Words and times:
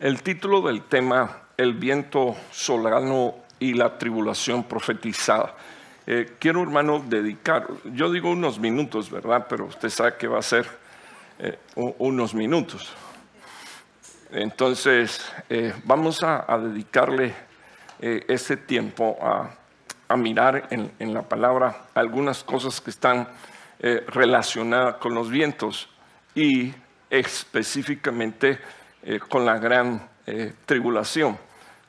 El 0.00 0.22
título 0.22 0.62
del 0.62 0.84
tema, 0.84 1.42
El 1.58 1.74
viento 1.74 2.34
solano 2.50 3.34
y 3.58 3.74
la 3.74 3.98
tribulación 3.98 4.64
profetizada. 4.64 5.54
Eh, 6.06 6.36
quiero, 6.38 6.62
hermano, 6.62 7.04
dedicar, 7.06 7.66
yo 7.84 8.10
digo 8.10 8.30
unos 8.30 8.58
minutos, 8.58 9.10
¿verdad? 9.10 9.44
Pero 9.46 9.66
usted 9.66 9.90
sabe 9.90 10.14
que 10.16 10.26
va 10.26 10.38
a 10.38 10.42
ser 10.42 10.66
eh, 11.38 11.58
unos 11.74 12.32
minutos. 12.32 12.90
Entonces, 14.30 15.30
eh, 15.50 15.74
vamos 15.84 16.22
a, 16.22 16.46
dedicarle 16.56 17.34
ese 18.00 18.56
tiempo 18.56 19.18
a, 19.20 20.16
mirar 20.16 20.66
en, 20.70 20.92
en, 20.98 21.12
la 21.12 21.28
palabra 21.28 21.88
algunas 21.92 22.42
cosas 22.42 22.80
que 22.80 22.88
están 22.88 23.28
relacionadas 23.78 24.96
con 24.96 25.14
los 25.14 25.28
vientos 25.28 25.90
y 26.34 26.72
específicamente 27.10 28.58
con 29.28 29.46
la 29.46 29.58
gran 29.58 30.08
tribulación 30.66 31.38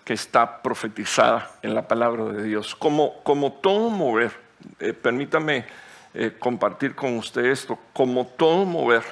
que 0.04 0.13
está 0.13 0.62
profetizada 0.62 1.52
en 1.62 1.76
la 1.76 1.88
palabra 1.88 2.26
de 2.26 2.44
Dios. 2.44 2.76
Como, 2.76 3.22
como 3.23 3.53
todo 3.53 3.90
mover, 3.90 4.31
eh, 4.80 4.94
permítame 4.94 5.66
eh, 6.13 6.36
compartir 6.39 6.95
con 6.95 7.17
usted 7.17 7.45
esto, 7.45 7.77
como 7.94 8.26
todo 8.26 8.66
mover, 8.66 9.03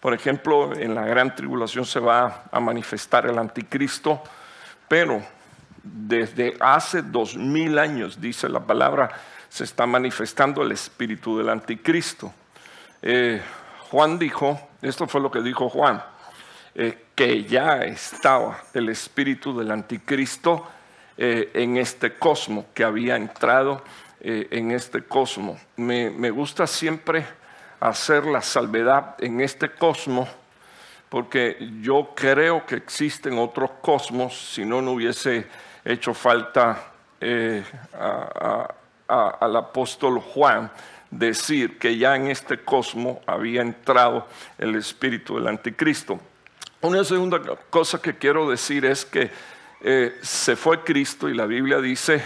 por 0.00 0.14
ejemplo, 0.14 0.74
en 0.74 0.94
la 0.94 1.04
gran 1.04 1.34
tribulación 1.34 1.84
se 1.84 2.00
va 2.00 2.44
a 2.50 2.58
manifestar 2.58 3.26
el 3.26 3.38
anticristo, 3.38 4.22
pero 4.88 5.22
desde 5.82 6.56
hace 6.58 7.02
dos 7.02 7.36
mil 7.36 7.78
años, 7.78 8.18
dice 8.18 8.48
la 8.48 8.60
palabra, 8.60 9.10
se 9.50 9.64
está 9.64 9.84
manifestando 9.84 10.62
el 10.62 10.72
espíritu 10.72 11.36
del 11.36 11.50
anticristo. 11.50 12.32
Eh, 13.02 13.42
Juan 13.90 14.18
dijo, 14.18 14.58
esto 14.80 15.06
fue 15.06 15.20
lo 15.20 15.30
que 15.30 15.42
dijo 15.42 15.68
Juan, 15.68 16.02
eh, 16.74 17.06
que 17.16 17.42
ya 17.44 17.82
estaba 17.82 18.62
el 18.72 18.90
espíritu 18.90 19.58
del 19.58 19.72
anticristo 19.72 20.68
eh, 21.16 21.50
en 21.52 21.76
este 21.76 22.14
cosmo, 22.14 22.66
que 22.72 22.84
había 22.84 23.16
entrado 23.16 23.82
eh, 24.20 24.46
en 24.52 24.70
este 24.70 25.02
cosmo. 25.02 25.58
Me, 25.76 26.30
gusta 26.30 26.68
siempre 26.68 27.26
hacer 27.80 28.24
la 28.24 28.40
salvedad 28.40 29.16
en 29.18 29.40
este 29.40 29.70
cosmo, 29.70 30.28
porque 31.08 31.56
yo 31.80 32.12
creo 32.14 32.64
que 32.64 32.76
existen 32.76 33.36
otros 33.36 33.72
cosmos, 33.80 34.52
si 34.54 34.64
no, 34.64 34.80
no 34.80 34.92
hubiese 34.92 35.48
hecho 35.84 36.14
falta 36.14 36.92
al 39.08 39.56
apóstol 39.56 40.20
Juan 40.20 40.70
decir 41.10 41.78
que 41.78 41.98
ya 41.98 42.14
en 42.14 42.28
este 42.28 42.58
cosmo 42.58 43.20
había 43.26 43.60
entrado 43.60 44.28
el 44.56 44.76
espíritu 44.76 45.34
del 45.34 45.48
anticristo. 45.48 46.20
Una 46.82 47.04
segunda 47.04 47.42
cosa 47.68 48.00
que 48.00 48.16
quiero 48.16 48.48
decir 48.48 48.86
es 48.86 49.04
que 49.04 49.30
eh, 49.82 50.16
se 50.22 50.56
fue 50.56 50.82
Cristo 50.82 51.28
y 51.28 51.34
la 51.34 51.44
Biblia 51.44 51.78
dice 51.78 52.22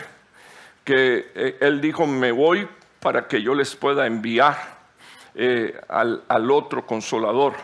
que 0.85 1.33
eh, 1.35 1.59
Él 1.61 1.81
dijo, 1.81 2.07
me 2.07 2.31
voy 2.31 2.69
para 3.01 3.27
que 3.27 3.43
yo 3.43 3.53
les 3.53 3.75
pueda 3.75 4.07
enviar 4.07 4.57
eh, 5.35 5.77
al, 5.89 6.23
al, 6.29 6.49
otro 6.53 6.87
consolador. 6.87 7.55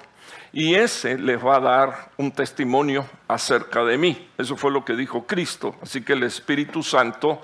Y 0.53 0.75
ese 0.75 1.17
les 1.17 1.41
va 1.41 1.59
a 1.59 1.61
dar 1.61 2.11
un 2.17 2.33
testimonio 2.33 3.09
acerca 3.29 3.85
de 3.85 3.97
mí. 3.97 4.29
Eso 4.37 4.57
fue 4.57 4.73
lo 4.73 4.85
que 4.85 4.97
dijo 4.97 5.29
Cristo. 5.29 5.77
Así 5.81 6.03
que 6.03 6.15
el 6.15 6.25
Espíritu 6.25 6.83
Santo, 6.83 7.41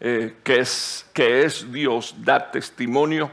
que, 0.00 0.40
es, 0.46 1.06
que 1.12 1.44
es 1.44 1.70
Dios, 1.70 2.16
da 2.18 2.50
testimonio 2.50 3.30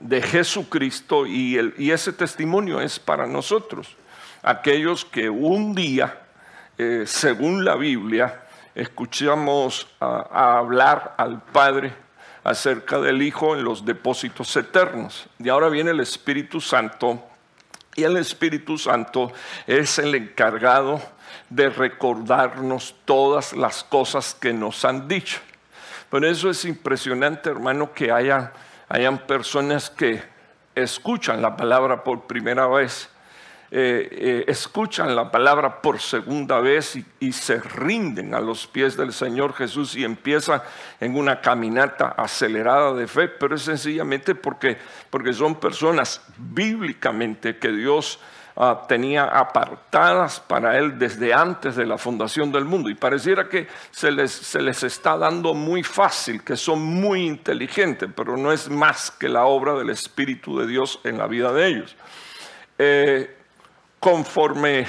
de 0.00 0.22
Jesucristo 0.22 1.26
y, 1.26 1.56
el, 1.56 1.74
y, 1.78 1.90
ese 1.90 2.12
testimonio 2.12 2.80
es 2.80 2.98
para 2.98 3.26
nosotros, 3.26 3.96
aquellos 4.42 5.04
que 5.04 5.30
un 5.30 5.74
día, 5.74 6.22
eh, 6.76 7.04
según 7.06 7.64
la 7.64 7.76
Biblia, 7.76 8.42
escuchamos 8.74 9.88
hablar 9.98 11.14
al 11.16 11.42
Padre 11.42 11.92
acerca 12.44 13.00
del 13.00 13.22
Hijo 13.22 13.56
en 13.56 13.64
los 13.64 13.84
depósitos 13.84 14.54
eternos. 14.56 15.26
Y 15.38 15.48
ahora 15.48 15.68
viene 15.68 15.90
el 15.90 16.00
Espíritu 16.00 16.60
Santo 16.60 17.24
y 17.96 18.04
el 18.04 18.18
Espíritu 18.18 18.76
Santo 18.76 19.32
es 19.66 19.98
el 19.98 20.14
encargado 20.14 21.00
de 21.48 21.70
recordarnos 21.70 22.94
todas 23.06 23.54
las 23.54 23.82
cosas 23.82 24.34
que 24.34 24.52
nos 24.52 24.84
han 24.84 25.08
dicho. 25.08 25.40
Por 26.10 26.24
eso 26.24 26.50
es 26.50 26.64
impresionante, 26.66 27.50
hermano, 27.50 27.92
que 27.92 28.12
haya 28.12 28.52
hayan 28.88 29.18
personas 29.26 29.90
que 29.90 30.22
escuchan 30.74 31.42
la 31.42 31.56
palabra 31.56 32.04
por 32.04 32.26
primera 32.26 32.66
vez, 32.66 33.08
eh, 33.70 34.08
eh, 34.12 34.44
escuchan 34.46 35.16
la 35.16 35.30
palabra 35.30 35.82
por 35.82 35.98
segunda 35.98 36.60
vez 36.60 36.96
y, 37.18 37.32
se 37.32 37.60
rinden 37.60 38.32
a 38.34 38.40
los 38.40 38.66
pies 38.66 38.96
del 38.96 39.12
Señor 39.12 39.54
Jesús 39.54 39.96
y 39.96 40.04
empiezan 40.04 40.62
en 41.00 41.16
una 41.16 41.40
caminata 41.40 42.14
acelerada 42.16 42.94
de 42.94 43.08
fe, 43.08 43.26
pero 43.26 43.56
es 43.56 43.62
sencillamente 43.62 44.36
porque, 44.36 44.78
porque 45.10 45.32
son 45.32 45.56
personas 45.56 46.22
bíblicamente 46.38 47.58
que 47.58 47.72
Dios 47.72 48.20
Ah, 48.58 48.84
tenía 48.88 49.24
apartadas 49.24 50.40
para 50.40 50.78
él 50.78 50.98
desde 50.98 51.34
antes 51.34 51.76
de 51.76 51.84
la 51.84 51.98
fundación 51.98 52.50
del 52.50 52.64
mundo. 52.64 52.88
Y 52.88 52.94
pareciera 52.94 53.50
que 53.50 53.68
se 53.90 54.10
les, 54.10 54.32
se 54.32 54.62
les 54.62 54.82
está 54.82 55.18
dando 55.18 55.52
muy 55.52 55.82
fácil, 55.82 56.42
que 56.42 56.56
son 56.56 56.82
muy 56.82 57.26
inteligentes, 57.26 58.08
pero 58.16 58.34
no 58.38 58.50
es 58.50 58.70
más 58.70 59.10
que 59.10 59.28
la 59.28 59.44
obra 59.44 59.74
del 59.74 59.90
Espíritu 59.90 60.58
de 60.58 60.66
Dios 60.66 61.00
en 61.04 61.18
la 61.18 61.26
vida 61.26 61.52
de 61.52 61.66
ellos. 61.66 61.96
Eh, 62.78 63.36
conforme 64.00 64.86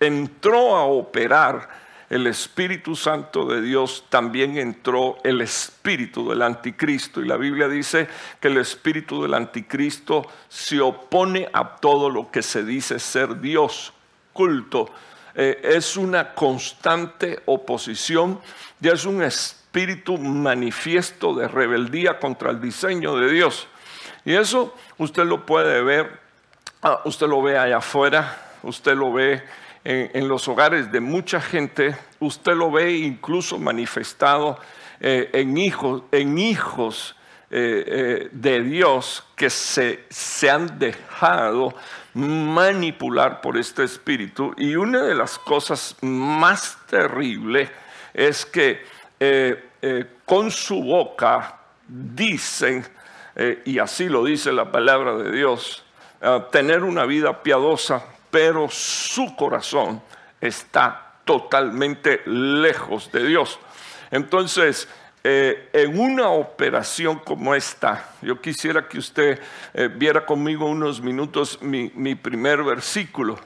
entró 0.00 0.74
a 0.74 0.84
operar 0.84 1.83
el 2.10 2.26
Espíritu 2.26 2.96
Santo 2.96 3.46
de 3.46 3.62
Dios, 3.62 4.04
también 4.08 4.58
entró 4.58 5.16
el 5.24 5.40
Espíritu 5.40 6.28
del 6.28 6.42
Anticristo. 6.42 7.20
Y 7.20 7.26
la 7.26 7.36
Biblia 7.36 7.68
dice 7.68 8.08
que 8.40 8.48
el 8.48 8.58
Espíritu 8.58 9.22
del 9.22 9.34
Anticristo 9.34 10.26
se 10.48 10.80
opone 10.80 11.48
a 11.52 11.76
todo 11.76 12.10
lo 12.10 12.30
que 12.30 12.42
se 12.42 12.64
dice 12.64 12.98
ser 12.98 13.40
Dios, 13.40 13.92
culto. 14.32 14.90
Eh, 15.34 15.60
es 15.64 15.96
una 15.96 16.34
constante 16.34 17.42
oposición 17.46 18.40
y 18.80 18.88
es 18.88 19.04
un 19.04 19.22
espíritu 19.22 20.16
manifiesto 20.16 21.34
de 21.34 21.48
rebeldía 21.48 22.20
contra 22.20 22.50
el 22.50 22.60
diseño 22.60 23.16
de 23.16 23.32
Dios. 23.32 23.66
Y 24.24 24.34
eso 24.34 24.74
usted 24.98 25.24
lo 25.24 25.44
puede 25.44 25.82
ver, 25.82 26.20
ah, 26.82 27.00
usted 27.04 27.26
lo 27.26 27.42
ve 27.42 27.58
allá 27.58 27.78
afuera, 27.78 28.52
usted 28.62 28.94
lo 28.94 29.12
ve 29.12 29.42
en, 29.84 30.28
los 30.28 30.48
hogares 30.48 30.90
de 30.90 31.00
mucha 31.00 31.40
gente, 31.40 31.94
usted 32.18 32.54
lo 32.54 32.70
ve 32.70 32.92
incluso 32.92 33.58
manifestado 33.58 34.58
eh, 35.00 35.28
en 35.34 35.58
hijos, 35.58 36.02
en 36.10 36.38
hijos 36.38 37.14
eh, 37.50 37.84
eh, 37.86 38.28
de 38.32 38.62
Dios 38.62 39.24
que 39.36 39.50
se, 39.50 40.04
se 40.08 40.50
han 40.50 40.78
dejado 40.78 41.74
manipular 42.14 43.42
por 43.42 43.58
este 43.58 43.84
espíritu. 43.84 44.54
Y 44.56 44.74
una 44.76 45.02
de 45.02 45.14
las 45.14 45.38
cosas 45.38 45.96
más 46.00 46.78
terribles 46.86 47.70
es 48.14 48.46
que 48.46 48.94
con 50.24 50.50
su 50.50 50.82
boca 50.82 51.58
dicen, 51.86 52.86
y 53.64 53.78
así 53.78 54.08
lo 54.08 54.24
dice 54.24 54.52
la 54.52 54.70
palabra 54.70 55.16
de 55.16 55.32
Dios, 55.32 55.84
tener 56.52 56.84
una 56.84 57.04
vida 57.04 57.42
piadosa, 57.42 58.04
pero 58.34 58.68
su 58.68 59.36
corazón 59.36 60.02
está 60.40 61.20
totalmente 61.24 62.20
lejos 62.26 63.12
de 63.12 63.28
Dios. 63.28 63.60
Entonces, 64.10 64.88
eh, 65.22 65.68
en 65.72 65.96
una 65.96 66.30
operación 66.30 67.20
como 67.20 67.54
esta, 67.54 68.10
yo 68.22 68.40
quisiera 68.40 68.88
que 68.88 68.98
usted 68.98 69.40
eh, 69.72 69.86
viera 69.86 70.26
conmigo 70.26 70.66
unos 70.66 71.00
minutos 71.00 71.62
mi, 71.62 72.16
primer 72.16 72.64
versículo. 72.64 73.38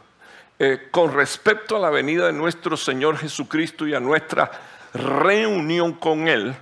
Eh, 0.59 0.89
con 0.91 1.13
respecto 1.13 1.77
a 1.77 1.81
la 1.81 1.91
venida 1.91 2.25
de 2.25 2.33
nuestro 2.33 2.75
Señor 2.75 3.19
Jesucristo 3.19 3.87
y 3.87 3.95
a 3.95 4.01
nuestra 4.01 4.51
reunión 4.95 5.93
con 5.93 6.29
Él, 6.29 6.57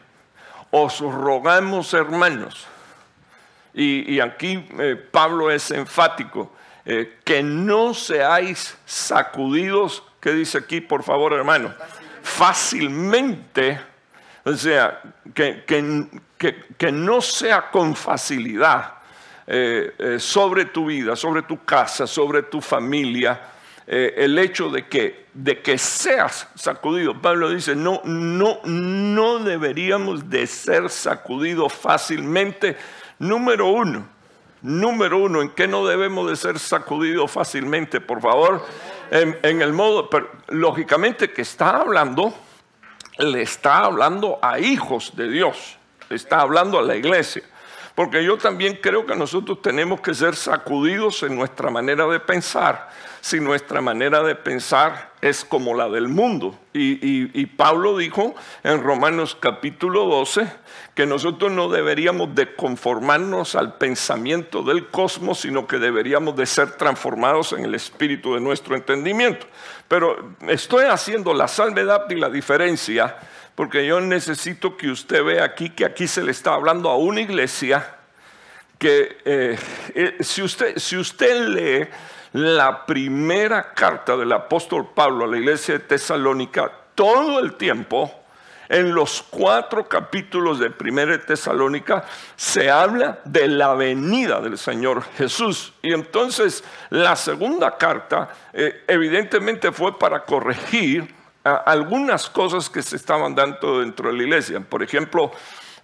os 0.73 0.99
rogamos, 0.99 1.95
hermanos, 1.95 2.67
y, 3.73 4.15
y 4.15 4.19
aquí 4.19 4.67
Pablo 5.13 5.49
es 5.49 5.71
enfático, 5.71 6.51
eh, 6.89 7.19
que 7.25 7.43
no 7.43 7.95
seáis 7.95 8.79
sacudidos, 8.87 10.05
¿qué 10.21 10.33
dice 10.33 10.59
aquí, 10.59 10.81
por 10.81 11.03
favor, 11.03 11.33
hermano? 11.33 11.75
Fácilmente, 12.23 13.81
o 14.45 14.53
sea, 14.53 15.03
que, 15.35 15.65
que, 15.67 16.93
no 16.93 17.21
sea 17.21 17.73
con 17.73 17.97
facilidad 17.97 18.95
eh, 19.49 19.95
eh, 19.99 20.21
sobre 20.21 20.67
tu 20.67 20.87
vida, 20.87 21.17
sobre 21.17 21.43
tu 21.43 21.65
casa, 21.65 22.07
sobre 22.07 22.45
tu 22.45 22.61
familia, 22.61 23.41
el 23.89 24.37
hecho 24.39 24.69
de 24.69 24.87
que, 24.87 25.27
de 25.33 25.63
que 25.63 25.79
seas 25.79 26.49
sacudido. 26.57 27.21
Pablo 27.21 27.51
dice, 27.51 27.77
no, 27.77 28.01
no, 28.05 28.61
no 28.65 29.39
deberíamos 29.41 30.29
de 30.29 30.47
ser 30.49 30.89
sacudidos 30.91 31.73
fácilmente. 31.73 32.77
Número 33.21 33.69
uno, 33.69 34.09
Número 34.67 35.19
uno, 35.19 35.43
¿en 35.43 35.51
qué 35.51 35.69
no 35.69 35.87
debemos 35.87 36.29
de 36.29 36.35
ser 36.35 36.59
sacudidos 36.59 37.31
fácilmente? 37.31 38.01
Por 38.01 38.21
favor, 38.21 38.67
en, 39.13 39.63
el 39.63 39.73
modo, 39.73 40.11
pero 40.11 40.29
lógicamente 40.49 41.31
que 41.31 41.43
está 41.43 41.77
hablando, 41.77 42.35
le 43.19 43.43
está 43.43 43.85
hablando 43.85 44.41
a 44.43 44.59
hijos 44.59 45.15
de 45.15 45.29
Dios, 45.29 45.79
le 46.09 46.17
está 46.17 46.41
hablando 46.41 46.81
a 46.81 46.83
la 46.83 46.97
iglesia. 46.97 47.45
Porque 47.95 48.25
yo 48.25 48.39
también 48.39 48.81
creo 48.83 49.07
que 49.07 49.15
nosotros 49.15 49.63
tenemos 49.63 50.01
que 50.01 50.13
ser 50.15 50.35
sacudidos 50.35 51.23
en 51.23 51.37
nuestra 51.37 51.71
manera 51.71 52.05
de 52.09 52.19
pensar, 52.19 52.89
si 53.27 53.41
nuestra 53.41 53.81
manera 53.81 54.23
de 54.23 54.37
pensar 54.37 55.11
es 55.21 55.45
como 55.45 55.75
la 55.75 55.89
del 55.89 56.07
mundo. 56.07 56.57
Y, 56.73 57.47
Pablo 57.57 57.97
dijo 57.97 58.37
en 58.63 58.85
Romanos 58.85 59.37
capítulo 59.41 60.05
12 60.05 60.47
que 60.95 61.07
nosotros 61.07 61.51
no 61.51 61.69
deberíamos 61.69 62.37
de 62.37 62.55
conformarnos 62.55 63.57
al 63.57 63.79
pensamiento 63.79 64.63
del 64.63 64.87
cosmos, 64.87 65.41
sino 65.41 65.67
que 65.67 65.79
deberíamos 65.79 66.37
de 66.37 66.47
ser 66.47 66.77
transformados 66.77 67.53
en 67.53 67.65
el 67.65 67.75
espíritu 67.75 68.35
de 68.35 68.41
nuestro 68.41 68.77
entendimiento. 68.77 69.49
Pero 69.89 70.37
estoy 70.47 70.85
haciendo 70.85 71.35
la 71.35 71.49
salvedad 71.49 72.09
y 72.09 72.15
la 72.15 72.31
diferencia 72.31 73.17
porque 73.57 73.85
yo 73.85 74.01
necesito 74.01 74.77
que 74.77 74.89
usted 74.89 75.25
vea 75.25 75.43
aquí 75.43 75.71
que 75.71 75.85
aquí 75.85 76.07
se 76.07 76.23
le 76.23 76.31
está 76.31 76.55
hablando 76.55 76.91
a 76.91 76.97
una 76.97 77.23
iglesia 77.23 77.93
que 78.79 79.19
eh, 79.25 79.59
eh, 79.97 80.17
si, 80.21 80.43
usted, 80.43 80.79
si 80.79 80.97
usted 80.97 81.49
lee 81.49 81.89
la 82.37 82.85
primera 82.85 83.73
carta 83.73 84.15
del 84.15 84.31
apóstol 84.31 84.91
Pablo 84.95 85.25
a 85.25 85.27
la 85.27 85.39
iglesia 85.39 85.79
de 85.79 85.81
Tesalónica, 85.81 86.71
todo 86.95 87.41
el 87.41 87.55
tiempo, 87.55 88.13
en 88.69 88.95
los 88.95 89.25
cuatro 89.31 89.89
capítulos 89.89 90.59
de 90.59 90.69
Primera 90.69 91.13
de 91.13 91.19
Tesalónica 91.19 92.05
se 92.37 92.71
habla 92.71 93.21
de 93.25 93.49
la 93.49 93.73
venida 93.73 94.43
del 94.43 94.59
Señor 94.59 95.03
Jesús. 95.17 95.73
Y 95.81 95.95
entonces 95.95 96.63
la 96.91 97.17
segunda 97.17 97.79
carta 97.79 98.29
eh, 98.53 98.85
evidentemente 98.87 99.73
fue 99.73 99.99
para 99.99 100.25
corregir 100.25 101.15
algunas 101.43 102.29
cosas 102.29 102.69
que 102.69 102.83
se 102.83 102.97
estaban 102.97 103.35
dando 103.35 103.81
dentro 103.81 104.11
de 104.11 104.17
la 104.19 104.23
iglesia. 104.25 104.61
Por 104.61 104.83
ejemplo, 104.83 105.33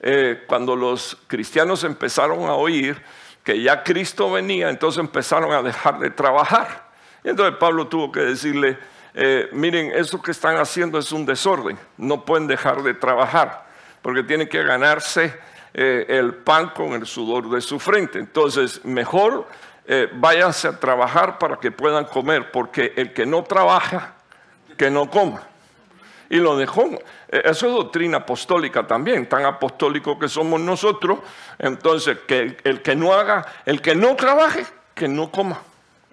eh, 0.00 0.42
cuando 0.46 0.76
los 0.76 1.16
cristianos 1.28 1.82
empezaron 1.82 2.44
a 2.44 2.54
oír 2.56 3.00
que 3.42 3.60
ya 3.60 3.82
Cristo 3.82 4.30
venía, 4.30 4.68
entonces 4.70 5.00
empezaron 5.00 5.52
a 5.52 5.62
dejar 5.62 5.98
de 5.98 6.10
trabajar. 6.10 6.90
Y 7.24 7.30
entonces 7.30 7.56
Pablo 7.58 7.88
tuvo 7.88 8.10
que 8.12 8.20
decirle, 8.20 8.78
eh, 9.14 9.48
miren, 9.52 9.92
eso 9.94 10.20
que 10.20 10.30
están 10.30 10.56
haciendo 10.56 10.98
es 10.98 11.12
un 11.12 11.26
desorden, 11.26 11.78
no 11.96 12.24
pueden 12.24 12.46
dejar 12.46 12.82
de 12.82 12.94
trabajar, 12.94 13.66
porque 14.00 14.22
tienen 14.22 14.48
que 14.48 14.62
ganarse 14.62 15.38
eh, 15.74 16.06
el 16.08 16.34
pan 16.34 16.70
con 16.70 16.92
el 16.92 17.06
sudor 17.06 17.50
de 17.50 17.60
su 17.60 17.78
frente. 17.78 18.18
Entonces, 18.18 18.84
mejor 18.84 19.46
váyanse 20.14 20.68
a 20.68 20.78
trabajar 20.78 21.38
para 21.38 21.56
que 21.56 21.70
puedan 21.70 22.04
comer, 22.06 22.50
porque 22.50 22.94
el 22.96 23.12
que 23.12 23.26
no 23.26 23.42
trabaja, 23.42 24.14
que 24.78 24.90
no 24.90 25.10
coma 25.10 25.42
y 26.32 26.36
lo 26.36 26.56
dejó. 26.56 26.88
E, 27.32 27.42
eso 27.44 27.66
es 27.66 27.72
doctrina 27.72 28.18
apostólica 28.18 28.86
también, 28.86 29.26
tan 29.26 29.44
apostólico 29.46 30.18
que 30.18 30.28
somos 30.28 30.60
nosotros. 30.60 31.20
Entonces, 31.58 32.18
que 32.26 32.58
el 32.62 32.82
que 32.82 32.94
no 32.94 33.14
haga, 33.14 33.46
el 33.64 33.80
que 33.80 33.94
no 33.94 34.14
trabaje, 34.14 34.66
que 34.94 35.08
no 35.08 35.30
coma. 35.30 35.62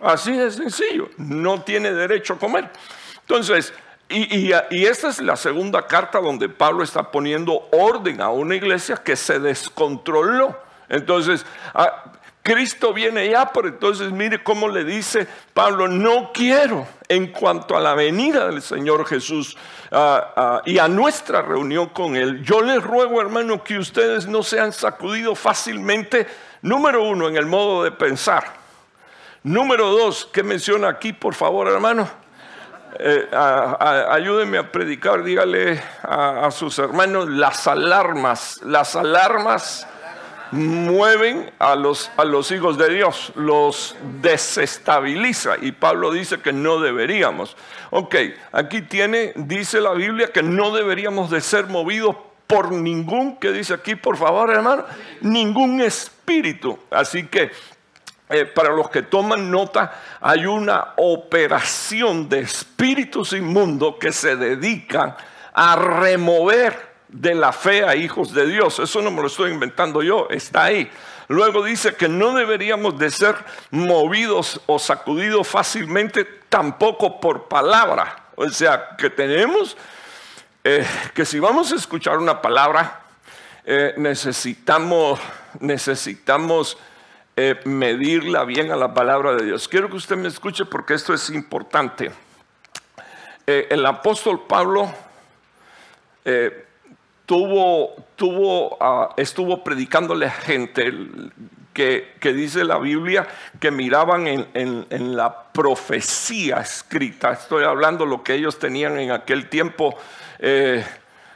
Así 0.01 0.31
de 0.31 0.49
sencillo, 0.49 1.09
no 1.17 1.61
tiene 1.61 1.91
derecho 1.91 2.35
a 2.35 2.39
comer. 2.39 2.69
Entonces, 3.19 3.73
y, 4.07 4.51
y, 4.71 4.85
esta 4.85 5.09
es 5.09 5.21
la 5.21 5.35
segunda 5.35 5.85
carta 5.85 6.19
donde 6.19 6.49
Pablo 6.49 6.83
está 6.83 7.11
poniendo 7.11 7.67
orden 7.71 8.21
a 8.21 8.29
una 8.29 8.55
iglesia 8.55 8.97
que 8.97 9.15
se 9.15 9.39
descontroló. 9.39 10.57
Entonces, 10.87 11.45
ah, 11.75 12.13
Cristo 12.49 12.93
viene 12.93 13.29
ya, 13.29 13.53
pero 13.53 13.67
entonces 13.67 14.11
mire 14.11 14.41
cómo 14.41 14.69
le 14.69 14.83
dice 14.83 15.27
Pablo, 15.53 15.87
no 15.87 16.31
quiero 16.33 16.87
en 17.07 17.27
cuanto 17.27 17.77
a 17.77 17.79
la 17.79 17.93
venida 17.93 18.47
del 18.47 18.63
Señor 18.63 19.05
Jesús 19.05 19.55
ah, 19.91 20.33
ah, 20.35 20.61
y 20.65 20.79
a 20.79 20.87
nuestra 20.87 21.43
reunión 21.43 21.89
con 21.89 22.15
Él, 22.15 22.41
yo 22.41 22.61
les 22.63 22.83
ruego 22.83 23.21
hermano 23.21 23.63
que 23.63 23.77
ustedes 23.77 24.25
no 24.25 24.41
sean 24.41 24.73
sacudidos 24.73 25.37
fácilmente, 25.37 26.25
número 26.63 27.03
uno, 27.03 27.27
en 27.27 27.37
el 27.37 27.45
modo 27.45 27.83
de 27.83 27.91
pensar. 27.91 28.45
Número 29.43 29.91
dos, 29.91 30.27
¿qué 30.33 30.41
menciona 30.41 30.89
aquí, 30.89 31.13
por 31.13 31.35
favor, 31.35 31.67
hermano? 31.67 32.09
Eh, 32.97 33.29
ayúdenme 33.31 34.57
a 34.57 34.71
predicar, 34.71 35.21
dígale 35.21 35.79
a 36.01 36.49
sus 36.49 36.79
hermanos 36.79 37.29
las 37.29 37.67
alarmas, 37.67 38.59
las 38.63 38.95
alarmas 38.95 39.87
mueven 40.51 41.51
a 41.59 41.75
los, 41.75 42.11
a 42.17 42.25
los 42.25 42.51
hijos 42.51 42.77
de 42.77 42.93
Dios, 42.93 43.31
los 43.35 43.95
desestabiliza. 44.21 45.55
Y 45.61 45.71
Pablo 45.71 46.11
dice 46.11 46.39
que 46.39 46.53
no 46.53 46.79
deberíamos. 46.79 47.55
Ok, 47.91 48.15
aquí 48.51 48.81
tiene, 48.81 49.33
dice 49.35 49.81
la 49.81 49.93
Biblia 49.93 50.27
que 50.27 50.43
no 50.43 50.71
deberíamos 50.75 51.29
de 51.29 51.41
ser 51.41 51.67
movidos 51.67 52.15
por 52.47 52.71
ningún, 52.71 53.37
que 53.37 53.51
dice 53.51 53.75
aquí, 53.75 53.95
por 53.95 54.17
favor, 54.17 54.49
hermano, 54.49 54.85
ningún 55.21 55.81
espíritu. 55.81 56.79
Así 56.89 57.27
que 57.27 57.51
eh, 58.29 58.45
para 58.45 58.69
los 58.69 58.89
que 58.89 59.03
toman 59.03 59.49
nota, 59.49 59.91
hay 60.19 60.45
una 60.45 60.93
operación 60.97 62.27
de 62.29 62.39
espíritus 62.39 63.33
inmundos 63.33 63.95
que 63.99 64.11
se 64.11 64.35
dedican 64.35 65.15
a 65.53 65.75
remover 65.75 66.88
de 67.09 67.35
la 67.35 67.51
fe 67.51 67.83
a 67.83 67.95
hijos 67.95 68.33
de 68.33 68.47
Dios. 68.47 68.79
Eso 68.79 69.01
no 69.01 69.11
me 69.11 69.21
lo 69.21 69.27
estoy 69.27 69.51
inventando 69.51 70.01
yo, 70.01 70.27
está 70.29 70.65
ahí. 70.65 70.89
Luego 71.27 71.63
dice 71.63 71.95
que 71.95 72.07
no 72.07 72.33
deberíamos 72.33 72.97
de 72.97 73.11
ser 73.11 73.35
movidos 73.69 74.61
o 74.65 74.79
sacudidos 74.79 75.47
fácilmente 75.47 76.25
tampoco 76.49 77.19
por 77.19 77.47
palabra. 77.47 78.23
O 78.35 78.49
sea, 78.49 78.95
que 78.97 79.09
tenemos 79.09 79.77
eh, 80.63 80.85
que 81.13 81.25
si 81.25 81.39
vamos 81.39 81.71
a 81.71 81.75
escuchar 81.75 82.17
una 82.17 82.41
palabra, 82.41 83.01
eh, 83.63 83.93
necesitamos, 83.97 85.19
necesitamos 85.59 86.77
eh, 87.35 87.59
medirla 87.65 88.43
bien 88.43 88.71
a 88.71 88.75
la 88.75 88.93
palabra 88.93 89.33
de 89.33 89.45
Dios. 89.45 89.67
Quiero 89.67 89.89
que 89.89 89.97
usted 89.97 90.15
me 90.15 90.27
escuche 90.27 90.65
porque 90.65 90.95
esto 90.95 91.13
es 91.13 91.29
importante. 91.29 92.11
el 93.45 93.85
apóstol 93.85 94.45
Pablo 94.47 94.93
tuvo, 97.29 97.93
tuvo, 98.15 98.75
ah, 98.81 99.13
estuvo 99.15 99.63
predicándole 99.63 100.25
a 100.25 100.31
gente 100.31 100.91
que, 101.71 102.33
dice 102.33 102.63
la 102.63 102.79
Biblia 102.79 103.27
que 103.59 103.69
miraban 103.69 104.25
en, 104.25 105.15
la 105.15 105.43
profecía 105.53 106.55
escrita. 106.55 107.31
Estoy 107.31 107.65
hablando 107.65 108.07
lo 108.07 108.23
que 108.23 108.33
ellos 108.33 108.57
tenían 108.57 108.97
en 108.97 109.11
aquel 109.11 109.47
tiempo. 109.47 109.95
Eh, 110.39 110.83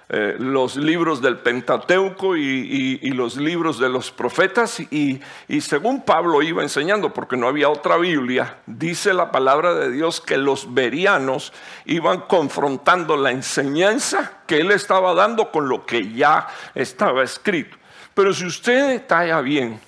eh, 0.10 0.36
los 0.38 0.76
libros 0.76 1.22
del 1.22 1.38
Pentateuco 1.38 2.36
y, 2.36 3.00
los 3.14 3.38
libros 3.38 3.80
de 3.80 3.90
los 3.90 4.12
profetas 4.12 4.80
y, 4.80 5.22
según 5.62 6.02
Pablo 6.02 6.42
iba 6.42 6.62
enseñando, 6.62 7.14
porque 7.14 7.38
no 7.38 7.48
había 7.48 7.70
otra 7.70 7.98
Biblia, 7.98 8.58
dice 8.66 9.14
la 9.14 9.32
palabra 9.32 9.74
de 9.74 9.92
Dios 9.92 10.20
que 10.20 10.38
los 10.38 10.74
verianos 10.74 11.54
iban 11.86 12.22
confrontando 12.22 13.16
la 13.16 13.32
enseñanza 13.32 14.40
que 14.46 14.60
él 14.60 14.72
estaba 14.72 15.14
dando 15.14 15.52
con 15.52 15.70
lo 15.70 15.86
que 15.86 16.12
ya 16.12 16.48
estaba 16.76 17.24
escrito. 17.24 17.78
Pero 18.14 18.34
si 18.34 18.46
usted 18.46 18.90
detalla 18.90 19.42
bien, 19.42 19.80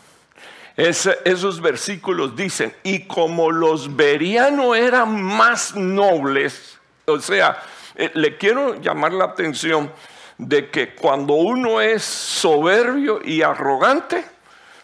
esos 0.77 1.61
versículos 1.61 2.35
dicen, 2.35 2.73
y 2.83 3.05
como 3.05 3.51
los 3.51 3.95
verianos 3.95 4.77
eran 4.77 5.21
más 5.21 5.75
nobles, 5.75 6.79
o 7.05 7.19
sea, 7.19 7.61
eh, 7.95 8.11
le 8.13 8.37
quiero 8.37 8.79
llamar 8.81 9.13
la 9.13 9.25
atención 9.25 9.91
de 10.37 10.69
que 10.69 10.95
cuando 10.95 11.33
uno 11.33 11.79
es 11.81 12.03
soberbio 12.03 13.21
y 13.23 13.41
arrogante, 13.41 14.25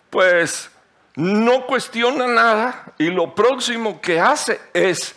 pues 0.10 0.72
no 1.16 1.66
cuestiona 1.66 2.28
nada 2.28 2.94
y 2.98 3.10
lo 3.10 3.36
próximo 3.36 4.00
que 4.00 4.20
hace 4.20 4.62
es 4.74 5.16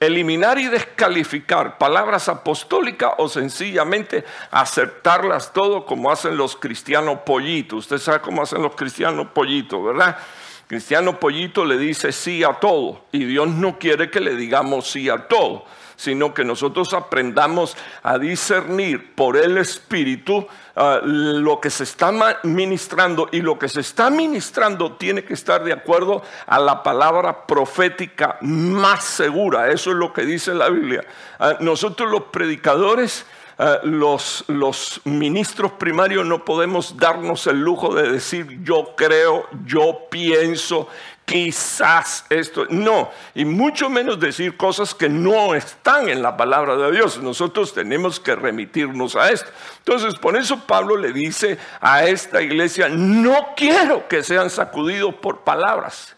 eliminar 0.00 0.58
y 0.58 0.66
descalificar 0.66 1.78
palabras 1.78 2.28
apostólicas 2.28 3.12
o 3.18 3.28
sencillamente 3.28 4.24
aceptarlas 4.50 5.52
todo 5.52 5.86
como 5.86 6.10
hacen 6.10 6.36
los 6.36 6.56
cristianos 6.56 7.20
pollitos. 7.24 7.78
Usted 7.80 7.98
sabe 7.98 8.20
cómo 8.20 8.42
hacen 8.42 8.62
los 8.62 8.74
cristianos 8.74 9.28
pollitos, 9.28 9.82
¿verdad? 9.82 10.18
Cristiano 10.66 11.20
pollito 11.20 11.64
le 11.64 11.78
dice 11.78 12.10
sí 12.10 12.42
a 12.42 12.54
todo 12.54 13.04
y 13.12 13.24
Dios 13.24 13.48
no 13.48 13.78
quiere 13.78 14.10
que 14.10 14.20
le 14.20 14.34
digamos 14.34 14.90
sí 14.90 15.08
a 15.08 15.28
todo 15.28 15.64
sino 15.96 16.34
que 16.34 16.44
nosotros 16.44 16.92
aprendamos 16.92 17.76
a 18.02 18.18
discernir 18.18 19.14
por 19.14 19.36
el 19.36 19.58
Espíritu 19.58 20.46
ah, 20.76 21.00
lo 21.02 21.60
que 21.60 21.70
se 21.70 21.84
está 21.84 22.12
ministrando 22.44 23.28
y 23.32 23.40
lo 23.40 23.58
que 23.58 23.68
se 23.68 23.80
está 23.80 24.10
ministrando 24.10 24.92
tiene 24.92 25.24
que 25.24 25.34
estar 25.34 25.64
de 25.64 25.72
acuerdo 25.72 26.22
a 26.46 26.60
la 26.60 26.82
palabra 26.82 27.46
profética 27.46 28.38
más 28.42 29.04
segura. 29.04 29.70
Eso 29.70 29.90
es 29.90 29.96
lo 29.96 30.12
que 30.12 30.22
dice 30.22 30.54
la 30.54 30.68
Biblia. 30.68 31.04
Ah, 31.38 31.56
nosotros 31.60 32.10
los 32.10 32.24
predicadores... 32.24 33.26
Ah, 33.58 33.80
los, 33.84 34.44
los 34.48 35.00
ministros 35.04 35.72
primarios 35.72 36.26
no 36.26 36.44
podemos 36.44 36.98
darnos 36.98 37.46
el 37.46 37.58
lujo 37.58 37.94
de 37.94 38.12
decir 38.12 38.62
yo 38.62 38.94
creo, 38.94 39.48
yo 39.64 40.08
pienso 40.10 40.88
quizás 41.26 42.24
esto, 42.30 42.66
no, 42.70 43.10
y 43.34 43.44
mucho 43.44 43.90
menos 43.90 44.18
decir 44.18 44.56
cosas 44.56 44.94
que 44.94 45.08
no 45.08 45.54
están 45.54 46.08
en 46.08 46.22
la 46.22 46.36
palabra 46.36 46.76
de 46.76 46.92
Dios. 46.92 47.20
Nosotros 47.20 47.74
tenemos 47.74 48.18
que 48.20 48.36
remitirnos 48.36 49.16
a 49.16 49.30
esto. 49.30 49.50
Entonces, 49.78 50.14
por 50.14 50.36
eso 50.36 50.64
Pablo 50.66 50.96
le 50.96 51.12
dice 51.12 51.58
a 51.80 52.04
esta 52.04 52.40
iglesia, 52.40 52.88
no 52.88 53.48
quiero 53.56 54.08
que 54.08 54.22
sean 54.22 54.48
sacudidos 54.48 55.16
por 55.16 55.40
palabras. 55.40 56.15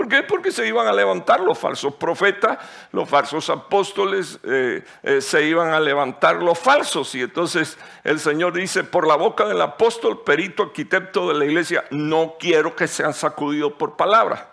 ¿Por 0.00 0.08
qué? 0.08 0.22
Porque 0.22 0.50
se 0.50 0.66
iban 0.66 0.86
a 0.86 0.94
levantar 0.94 1.40
los 1.40 1.58
falsos 1.58 1.92
profetas, 1.92 2.56
los 2.90 3.06
falsos 3.06 3.50
apóstoles, 3.50 4.38
eh, 4.44 4.82
eh, 5.02 5.20
se 5.20 5.44
iban 5.44 5.74
a 5.74 5.78
levantar 5.78 6.36
los 6.36 6.58
falsos. 6.58 7.14
Y 7.14 7.20
entonces 7.20 7.76
el 8.02 8.18
Señor 8.18 8.54
dice, 8.54 8.82
por 8.82 9.06
la 9.06 9.16
boca 9.16 9.44
del 9.44 9.60
apóstol, 9.60 10.22
perito, 10.24 10.62
arquitecto 10.62 11.28
de 11.28 11.34
la 11.34 11.44
iglesia, 11.44 11.84
no 11.90 12.36
quiero 12.40 12.74
que 12.74 12.88
sean 12.88 13.12
sacudidos 13.12 13.74
por 13.74 13.98
palabra. 13.98 14.48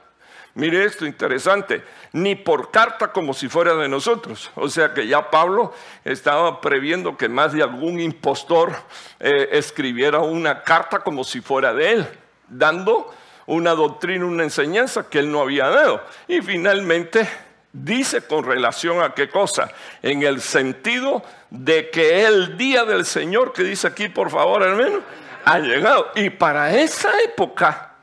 Mire 0.54 0.84
esto 0.84 1.06
interesante, 1.06 1.82
ni 2.12 2.36
por 2.36 2.70
carta 2.70 3.14
como 3.14 3.34
si 3.34 3.48
fuera 3.48 3.74
de 3.76 3.88
nosotros. 3.88 4.52
O 4.56 4.68
sea 4.68 4.94
que 4.94 5.08
ya 5.08 5.32
Pablo 5.32 5.72
estaba 6.04 6.60
previendo 6.60 7.16
que 7.16 7.30
más 7.30 7.54
de 7.54 7.64
algún 7.64 8.02
impostor 8.02 8.76
eh, 9.22 9.48
escribiera 9.54 10.20
una 10.20 10.62
carta 10.64 11.00
como 11.00 11.24
si 11.24 11.40
fuera 11.40 11.74
de 11.74 11.92
él, 11.94 12.08
dando 12.50 13.14
una 13.48 13.72
doctrina, 13.72 14.26
una 14.26 14.44
enseñanza 14.44 15.10
que 15.10 15.20
él 15.20 15.32
no 15.32 15.42
había 15.42 15.68
dado. 15.70 16.04
Y 16.28 16.42
finalmente 16.42 17.28
dice 17.74 18.22
con 18.22 18.46
relación 18.46 19.02
a 19.02 19.14
qué 19.14 19.30
cosa, 19.30 19.72
en 20.02 20.24
el 20.24 20.42
sentido 20.42 21.24
de 21.50 21.90
que 21.90 22.26
el 22.26 22.58
día 22.58 22.86
del 22.86 23.06
Señor, 23.06 23.54
que 23.54 23.64
dice 23.64 23.88
aquí 23.88 24.10
por 24.10 24.30
favor 24.30 24.64
hermano, 24.64 25.02
ha 25.46 25.60
llegado. 25.60 26.12
Y 26.16 26.30
para 26.30 26.76
esa 26.76 27.10
época, 27.22 27.94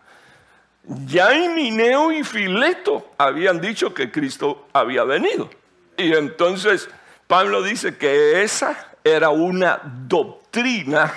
ya 1.07 1.31
Mineo 1.31 2.13
y 2.13 2.25
Fileto 2.25 3.13
habían 3.19 3.61
dicho 3.61 3.93
que 3.95 4.11
Cristo 4.11 4.69
había 4.73 5.05
venido. 5.05 5.51
Y 5.97 6.13
entonces 6.15 6.89
Pablo 7.27 7.63
dice 7.63 7.97
que 7.97 8.43
esa 8.43 8.89
era 9.03 9.31
una 9.31 9.81
doctrina 9.85 11.13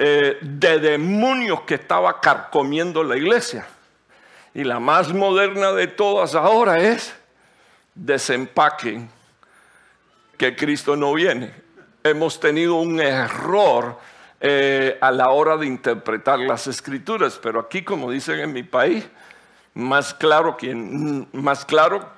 eh, 0.00 0.38
de 0.40 0.78
demonios 0.78 1.62
que 1.62 1.74
estaba 1.74 2.20
carcomiendo 2.20 3.02
la 3.02 3.16
iglesia. 3.16 3.66
Y 4.54 4.62
la 4.62 4.78
más 4.78 5.12
moderna 5.12 5.72
de 5.72 5.88
todas 5.88 6.36
ahora 6.36 6.78
es 6.78 7.16
desempaquen 7.96 9.10
que 10.36 10.54
Cristo 10.54 10.94
no 10.94 11.12
viene. 11.14 11.52
Hemos 12.04 12.38
tenido 12.38 12.76
un 12.76 13.00
error 13.00 13.98
eh, 14.40 14.96
a 15.00 15.10
la 15.10 15.30
hora 15.30 15.56
de 15.56 15.66
interpretar 15.66 16.38
las 16.38 16.68
escrituras, 16.68 17.40
pero 17.42 17.58
aquí, 17.58 17.82
como 17.82 18.12
dicen 18.12 18.38
en 18.38 18.52
mi 18.52 18.62
país, 18.62 19.04
más 19.74 20.14
claro, 20.14 20.56
que, 20.56 20.76
más 20.76 21.64
claro 21.64 22.08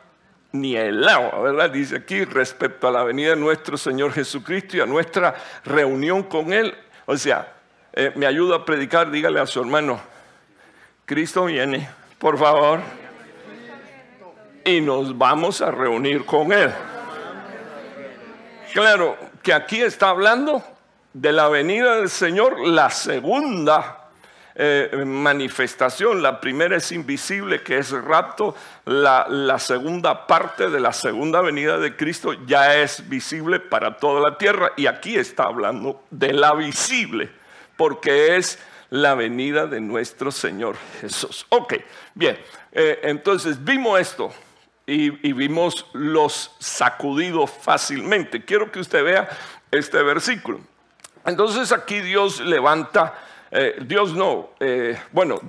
ni 0.52 0.76
el 0.76 1.08
agua, 1.08 1.40
¿verdad? 1.40 1.70
Dice 1.70 1.96
aquí 1.96 2.26
respecto 2.26 2.88
a 2.88 2.90
la 2.90 3.04
venida 3.04 3.30
de 3.30 3.36
nuestro 3.36 3.78
Señor 3.78 4.12
Jesucristo 4.12 4.76
y 4.76 4.80
a 4.80 4.86
nuestra 4.86 5.34
reunión 5.64 6.24
con 6.24 6.52
Él. 6.52 6.76
O 7.06 7.16
sea, 7.16 7.54
eh, 7.92 8.12
me 8.14 8.26
ayuda 8.26 8.56
a 8.56 8.64
predicar, 8.64 9.10
dígale 9.10 9.40
a 9.40 9.46
su 9.46 9.60
hermano, 9.60 10.00
Cristo 11.06 11.46
viene, 11.46 11.88
por 12.18 12.38
favor, 12.38 12.80
y 14.64 14.80
nos 14.80 15.16
vamos 15.18 15.60
a 15.60 15.70
reunir 15.70 16.24
con 16.24 16.52
Él. 16.52 16.70
Claro, 18.72 19.16
que 19.42 19.52
aquí 19.52 19.80
está 19.80 20.10
hablando 20.10 20.62
de 21.12 21.32
la 21.32 21.48
venida 21.48 21.96
del 21.96 22.08
Señor, 22.08 22.60
la 22.60 22.90
segunda 22.90 24.08
eh, 24.54 25.02
manifestación. 25.04 26.22
La 26.22 26.40
primera 26.40 26.76
es 26.76 26.92
invisible, 26.92 27.62
que 27.62 27.78
es 27.78 27.90
rapto. 27.90 28.54
La, 28.84 29.26
la, 29.28 29.58
segunda 29.58 30.28
parte 30.28 30.70
de 30.70 30.78
la 30.78 30.92
segunda 30.92 31.40
venida 31.40 31.78
de 31.78 31.96
Cristo 31.96 32.34
ya 32.46 32.76
es 32.76 33.08
visible 33.08 33.58
para 33.58 33.96
toda 33.96 34.20
la 34.20 34.38
tierra. 34.38 34.70
Y 34.76 34.86
aquí 34.86 35.16
está 35.16 35.44
hablando 35.44 36.04
de 36.10 36.32
la 36.32 36.54
visible 36.54 37.39
porque 37.80 38.36
es 38.36 38.58
la 38.90 39.14
venida 39.14 39.66
de 39.66 39.80
nuestro 39.80 40.30
Señor 40.30 40.76
Jesús. 41.00 41.46
Ok, 41.48 41.76
bien, 42.12 42.38
eh, 42.72 43.00
entonces 43.04 43.64
vimos 43.64 43.98
esto 43.98 44.30
y, 44.86 45.08
vimos 45.32 45.86
los 45.94 46.54
sacudidos 46.58 47.50
fácilmente. 47.50 48.44
Quiero 48.44 48.70
que 48.70 48.80
usted 48.80 49.02
vea 49.02 49.30
este 49.70 50.02
versículo. 50.02 50.60
Entonces 51.24 51.72
aquí 51.72 52.00
Dios 52.00 52.40
levanta, 52.40 53.14
eh, 53.50 53.78
Dios 53.86 54.12
no, 54.12 54.50
eh, 54.60 55.00
bueno, 55.12 55.40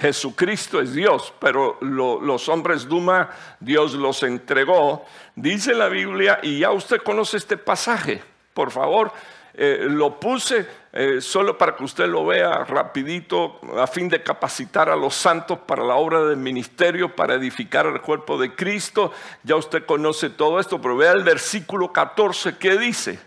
Jesucristo 0.00 0.80
es 0.80 0.94
Dios, 0.94 1.34
pero 1.40 1.76
los 1.80 2.48
hombres 2.48 2.86
Duma, 2.86 3.30
Dios 3.58 3.94
los 3.94 4.22
entregó. 4.22 5.04
Dice 5.34 5.74
la 5.74 5.88
Biblia, 5.88 6.38
y 6.40 6.60
ya 6.60 6.70
usted 6.70 6.98
conoce 6.98 7.36
este 7.36 7.56
pasaje, 7.56 8.22
por 8.54 8.70
favor, 8.70 9.12
lo 9.56 10.18
puse 10.18 10.79
eh, 10.92 11.20
solo 11.20 11.56
para 11.56 11.76
que 11.76 11.84
usted 11.84 12.08
lo 12.08 12.26
vea 12.26 12.64
rapidito, 12.64 13.60
a 13.78 13.86
fin 13.86 14.08
de 14.08 14.24
capacitar 14.24 14.88
a 14.88 14.96
los 14.96 15.14
santos 15.14 15.60
para 15.60 15.84
la 15.84 15.94
obra 15.94 16.24
del 16.24 16.36
ministerio, 16.36 17.14
para 17.14 17.34
edificar 17.34 17.86
el 17.86 18.00
cuerpo 18.00 18.36
de 18.36 18.56
Cristo. 18.56 19.12
Ya 19.44 19.54
usted 19.54 19.86
conoce 19.86 20.30
todo 20.30 20.58
esto, 20.58 20.80
pero 20.80 20.96
vea 20.96 21.12
el 21.12 21.22
versículo 21.22 21.92
14 21.92 22.58
que 22.58 22.76
dice, 22.76 23.20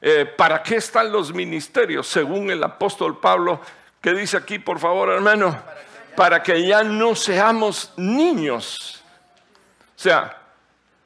eh, 0.00 0.26
¿para 0.26 0.64
qué 0.64 0.76
están 0.76 1.12
los 1.12 1.32
ministerios? 1.32 2.08
Según 2.08 2.50
el 2.50 2.62
apóstol 2.64 3.20
Pablo, 3.20 3.60
¿qué 4.00 4.12
dice 4.12 4.36
aquí, 4.36 4.58
por 4.58 4.80
favor, 4.80 5.10
hermano? 5.10 5.56
Para 6.16 6.42
que 6.42 6.66
ya 6.66 6.82
no 6.82 7.14
seamos 7.14 7.92
niños. 7.96 9.00
O 9.96 9.98
sea, 9.98 10.43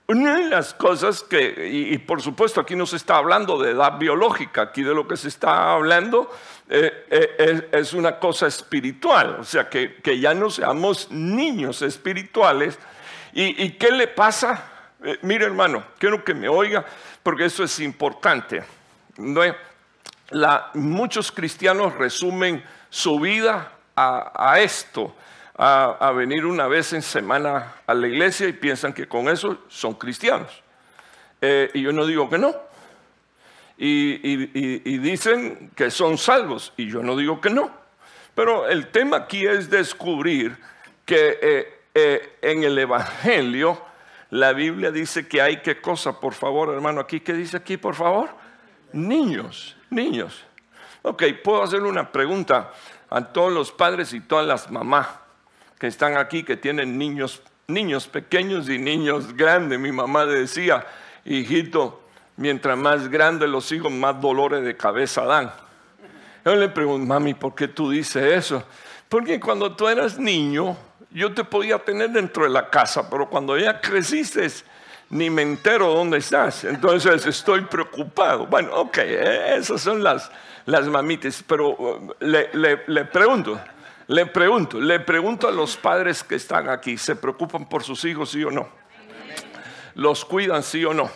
una 0.08 0.36
de 0.36 0.48
las 0.48 0.72
cosas 0.72 1.22
que, 1.22 1.68
y, 1.70 1.98
por 1.98 2.22
supuesto 2.22 2.62
aquí 2.62 2.74
no 2.74 2.86
se 2.86 2.96
está 2.96 3.16
hablando 3.16 3.58
de 3.58 3.72
edad 3.72 3.98
biológica, 3.98 4.62
aquí 4.62 4.82
de 4.82 4.94
lo 4.94 5.06
que 5.06 5.18
se 5.18 5.28
está 5.28 5.74
hablando 5.74 6.30
eh, 6.70 7.06
eh, 7.10 7.68
es, 7.72 7.92
una 7.92 8.18
cosa 8.18 8.46
espiritual, 8.46 9.36
o 9.40 9.44
sea, 9.44 9.68
que, 9.68 10.00
ya 10.18 10.32
no 10.32 10.48
seamos 10.48 11.10
niños 11.10 11.82
espirituales. 11.82 12.78
¿Y, 13.34 13.72
qué 13.72 13.90
le 13.90 14.08
pasa? 14.08 14.94
Eh, 15.04 15.18
mire 15.22 15.44
hermano, 15.44 15.84
quiero 15.98 16.24
que 16.24 16.32
me 16.32 16.48
oiga, 16.48 16.86
porque 17.22 17.44
eso 17.44 17.62
es 17.62 17.78
importante. 17.78 18.64
muchos 20.72 21.30
cristianos 21.30 21.94
resumen 21.94 22.64
su 22.88 23.20
vida 23.20 23.72
a 23.94 24.58
esto 24.58 25.14
a, 25.58 26.12
venir 26.12 26.46
una 26.46 26.68
vez 26.68 26.92
en 26.92 27.02
semana 27.02 27.74
a 27.84 27.92
la 27.92 28.06
iglesia 28.06 28.46
y 28.48 28.52
piensan 28.52 28.92
que 28.92 29.08
con 29.08 29.28
eso 29.28 29.58
son 29.68 29.94
cristianos. 29.94 30.62
Eh, 31.40 31.70
y 31.74 31.82
yo 31.82 31.92
no 31.92 32.06
digo 32.06 32.30
que 32.30 32.38
no. 32.38 32.54
Y, 33.76 34.98
dicen 34.98 35.70
que 35.74 35.90
son 35.90 36.18
salvos 36.18 36.72
y 36.76 36.88
yo 36.88 37.02
no 37.02 37.16
digo 37.16 37.40
que 37.40 37.50
no. 37.50 37.70
Pero 38.34 38.68
el 38.68 38.88
tema 38.88 39.16
aquí 39.16 39.46
es 39.46 39.68
descubrir 39.68 40.56
que 41.04 41.38
eh, 41.42 41.80
eh, 41.94 42.38
en 42.42 42.62
el 42.62 42.78
Evangelio 42.78 43.82
la 44.30 44.52
Biblia 44.52 44.92
dice 44.92 45.26
que 45.26 45.42
hay 45.42 45.60
qué 45.62 45.80
cosa, 45.80 46.20
por 46.20 46.34
favor, 46.34 46.72
hermano, 46.72 47.00
aquí, 47.00 47.20
¿qué 47.20 47.32
dice 47.32 47.56
aquí, 47.56 47.76
por 47.76 47.94
favor? 47.94 48.28
Niños, 48.92 49.76
niños. 49.90 50.44
Ok, 51.02 51.24
puedo 51.42 51.62
hacerle 51.62 51.88
una 51.88 52.12
pregunta 52.12 52.72
a 53.10 53.24
todos 53.24 53.52
los 53.52 53.72
padres 53.72 54.12
y 54.12 54.20
todas 54.20 54.46
las 54.46 54.70
mamás 54.70 55.08
que 55.78 55.86
están 55.86 56.16
aquí, 56.16 56.42
que 56.42 56.56
tienen 56.56 56.98
niños, 56.98 57.42
niños 57.68 58.08
pequeños 58.08 58.68
y 58.68 58.78
niños 58.78 59.34
grandes. 59.34 59.78
Mi 59.78 59.92
mamá 59.92 60.26
decía, 60.26 60.86
hijito, 61.24 62.02
mientras 62.36 62.76
más 62.76 63.08
grandes 63.08 63.48
los 63.48 63.70
hijos, 63.72 63.92
más 63.92 64.20
dolores 64.20 64.64
de 64.64 64.76
cabeza 64.76 65.24
dan. 65.24 65.52
Yo 66.44 66.56
le 66.56 66.68
pregunto, 66.68 67.06
mami, 67.06 67.34
¿por 67.34 67.54
qué 67.54 67.68
tú 67.68 67.90
dices 67.90 68.24
eso? 68.24 68.64
Porque 69.08 69.38
cuando 69.38 69.74
tú 69.76 69.86
eras 69.86 70.18
niño, 70.18 70.76
yo 71.10 71.32
te 71.32 71.44
podía 71.44 71.78
tener 71.78 72.10
dentro 72.10 72.44
de 72.44 72.50
la 72.50 72.68
casa, 72.70 73.08
pero 73.08 73.28
cuando 73.28 73.56
ya 73.56 73.80
creciste, 73.80 74.46
ni 75.10 75.30
me 75.30 75.42
entero 75.42 75.94
dónde 75.94 76.18
estás. 76.18 76.64
Entonces 76.64 77.24
estoy 77.26 77.62
preocupado. 77.62 78.46
Bueno, 78.46 78.74
ok, 78.74 78.98
eh, 78.98 79.54
esas 79.56 79.80
son 79.80 80.02
las, 80.02 80.30
las 80.66 80.86
mamitas, 80.86 81.42
pero 81.46 81.70
uh, 81.70 82.14
le, 82.20 82.50
le 82.86 83.04
pregunto, 83.06 83.58
le 84.08 84.24
pregunto, 84.26 84.80
le 84.80 85.00
pregunto 85.00 85.48
a 85.48 85.52
los 85.52 85.76
padres 85.76 86.24
que 86.24 86.34
están 86.34 86.68
aquí, 86.68 86.96
¿se 86.96 87.14
preocupan 87.14 87.68
por 87.68 87.84
sus 87.84 88.04
hijos, 88.06 88.30
sí 88.30 88.42
o 88.42 88.50
no? 88.50 88.68
¿Los 89.94 90.24
cuidan, 90.24 90.62
sí 90.62 90.84
o 90.84 90.94
no? 90.94 91.10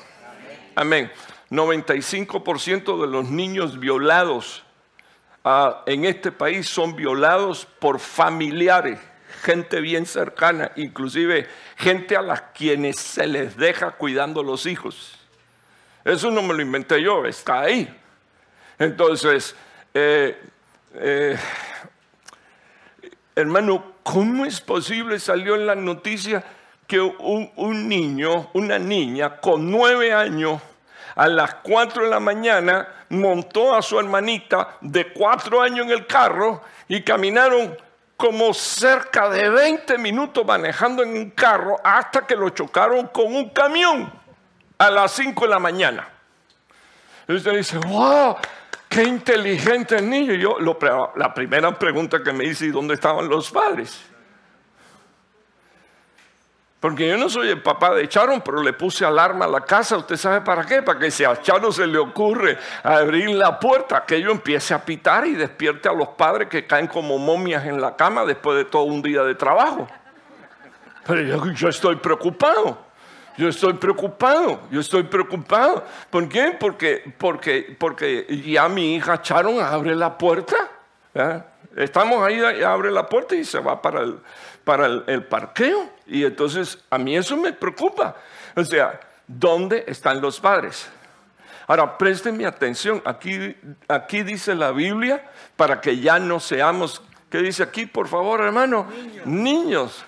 Amén. 0.74 1.10
95% 1.50 3.00
de 3.00 3.06
los 3.06 3.30
niños 3.30 3.78
violados 3.78 4.62
ah, 5.42 5.82
en 5.86 6.04
este 6.04 6.32
país 6.32 6.68
son 6.68 6.94
violados 6.94 7.66
por 7.78 7.98
familiares, 7.98 8.98
gente 9.42 9.80
bien 9.80 10.04
cercana, 10.04 10.72
inclusive 10.76 11.48
gente 11.76 12.16
a 12.16 12.22
las 12.22 12.42
quienes 12.54 12.96
se 12.96 13.26
les 13.26 13.56
deja 13.56 13.92
cuidando 13.92 14.42
los 14.42 14.66
hijos. 14.66 15.18
Eso 16.04 16.30
no 16.30 16.42
me 16.42 16.52
lo 16.52 16.60
inventé 16.60 17.02
yo, 17.02 17.24
está 17.24 17.60
ahí. 17.60 17.88
Entonces, 18.78 19.56
eh, 19.94 20.38
eh, 20.94 21.38
Hermano, 23.34 23.94
¿cómo 24.02 24.44
es 24.44 24.60
posible? 24.60 25.18
Salió 25.18 25.54
en 25.54 25.66
la 25.66 25.74
noticia 25.74 26.44
que 26.86 27.00
un, 27.00 27.88
niño, 27.88 28.50
una 28.52 28.78
niña 28.78 29.38
con 29.40 29.70
nueve 29.70 30.12
años, 30.12 30.60
a 31.14 31.28
las 31.28 31.54
cuatro 31.56 32.04
de 32.04 32.10
la 32.10 32.20
mañana 32.20 32.88
montó 33.10 33.74
a 33.74 33.82
su 33.82 33.98
hermanita 33.98 34.76
de 34.80 35.12
cuatro 35.12 35.60
años 35.60 35.86
en 35.86 35.92
el 35.92 36.06
carro 36.06 36.62
y 36.88 37.02
caminaron 37.02 37.76
como 38.16 38.54
cerca 38.54 39.28
de 39.28 39.48
20 39.48 39.98
minutos 39.98 40.46
manejando 40.46 41.02
en 41.02 41.10
un 41.10 41.30
carro 41.30 41.76
hasta 41.82 42.26
que 42.26 42.36
lo 42.36 42.50
chocaron 42.50 43.08
con 43.08 43.34
un 43.34 43.50
camión 43.50 44.12
a 44.78 44.90
las 44.90 45.12
5 45.12 45.44
de 45.44 45.50
la 45.50 45.58
mañana. 45.58 46.08
Y 47.28 47.34
usted 47.34 47.56
dice, 47.56 47.78
wow, 47.78 48.36
qué 48.92 49.04
inteligente 49.04 49.96
el 49.96 50.08
niño. 50.08 50.34
yo, 50.34 50.58
la 51.16 51.32
primera 51.34 51.76
pregunta 51.78 52.22
que 52.22 52.32
me 52.32 52.44
hice, 52.44 52.66
¿y 52.66 52.70
dónde 52.70 52.94
estaban 52.94 53.28
los 53.28 53.50
padres? 53.50 54.08
Porque 56.78 57.08
yo 57.08 57.16
no 57.16 57.28
soy 57.28 57.48
el 57.48 57.62
papá 57.62 57.94
de 57.94 58.08
Charon, 58.08 58.40
pero 58.40 58.60
le 58.60 58.72
puse 58.72 59.04
alarma 59.04 59.44
a 59.44 59.48
la 59.48 59.60
casa. 59.60 59.96
¿Usted 59.96 60.16
sabe 60.16 60.40
para 60.40 60.64
qué? 60.64 60.82
Para 60.82 60.98
que 60.98 61.12
si 61.12 61.24
a 61.24 61.40
Charon 61.40 61.72
se 61.72 61.86
le 61.86 61.96
ocurre 61.96 62.58
abrir 62.82 63.30
la 63.30 63.58
puerta, 63.60 64.04
que 64.04 64.20
yo 64.20 64.32
empiece 64.32 64.74
a 64.74 64.84
pitar 64.84 65.24
y 65.24 65.34
despierte 65.34 65.88
a 65.88 65.92
los 65.92 66.08
padres 66.08 66.48
que 66.48 66.66
caen 66.66 66.88
como 66.88 67.18
momias 67.18 67.64
en 67.66 67.80
la 67.80 67.94
cama 67.94 68.24
después 68.24 68.58
de 68.58 68.64
todo 68.64 68.82
un 68.82 69.00
día 69.00 69.22
de 69.22 69.36
trabajo. 69.36 69.86
Pero 71.06 71.22
yo, 71.22 71.52
yo 71.52 71.68
estoy 71.68 71.96
preocupado. 71.96 72.91
Yo 73.36 73.48
estoy 73.48 73.74
preocupado, 73.74 74.60
yo 74.70 74.80
estoy 74.80 75.04
preocupado. 75.04 75.84
¿Por 76.10 76.28
qué? 76.28 76.56
Porque, 76.58 77.12
porque, 77.18 77.76
porque 77.78 78.26
ya 78.46 78.68
mi 78.68 78.96
hija 78.96 79.22
Charon 79.22 79.60
abre 79.60 79.94
la 79.94 80.18
puerta. 80.18 80.56
Estamos 81.76 82.22
ahí, 82.22 82.40
abre 82.62 82.90
la 82.90 83.06
puerta 83.06 83.34
y 83.34 83.44
se 83.44 83.58
va 83.58 83.80
para 83.80 84.02
el, 84.02 84.18
para 84.64 84.86
el, 84.86 85.24
parqueo. 85.24 85.88
Y 86.06 86.24
entonces 86.24 86.78
a 86.90 86.98
mí 86.98 87.16
eso 87.16 87.36
me 87.36 87.52
preocupa. 87.52 88.16
O 88.54 88.64
sea, 88.64 89.00
¿dónde 89.26 89.84
están 89.86 90.20
los 90.20 90.38
padres? 90.38 90.88
Ahora, 91.66 91.96
mi 92.32 92.44
atención. 92.44 93.00
Aquí, 93.04 93.56
aquí 93.88 94.22
dice 94.22 94.54
la 94.54 94.72
Biblia 94.72 95.30
para 95.56 95.80
que 95.80 95.98
ya 95.98 96.18
no 96.18 96.38
seamos, 96.38 97.02
¿qué 97.30 97.38
dice 97.38 97.62
aquí, 97.62 97.86
por 97.86 98.08
favor, 98.08 98.42
hermano? 98.42 98.86
Niños. 99.24 100.04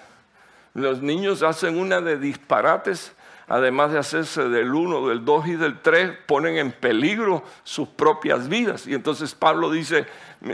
Los 0.74 1.00
niños 1.00 1.42
hacen 1.42 1.78
una 1.78 2.00
de 2.00 2.18
disparates, 2.18 3.14
además 3.46 3.92
de 3.92 3.98
hacerse 3.98 4.48
del 4.48 4.74
uno, 4.74 5.08
del 5.08 5.24
dos 5.24 5.46
y 5.46 5.56
del 5.56 5.80
tres, 5.80 6.12
ponen 6.26 6.56
en 6.58 6.72
peligro 6.72 7.44
sus 7.62 7.88
propias 7.88 8.48
vidas. 8.48 8.86
Y 8.86 8.94
entonces 8.94 9.34
Pablo 9.34 9.70
dice, 9.70 10.06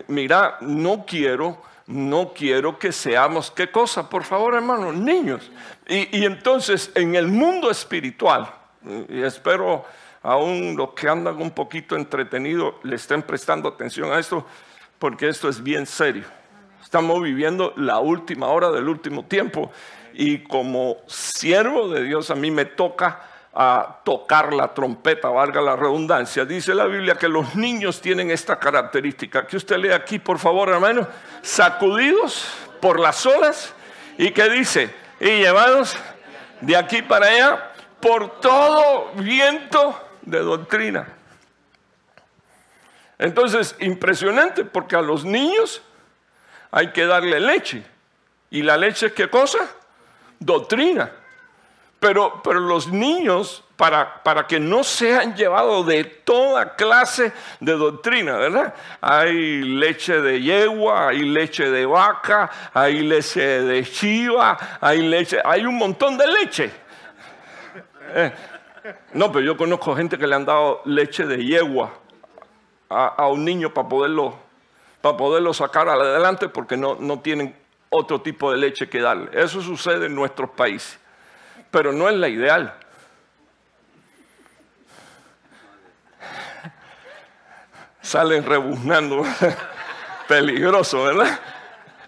mira, 0.09 0.59
no 0.61 1.05
quiero 1.07 1.63
no 1.91 2.33
quiero 2.33 2.79
que 2.79 2.93
seamos, 2.93 3.51
¿qué 3.51 3.71
cosa? 3.71 4.09
Por 4.09 4.23
favor, 4.23 4.55
hermanos, 4.55 4.95
niños. 4.95 5.51
Y, 5.89 6.25
entonces, 6.25 6.93
en 6.95 7.17
el 7.17 7.27
mundo 7.27 7.69
espiritual, 7.69 8.49
y 9.09 9.23
espero 9.23 9.85
aún 10.23 10.77
los 10.77 10.91
que 10.91 11.09
andan 11.09 11.43
un 11.43 11.51
poquito 11.51 11.97
entretenidos 11.97 12.75
le 12.85 12.95
estén 12.95 13.23
prestando 13.23 13.69
atención 13.69 14.13
a 14.13 14.21
esto, 14.21 14.47
porque 15.01 15.29
esto 15.29 15.49
es 15.49 15.61
bien 15.61 15.85
serio. 15.85 16.25
Estamos 16.81 17.21
viviendo 17.23 17.73
la 17.77 17.99
última 17.99 18.47
hora 18.47 18.71
del 18.71 18.89
último 18.89 19.25
tiempo 19.25 19.73
y 20.15 20.39
como 20.45 20.99
siervo 21.07 21.89
de 21.89 22.05
Dios 22.05 22.31
a 22.31 22.35
mí 22.35 22.51
me 22.51 22.65
toca 22.65 23.23
a 23.53 24.01
tocar 24.05 24.53
la 24.53 24.73
trompeta, 24.73 25.29
valga 25.29 25.61
la 25.61 25.77
redundancia. 25.77 26.45
Dice 26.45 26.75
la 26.75 26.87
Biblia 26.87 27.17
que 27.17 27.29
los 27.29 27.57
niños 27.57 28.01
tienen 28.01 28.31
esta 28.31 28.59
característica. 28.59 29.47
Que 29.47 29.57
usted 29.57 29.77
lea 29.77 29.97
aquí, 29.97 30.19
por 30.19 30.39
favor, 30.39 30.69
hermano. 30.69 31.07
Sacudidos 31.43 32.47
por 32.81 33.01
las 33.01 33.27
olas 33.27 33.75
y 34.17 34.31
que 34.31 34.49
dice, 34.49 34.95
y 35.19 35.39
llevados 35.39 35.97
de 36.61 36.77
aquí 36.77 37.03
para 37.03 37.27
allá 37.27 37.73
por 38.01 38.41
todo 38.41 39.13
viento 39.17 40.01
de 40.23 40.39
doctrina. 40.39 41.09
Entonces, 43.19 43.77
impresionante 43.81 44.65
porque 44.65 44.97
a 44.97 45.03
los 45.03 45.25
niños 45.25 45.83
hay 46.71 46.93
que 46.93 47.05
darle 47.05 47.41
leche. 47.41 47.85
¿Y 48.51 48.63
la 48.63 48.77
leche 48.77 49.07
es 49.07 49.13
qué 49.13 49.29
cosa? 49.29 49.59
Doctrina. 50.41 51.13
Pero, 52.01 52.41
pero 52.43 52.61
los 52.61 52.89
niños, 52.89 53.63
para, 53.77 54.23
para, 54.23 54.47
que 54.47 54.59
no 54.59 54.83
sean 54.83 55.37
llevados 55.37 55.87
de 55.87 56.03
toda 56.05 56.75
clase 56.75 57.31
de 57.61 57.73
doctrina, 57.73 58.37
¿verdad? 58.39 58.75
Hay 59.03 59.61
leche 59.61 60.19
de 60.23 60.41
yegua, 60.41 61.09
hay 61.09 61.19
leche 61.19 61.71
de 61.71 61.85
vaca, 61.85 62.51
hay 62.73 63.01
leche 63.01 63.43
de 63.43 63.85
chiva, 63.85 64.79
hay 64.81 65.03
leche, 65.03 65.41
hay 65.45 65.67
un 65.67 65.77
montón 65.77 66.17
de 66.17 66.27
leche. 66.27 66.71
Eh, 68.15 68.33
no, 69.13 69.31
pero 69.31 69.45
yo 69.45 69.57
conozco 69.59 69.95
gente 69.95 70.17
que 70.17 70.27
le 70.27 70.37
han 70.37 70.47
dado 70.47 70.81
leche 70.87 71.27
de 71.27 71.45
yegua 71.45 71.91
a, 72.89 73.09
a 73.09 73.29
un 73.29 73.45
niño 73.45 73.75
para 73.75 73.89
poderlo, 73.91 74.39
para 75.03 75.19
poderlo 75.19 75.53
sacar 75.53 75.87
adelante 75.87 76.49
porque 76.49 76.79
no, 76.79 76.97
no 76.99 77.21
tienen 77.21 77.55
otro 77.91 78.23
tipo 78.23 78.51
de 78.51 78.59
leche 78.59 78.89
que 78.89 79.01
darle. 79.01 79.31
Eso 79.33 79.61
sucede 79.61 80.07
en 80.07 80.15
nuestros 80.15 80.51
países 80.51 81.01
pero 81.71 81.93
no 81.93 82.09
es 82.09 82.17
la 82.17 82.29
ideal. 82.29 82.75
Salen 88.03 88.45
rebuznando, 88.45 89.25
peligroso, 90.29 91.05
¿verdad? 91.05 91.39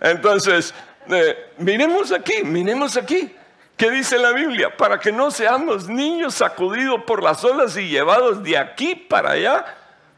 Entonces, 0.00 0.74
eh, 1.08 1.52
miremos 1.58 2.10
aquí, 2.10 2.42
miremos 2.42 2.96
aquí. 2.96 3.36
¿Qué 3.76 3.90
dice 3.90 4.18
la 4.18 4.32
Biblia? 4.32 4.76
Para 4.76 4.98
que 4.98 5.12
no 5.12 5.30
seamos 5.30 5.88
niños 5.88 6.34
sacudidos 6.34 7.04
por 7.04 7.22
las 7.22 7.44
olas 7.44 7.76
y 7.76 7.88
llevados 7.88 8.42
de 8.42 8.58
aquí 8.58 8.94
para 8.94 9.32
allá. 9.32 9.64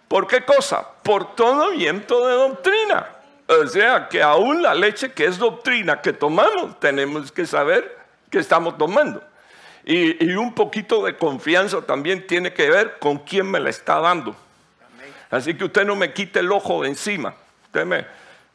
¿Por 0.09 0.27
qué 0.27 0.45
cosa? 0.45 0.87
Por 1.03 1.35
todo 1.35 1.71
viento 1.71 2.27
de 2.27 2.35
doctrina. 2.35 3.14
O 3.47 3.67
sea, 3.67 4.09
que 4.09 4.23
aún 4.23 4.63
la 4.63 4.75
leche 4.75 5.13
que 5.13 5.27
es 5.27 5.39
doctrina 5.39 6.01
que 6.01 6.13
tomamos, 6.13 6.81
tenemos 6.81 7.31
que 7.31 7.47
saber 7.47 7.99
que 8.31 8.39
estamos 8.39 8.79
tomando. 8.79 9.23
Y, 9.85 10.33
un 10.35 10.55
poquito 10.55 11.05
de 11.05 11.17
confianza 11.17 11.83
también 11.83 12.27
tiene 12.27 12.55
que 12.55 12.71
ver 12.71 12.99
con 12.99 13.19
quién 13.19 13.51
me 13.51 13.61
la 13.61 13.69
está 13.69 14.01
dando. 14.01 14.35
Así 15.31 15.55
que 15.55 15.65
usted 15.65 15.85
no 15.85 15.95
me 15.95 16.13
quite 16.13 16.41
el 16.41 16.51
ojo 16.51 16.83
de 16.83 16.89
encima. 16.89 17.35
Usted, 17.67 17.85
me, 17.85 18.07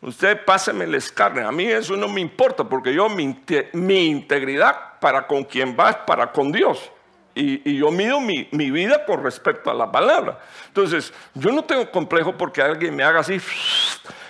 usted 0.01 0.43
páseme 0.43 0.85
el 0.85 0.95
escarne. 0.95 1.43
A 1.43 1.51
mí 1.51 1.65
eso 1.65 1.95
no 1.95 2.07
me 2.07 2.19
importa 2.19 2.63
porque 2.63 2.93
yo 2.93 3.07
mi, 3.09 3.35
integridad 4.07 4.99
para 4.99 5.27
con 5.27 5.43
quien 5.43 5.77
va 5.79 5.91
es 5.91 5.97
para 5.97 6.31
con 6.31 6.51
Dios. 6.51 6.91
Y, 7.35 7.77
yo 7.77 7.91
mido 7.91 8.19
mi, 8.19 8.49
mi, 8.51 8.71
vida 8.71 9.05
con 9.05 9.23
respecto 9.23 9.69
a 9.69 9.73
la 9.75 9.91
palabra. 9.91 10.39
Entonces, 10.67 11.13
yo 11.35 11.51
no 11.51 11.63
tengo 11.63 11.89
complejo 11.91 12.35
porque 12.35 12.61
alguien 12.61 12.95
me 12.95 13.03
haga 13.03 13.19
así 13.19 13.39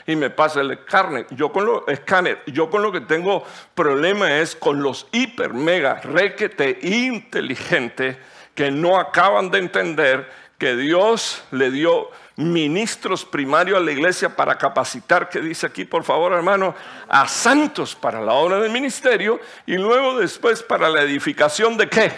y 0.10 0.16
me 0.16 0.32
pasa 0.32 0.62
el 0.62 0.72
escáner. 0.72 1.28
Yo 1.30 1.52
con 1.52 1.68
lo, 1.68 1.88
escáner, 1.88 2.42
yo 2.48 2.68
con 2.68 2.82
lo 2.82 2.92
que 2.92 3.02
tengo 3.02 3.44
problema 3.76 4.40
es 4.40 4.56
con 4.56 4.82
los 4.82 5.08
hiper, 5.12 5.54
mega, 5.54 6.02
requete 6.02 6.80
inteligentes 6.82 8.18
que 8.56 8.72
no 8.72 8.98
acaban 8.98 9.52
de 9.52 9.60
entender 9.60 10.28
que 10.58 10.76
Dios 10.76 11.44
le 11.52 11.70
dio 11.70 12.10
ministros 12.38 13.24
primarios 13.24 13.78
a 13.78 13.82
la 13.82 13.92
iglesia 13.92 14.36
para 14.36 14.58
capacitar, 14.58 15.30
que 15.30 15.42
dice 15.42 15.68
aquí 15.68 15.86
por 15.86 16.04
favor 16.04 16.34
hermano, 16.34 16.74
a 17.08 17.28
santos 17.28 17.94
para 17.94 18.20
la 18.20 18.34
obra 18.34 18.60
del 18.60 18.72
ministerio 18.72 19.40
y 19.68 19.78
luego 19.78 20.20
después 20.20 20.64
para 20.64 20.90
la 20.90 21.04
edificación 21.04 21.78
de 21.78 21.88
qué. 21.88 22.12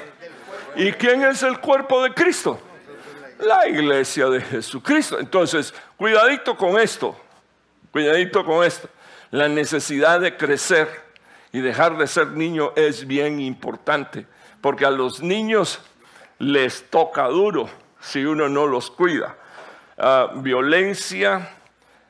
¿Y 0.78 0.94
quién 0.94 1.24
es 1.24 1.44
el 1.44 1.60
cuerpo 1.60 2.02
de 2.02 2.14
Cristo? 2.14 2.58
La 3.40 3.68
iglesia 3.68 4.30
de 4.30 4.40
Jesucristo. 4.40 5.20
Entonces, 5.20 5.74
cuidadito 5.98 6.56
con 6.56 6.80
esto. 6.80 7.18
Cuidadito 7.92 8.46
con 8.46 8.64
esto. 8.64 8.90
La 9.32 9.48
necesidad 9.48 10.20
de 10.20 10.38
crecer 10.38 10.88
y 11.52 11.60
dejar 11.60 11.98
de 11.98 12.08
ser 12.08 12.28
niño 12.28 12.72
es 12.76 13.06
bien 13.06 13.40
importante, 13.40 14.26
porque 14.62 14.86
a 14.86 14.92
los 14.92 15.22
niños 15.22 15.80
les 16.40 16.90
toca 16.90 17.28
duro 17.28 17.70
si 18.00 18.26
uno 18.26 18.50
no 18.50 18.66
los 18.68 18.90
cuida. 18.92 19.36
Ah, 19.98 20.32
violencia, 20.36 21.50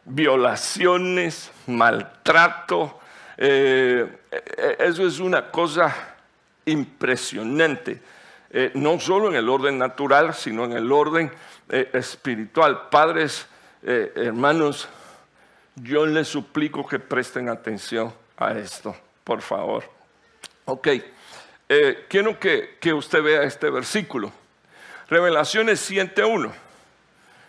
violaciones, 0.05 1.51
maltrato, 1.67 2.99
eh, 3.37 4.19
eh, 4.31 4.75
eso 4.79 5.05
es 5.05 5.19
una 5.19 5.49
cosa 5.49 6.15
impresionante, 6.65 8.01
eh, 8.51 8.71
no 8.75 8.99
solo 8.99 9.29
en 9.29 9.35
el 9.35 9.49
orden 9.49 9.77
natural, 9.77 10.33
sino 10.33 10.65
en 10.65 10.73
el 10.73 10.91
orden 10.91 11.31
espiritual. 11.67 12.89
Padres, 12.89 13.47
hermanos, 13.81 14.89
yo 15.75 16.05
les 16.05 16.27
suplico 16.27 16.87
que 16.87 16.99
presten 16.99 17.49
atención 17.49 18.13
a 18.37 18.51
esto, 18.53 18.95
por 19.23 19.41
favor. 19.41 19.83
Ok, 20.65 20.87
eh, 21.69 22.05
quiero 22.07 22.39
que, 22.39 22.77
usted 22.93 23.23
vea 23.23 23.43
este 23.43 23.69
versículo. 23.69 24.31
Revelaciones 25.09 25.89
7.1. 25.89 26.51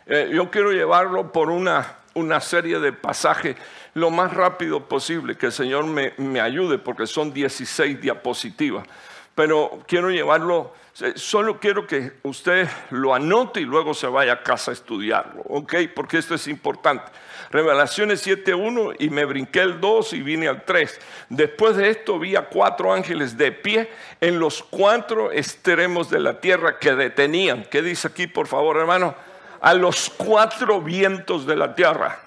Eh, 0.06 0.30
yo 0.32 0.50
quiero 0.50 0.72
llevarlo 0.72 1.32
por 1.32 1.50
una 1.50 2.02
una 2.14 2.40
serie 2.40 2.78
de 2.78 2.92
pasajes 2.92 3.56
lo 3.94 4.10
más 4.10 4.32
rápido 4.32 4.88
posible, 4.88 5.36
que 5.36 5.46
el 5.46 5.52
Señor 5.52 5.84
me, 5.84 6.14
me 6.16 6.40
ayude, 6.40 6.78
porque 6.78 7.06
son 7.06 7.32
16 7.32 8.00
diapositivas. 8.00 8.86
Pero 9.34 9.82
quiero 9.86 10.10
llevarlo, 10.10 10.74
solo 11.14 11.58
quiero 11.58 11.86
que 11.86 12.12
usted 12.22 12.68
lo 12.90 13.14
anote 13.14 13.60
y 13.60 13.64
luego 13.64 13.94
se 13.94 14.06
vaya 14.06 14.34
a 14.34 14.42
casa 14.42 14.70
a 14.70 14.74
estudiarlo, 14.74 15.42
¿ok? 15.48 15.74
Porque 15.94 16.18
esto 16.18 16.34
es 16.34 16.46
importante. 16.48 17.10
Revelaciones 17.50 18.26
7.1 18.26 18.96
y 18.98 19.10
me 19.10 19.24
brinqué 19.24 19.60
el 19.60 19.80
2 19.80 20.12
y 20.14 20.22
vine 20.22 20.48
al 20.48 20.64
3. 20.64 21.00
Después 21.30 21.76
de 21.76 21.90
esto 21.90 22.18
vi 22.18 22.36
a 22.36 22.48
cuatro 22.48 22.92
ángeles 22.92 23.36
de 23.36 23.52
pie 23.52 23.90
en 24.20 24.38
los 24.38 24.62
cuatro 24.62 25.32
extremos 25.32 26.10
de 26.10 26.20
la 26.20 26.40
tierra 26.40 26.78
que 26.78 26.94
detenían. 26.94 27.64
¿Qué 27.64 27.82
dice 27.82 28.08
aquí, 28.08 28.26
por 28.26 28.46
favor, 28.46 28.76
hermano? 28.76 29.14
A 29.60 29.74
los 29.74 30.10
cuatro 30.10 30.80
vientos 30.80 31.46
de 31.46 31.56
la 31.56 31.74
tierra. 31.74 32.18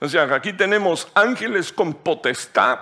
O 0.00 0.08
sea, 0.08 0.32
aquí 0.34 0.52
tenemos 0.52 1.08
ángeles 1.14 1.72
con 1.72 1.94
potestad 1.94 2.78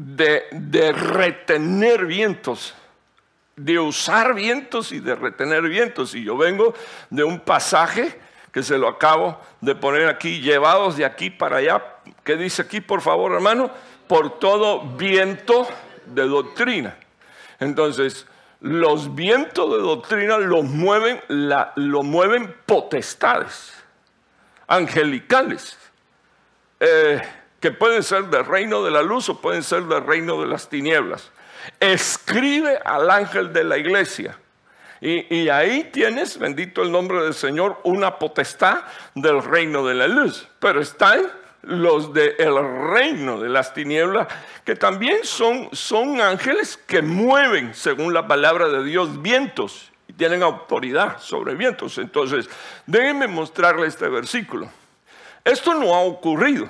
de, 0.00 0.92
retener 0.92 2.06
vientos 2.06 2.74
de 3.56 3.78
usar 3.78 4.34
vientos 4.34 4.90
y 4.90 5.00
de 5.00 5.14
retener 5.14 5.62
vientos. 5.62 6.14
Y 6.14 6.24
yo 6.24 6.34
vengo 6.38 6.72
de 7.10 7.24
un 7.24 7.40
pasaje 7.40 8.18
que 8.52 8.62
se 8.62 8.78
lo 8.78 8.88
acabo 8.88 9.38
de 9.60 9.74
poner 9.74 10.08
aquí, 10.08 10.40
llevados 10.40 10.96
de 10.96 11.04
aquí 11.04 11.28
para 11.28 11.58
allá. 11.58 11.84
¿Qué 12.24 12.36
dice 12.36 12.62
aquí, 12.62 12.80
por 12.80 13.02
favor, 13.02 13.32
hermano? 13.32 13.70
Por 14.08 14.38
todo 14.38 14.80
viento 14.96 15.68
de 16.06 16.26
doctrina. 16.26 16.96
Entonces, 17.58 18.26
los 18.60 19.14
vientos 19.14 19.70
de 19.70 19.78
doctrina 19.78 20.38
los 20.38 20.64
mueven, 20.64 21.20
la, 21.28 21.74
lo 21.76 22.02
mueven 22.02 22.54
potestades 22.64 23.74
angelicales, 24.66 25.78
eh, 26.78 27.20
que 27.60 27.70
pueden 27.70 28.02
ser 28.02 28.24
del 28.24 28.46
reino 28.46 28.82
de 28.82 28.90
la 28.90 29.02
luz 29.02 29.28
o 29.28 29.40
pueden 29.40 29.62
ser 29.62 29.84
del 29.84 30.04
reino 30.04 30.40
de 30.40 30.48
las 30.48 30.68
tinieblas. 30.68 31.30
Escribe 31.78 32.78
al 32.84 33.10
ángel 33.10 33.52
de 33.52 33.64
la 33.64 33.76
iglesia 33.76 34.36
y, 35.02 35.48
ahí 35.48 35.84
tienes, 35.92 36.38
bendito 36.38 36.82
el 36.82 36.92
nombre 36.92 37.22
del 37.22 37.32
Señor, 37.32 37.78
una 37.84 38.18
potestad 38.18 38.82
del 39.14 39.42
reino 39.42 39.86
de 39.86 39.94
la 39.94 40.06
luz. 40.06 40.46
Pero 40.58 40.80
están 40.80 41.26
los 41.62 42.12
del 42.12 42.34
reino 42.90 43.40
de 43.40 43.48
las 43.48 43.72
tinieblas, 43.72 44.28
que 44.64 44.76
también 44.76 45.20
son, 45.22 45.70
son 45.72 46.20
ángeles 46.20 46.78
que 46.86 47.00
mueven, 47.00 47.74
según 47.74 48.12
la 48.12 48.26
palabra 48.26 48.68
de 48.68 48.84
Dios, 48.84 49.22
vientos 49.22 49.90
y 50.06 50.12
tienen 50.12 50.42
autoridad 50.42 51.18
sobre 51.18 51.54
vientos. 51.54 51.96
Entonces, 51.96 52.48
déjenme 52.86 53.26
mostrarle 53.26 53.86
este 53.86 54.08
versículo. 54.08 54.68
Esto 55.44 55.72
no 55.74 55.94
ha 55.94 56.00
ocurrido. 56.00 56.68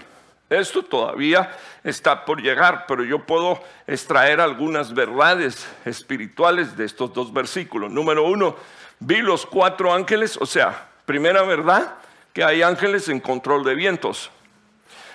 Esto 0.50 0.82
todavía 0.82 1.56
está 1.84 2.24
por 2.24 2.42
llegar, 2.42 2.84
pero 2.88 3.04
yo 3.04 3.24
puedo 3.24 3.62
extraer 3.86 4.40
algunas 4.40 4.92
verdades 4.92 5.64
espirituales 5.84 6.76
de 6.76 6.86
estos 6.86 7.14
dos 7.14 7.32
versículos. 7.32 7.88
Número 7.92 8.24
uno, 8.24 8.56
vi 8.98 9.18
los 9.18 9.46
cuatro 9.46 9.94
ángeles, 9.94 10.36
o 10.40 10.46
sea, 10.46 10.88
primera 11.06 11.42
verdad, 11.42 11.94
que 12.32 12.42
hay 12.42 12.62
ángeles 12.62 13.08
en 13.08 13.20
control 13.20 13.62
de 13.62 13.76
vientos. 13.76 14.32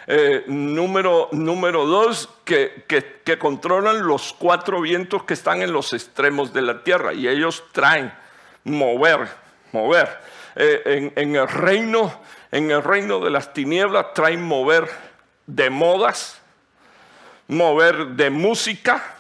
Eh, 0.08 0.46
número, 0.48 1.28
número 1.34 1.86
dos, 1.86 2.30
que, 2.46 2.86
que, 2.88 3.38
controlan 3.38 4.08
los 4.08 4.32
cuatro 4.34 4.80
vientos 4.80 5.24
que 5.24 5.34
están 5.34 5.62
en 5.62 5.74
los 5.74 5.92
extremos 5.92 6.54
de 6.54 6.62
la 6.62 6.82
tierra 6.82 7.14
y 7.14 7.28
ellos 7.28 7.62
traen 7.74 8.14
mover, 8.64 9.28
mover. 9.74 10.18
Eh, 10.56 11.12
en, 11.16 11.30
en, 11.30 11.36
el 11.36 11.48
reino, 11.50 12.22
en 12.52 12.72
el 12.72 12.82
reino 12.82 13.20
de 13.20 13.32
las 13.32 13.52
tinieblas 13.52 14.14
traen 14.14 14.42
mover 14.42 14.88
de 15.48 15.70
modas, 15.70 16.42
mover 17.48 18.08
de 18.08 18.30
música, 18.30 19.16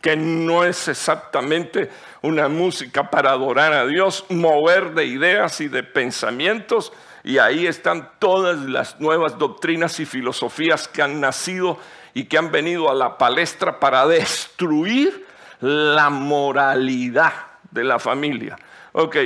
que 0.00 0.16
no 0.16 0.64
es 0.64 0.88
exactamente 0.88 1.90
una 2.22 2.48
música 2.48 3.08
para 3.08 3.30
adorar 3.30 3.72
a 3.72 3.86
Dios, 3.86 4.24
mover 4.28 4.94
de 4.94 5.06
ideas 5.06 5.60
y 5.60 5.68
de 5.68 5.82
pensamientos, 5.82 6.92
y 7.24 7.38
ahí 7.38 7.66
están 7.66 8.10
todas 8.18 8.58
las 8.58 9.00
nuevas 9.00 9.38
doctrinas 9.38 10.00
y 10.00 10.06
filosofías 10.06 10.88
que 10.88 11.02
han 11.02 11.20
nacido 11.20 11.78
y 12.14 12.24
que 12.24 12.36
han 12.36 12.50
venido 12.50 12.90
a 12.90 12.94
la 12.94 13.16
palestra 13.16 13.78
para 13.78 14.06
destruir 14.06 15.26
la 15.60 16.10
moralidad 16.10 17.32
de 17.70 17.84
la 17.84 17.98
familia. 18.00 18.58
Ok, 18.92 19.16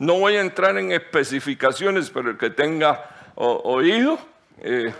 no 0.00 0.14
voy 0.14 0.36
a 0.36 0.40
entrar 0.40 0.76
en 0.76 0.90
especificaciones, 0.92 2.10
pero 2.10 2.30
el 2.30 2.36
que 2.36 2.50
tenga 2.50 3.08
oído, 3.36 4.18
eh, 4.58 4.92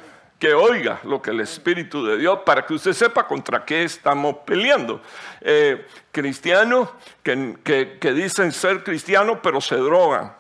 que 0.45 0.53
oiga 0.53 1.01
lo 1.05 1.23
que 1.23 1.31
el 1.31 1.41
Espíritu 1.41 2.05
de 2.05 2.19
Dios, 2.19 2.41
para 2.45 2.67
que 2.67 2.75
usted 2.75 2.93
sepa 2.93 3.27
contra 3.27 3.65
qué 3.65 3.83
estamos 3.83 4.37
peleando. 4.45 5.01
Eh, 5.41 5.87
cristianos 6.13 6.91
que, 7.23 7.97
dicen 8.15 8.53
ser 8.53 8.85
cristianos, 8.85 9.39
pero 9.43 9.63
se 9.63 9.77
drogan. 9.77 10.35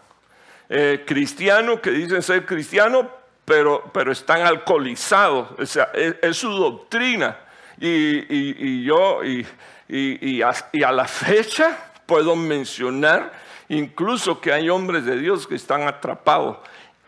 Eh, 0.68 1.04
cristianos 1.06 1.80
que 1.80 1.90
dicen 1.90 2.20
ser 2.20 2.44
cristianos, 2.44 3.06
pero, 3.46 3.90
pero 3.94 4.12
están 4.12 4.42
alcoholizados. 4.42 5.58
O 5.58 5.64
sea, 5.64 5.90
es, 5.94 6.36
su 6.36 6.50
doctrina. 6.50 7.38
Y, 7.80 8.84
yo, 8.84 9.24
y, 9.24 9.46
y 9.88 10.42
a 10.42 10.92
la 10.92 11.08
fecha, 11.08 11.94
puedo 12.04 12.36
mencionar 12.36 13.32
incluso 13.70 14.38
que 14.38 14.52
hay 14.52 14.68
hombres 14.68 15.06
de 15.06 15.16
Dios 15.16 15.46
que 15.46 15.54
están 15.54 15.88
atrapados 15.88 16.58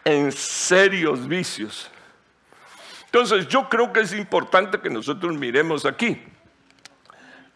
en 0.02 0.32
serios 0.32 1.28
vicios 1.28 1.90
entonces 3.06 3.48
yo 3.48 3.68
creo 3.68 3.92
que 3.92 4.00
es 4.00 4.12
importante 4.12 4.80
que 4.80 4.90
nosotros 4.90 5.34
miremos 5.36 5.86
aquí. 5.86 6.22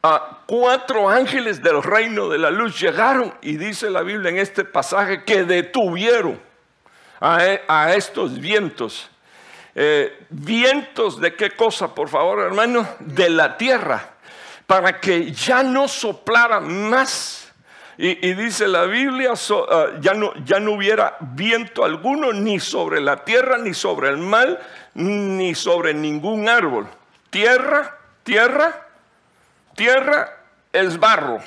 A 0.03 0.39
cuatro 0.47 1.11
ángeles 1.11 1.63
del 1.63 1.83
reino 1.83 2.29
de 2.29 2.39
la 2.39 2.51
luz 2.51 2.81
llegaron 2.81 3.35
y 3.43 3.57
dice 3.57 3.91
la 3.91 4.03
Biblia 4.03 4.31
en 4.31 4.39
este 4.39 4.65
pasaje 4.65 5.25
que 5.25 5.45
detuvieron 5.45 6.41
a, 7.21 7.45
e, 7.45 7.61
estos 7.97 8.41
vientos. 8.41 9.11
Eh, 9.75 10.27
vientos 10.31 11.21
de 11.21 11.35
qué 11.35 11.51
cosa, 11.51 11.95
por 11.95 12.09
favor, 12.09 12.41
hermano? 12.41 12.89
De 13.01 13.29
la 13.29 13.57
tierra, 13.57 14.15
para 14.67 14.99
que 14.99 15.33
ya 15.33 15.63
no 15.63 15.87
soplara 15.87 16.61
más. 16.61 17.53
Y, 18.03 18.33
dice 18.33 18.67
la 18.67 18.85
Biblia, 18.85 19.35
ah, 19.71 19.87
ya, 20.01 20.15
no, 20.15 20.33
ya 20.47 20.59
no 20.59 20.73
hubiera 20.73 21.19
viento 21.21 21.85
alguno 21.85 22.33
ni 22.33 22.59
sobre 22.59 22.99
la 22.99 23.25
tierra, 23.25 23.59
ni 23.59 23.75
sobre 23.75 24.09
el 24.09 24.17
mal, 24.17 24.59
ni 24.95 25.55
sobre 25.55 25.95
ningún 25.95 26.49
árbol. 26.49 26.87
Tierra, 27.31 27.99
tierra, 28.23 28.87
tierra 29.75 30.37
es 30.73 30.99
barro. 30.99 31.39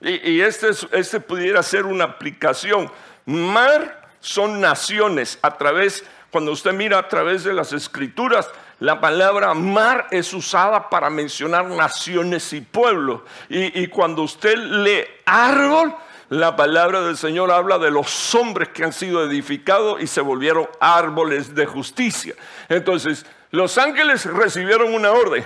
Y, 0.00 0.40
este, 0.40 0.70
este 0.92 1.20
pudiera 1.20 1.62
ser 1.62 1.86
una 1.86 2.04
aplicación. 2.04 2.90
Mar 3.24 4.08
son 4.20 4.60
naciones. 4.60 5.38
A 5.42 5.56
través, 5.56 6.04
cuando 6.30 6.50
usted 6.50 6.72
mira 6.72 6.98
a 6.98 7.08
través 7.08 7.44
de 7.44 7.52
las 7.52 7.72
escrituras, 7.72 8.50
la 8.80 9.00
palabra 9.00 9.54
mar 9.54 10.08
es 10.10 10.34
usada 10.34 10.90
para 10.90 11.08
mencionar 11.08 11.66
naciones 11.66 12.52
y 12.52 12.62
pueblos. 12.62 13.20
Y, 13.48 13.80
y 13.80 13.86
cuando 13.86 14.22
usted 14.22 14.56
lee 14.56 15.04
árbol, 15.24 15.94
la 16.32 16.56
palabra 16.56 17.02
del 17.02 17.18
Señor 17.18 17.50
habla 17.50 17.78
de 17.78 17.90
los 17.90 18.34
hombres 18.34 18.70
que 18.70 18.84
han 18.84 18.94
sido 18.94 19.22
edificados 19.22 20.00
y 20.00 20.06
se 20.06 20.22
volvieron 20.22 20.66
árboles 20.80 21.54
de 21.54 21.66
justicia. 21.66 22.34
Entonces, 22.70 23.26
los 23.50 23.76
ángeles 23.76 24.24
recibieron 24.24 24.94
una 24.94 25.10
orden. 25.10 25.44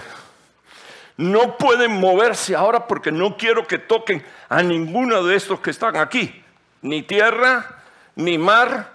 No 1.17 1.59
pueden 1.59 1.91
moverse 1.91 2.55
ahora 2.55 2.87
porque 2.87 3.11
no 3.11 3.37
quiero 3.37 3.67
que 3.67 3.79
toquen 3.79 4.25
a 4.49 4.63
ninguno 4.63 5.25
de 5.25 5.35
estos 5.35 5.59
que 5.59 5.71
están 5.71 5.97
aquí. 5.97 6.45
Ni 6.83 7.03
tierra, 7.03 7.83
ni 8.15 8.39
mar, 8.39 8.93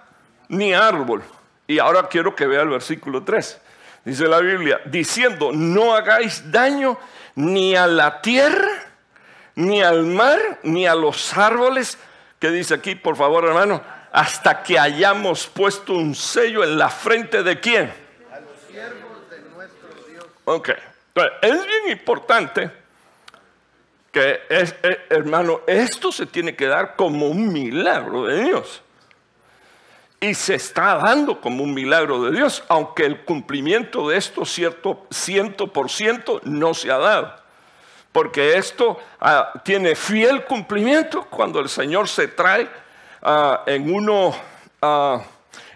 ni 0.48 0.72
árbol. 0.72 1.22
Y 1.66 1.78
ahora 1.78 2.08
quiero 2.08 2.34
que 2.34 2.46
vea 2.46 2.62
el 2.62 2.70
versículo 2.70 3.22
3. 3.22 3.60
Dice 4.06 4.28
la 4.28 4.40
Biblia, 4.40 4.80
diciendo, 4.86 5.50
no 5.52 5.94
hagáis 5.94 6.50
daño 6.50 6.96
ni 7.34 7.76
a 7.76 7.86
la 7.86 8.22
tierra 8.22 8.91
ni 9.54 9.82
al 9.82 10.04
mar, 10.04 10.60
ni 10.62 10.86
a 10.86 10.94
los 10.94 11.36
árboles, 11.36 11.98
que 12.38 12.50
dice 12.50 12.74
aquí, 12.74 12.94
por 12.94 13.16
favor, 13.16 13.44
hermano, 13.44 13.82
hasta 14.12 14.62
que 14.62 14.78
hayamos 14.78 15.46
puesto 15.46 15.94
un 15.94 16.14
sello 16.14 16.64
en 16.64 16.78
la 16.78 16.88
frente 16.88 17.42
de 17.42 17.60
quién? 17.60 17.92
A 18.32 18.40
los 18.40 18.50
siervos 18.68 19.30
de 19.30 19.40
nuestro 19.54 19.88
Dios. 20.08 20.24
Ok, 20.44 20.70
Entonces, 21.14 21.38
es 21.42 21.66
bien 21.66 21.98
importante 21.98 22.70
que, 24.10 24.40
es, 24.48 24.74
eh, 24.82 25.06
hermano, 25.08 25.60
esto 25.66 26.12
se 26.12 26.26
tiene 26.26 26.54
que 26.54 26.66
dar 26.66 26.96
como 26.96 27.28
un 27.28 27.52
milagro 27.52 28.26
de 28.26 28.44
Dios. 28.44 28.82
Y 30.20 30.34
se 30.34 30.54
está 30.54 30.96
dando 30.96 31.40
como 31.40 31.64
un 31.64 31.74
milagro 31.74 32.22
de 32.24 32.32
Dios, 32.32 32.62
aunque 32.68 33.04
el 33.04 33.24
cumplimiento 33.24 34.08
de 34.08 34.16
esto 34.16 34.44
cierto, 34.44 35.06
ciento 35.10 35.72
por 35.72 35.90
ciento 35.90 36.40
no 36.44 36.74
se 36.74 36.92
ha 36.92 36.98
dado 36.98 37.41
porque 38.12 38.58
esto 38.58 39.00
ah, 39.20 39.52
tiene 39.64 39.96
fiel 39.96 40.44
cumplimiento 40.44 41.24
cuando 41.24 41.60
el 41.60 41.68
Señor 41.68 42.08
se 42.08 42.28
trae 42.28 42.68
ah, 43.22 43.62
en 43.66 43.92
uno, 43.92 44.34
ah, 44.82 45.22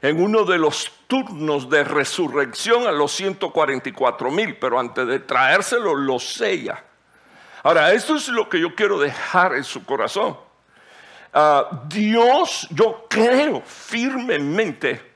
en 0.02 0.22
uno 0.22 0.44
de 0.44 0.58
los 0.58 0.92
turnos 1.06 1.70
de 1.70 1.82
resurrección 1.82 2.86
a 2.86 2.92
los 2.92 3.12
144 3.12 4.30
mil, 4.30 4.56
pero 4.58 4.78
antes 4.78 5.06
de 5.06 5.20
traérselo 5.20 5.94
lo 5.94 6.18
sella. 6.18 6.84
Ahora, 7.62 7.92
esto 7.92 8.16
es 8.16 8.28
lo 8.28 8.48
que 8.48 8.60
yo 8.60 8.74
quiero 8.74 8.98
dejar 8.98 9.54
en 9.54 9.64
su 9.64 9.84
corazón. 9.84 10.36
Dios, 11.88 12.66
yo 12.70 13.06
creo 13.10 13.60
firmemente 13.60 15.14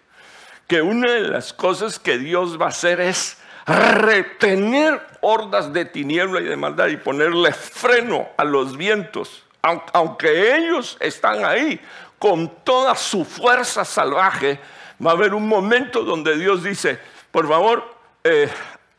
que 0.67 0.83
una 0.83 1.11
de 1.11 1.29
las 1.29 1.53
cosas 1.53 1.99
que 1.99 2.19
Dios 2.19 2.61
va 2.61 2.67
a 2.67 2.69
hacer 2.69 3.01
es 3.01 3.40
retener 3.71 5.01
hordas 5.21 5.73
de 5.73 5.85
tiniebla 5.85 6.41
y 6.41 6.45
de 6.45 6.57
maldad 6.57 6.89
y 6.89 6.97
ponerle 6.97 7.53
freno 7.53 8.29
a 8.37 8.45
los 8.45 8.77
vientos, 8.77 9.45
aunque 9.63 10.57
ellos 10.57 10.97
están 11.01 11.45
ahí 11.45 11.81
con 12.19 12.49
toda 12.65 12.95
su 12.95 13.25
fuerza 13.25 13.85
salvaje, 13.85 14.61
va 15.05 15.13
a 15.13 15.15
haber 15.15 15.35
un 15.35 15.49
momento 15.49 16.03
donde 16.03 16.37
Dios 16.37 16.63
dice, 16.63 16.99
por 17.31 17.49
favor, 17.49 17.95
eh, 18.25 18.49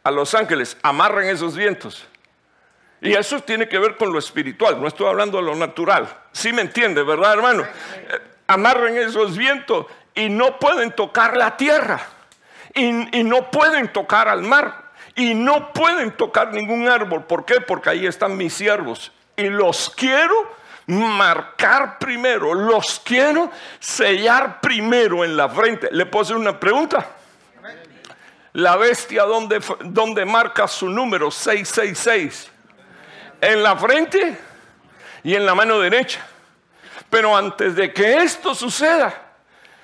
a 0.04 0.12
los 0.12 0.34
ángeles, 0.34 0.78
amarren 0.82 1.30
esos 1.30 1.56
vientos. 1.56 2.08
Y 3.02 3.14
eso 3.14 3.40
tiene 3.40 3.68
que 3.68 3.80
ver 3.80 3.98
con 3.98 4.12
lo 4.14 4.20
espiritual, 4.20 4.80
no 4.80 4.88
estoy 4.88 5.08
hablando 5.08 5.38
de 5.38 5.44
lo 5.44 5.56
natural. 5.56 6.08
¿Sí 6.32 6.54
me 6.54 6.62
entiende, 6.62 7.04
verdad, 7.04 7.34
hermano? 7.34 7.64
Eh, 7.64 8.20
amarren 8.48 8.98
esos 8.98 9.38
vientos 9.38 9.86
y 10.14 10.30
no 10.30 10.60
pueden 10.60 10.92
tocar 10.92 11.36
la 11.36 11.58
tierra. 11.58 12.00
Y, 12.74 13.24
no 13.24 13.52
pueden 13.52 13.92
tocar 13.92 14.28
al 14.28 14.42
mar. 14.42 14.92
Y 15.16 15.34
no 15.34 15.74
pueden 15.74 16.12
tocar 16.12 16.54
ningún 16.54 16.88
árbol. 16.88 17.24
¿Por 17.24 17.46
qué? 17.46 17.62
Porque 17.62 17.90
ahí 17.90 18.06
están 18.06 18.38
mis 18.38 18.54
siervos. 18.54 19.12
Y 19.36 19.50
los 19.50 19.90
quiero 19.90 20.34
marcar 20.88 22.00
primero, 22.00 22.54
los 22.54 23.00
quiero 23.00 23.50
sellar 23.80 24.60
primero 24.62 25.24
en 25.24 25.38
la 25.38 25.50
frente. 25.50 25.90
¿Le 25.92 26.06
puedo 26.06 26.24
hacer 26.24 26.36
una 26.36 26.60
pregunta? 26.60 27.06
La 28.54 28.76
bestia, 28.76 29.24
¿dónde, 29.24 29.62
dónde 29.82 30.26
marca 30.26 30.68
su 30.68 30.90
número? 30.90 31.32
666. 31.32 32.50
En 33.40 33.64
la 33.64 33.76
frente 33.78 34.38
y 35.24 35.36
en 35.36 35.46
la 35.46 35.56
mano 35.56 35.80
derecha. 35.80 36.26
Pero 37.10 37.36
antes 37.36 37.76
de 37.76 37.94
que 37.94 38.18
esto 38.18 38.54
suceda, 38.56 39.31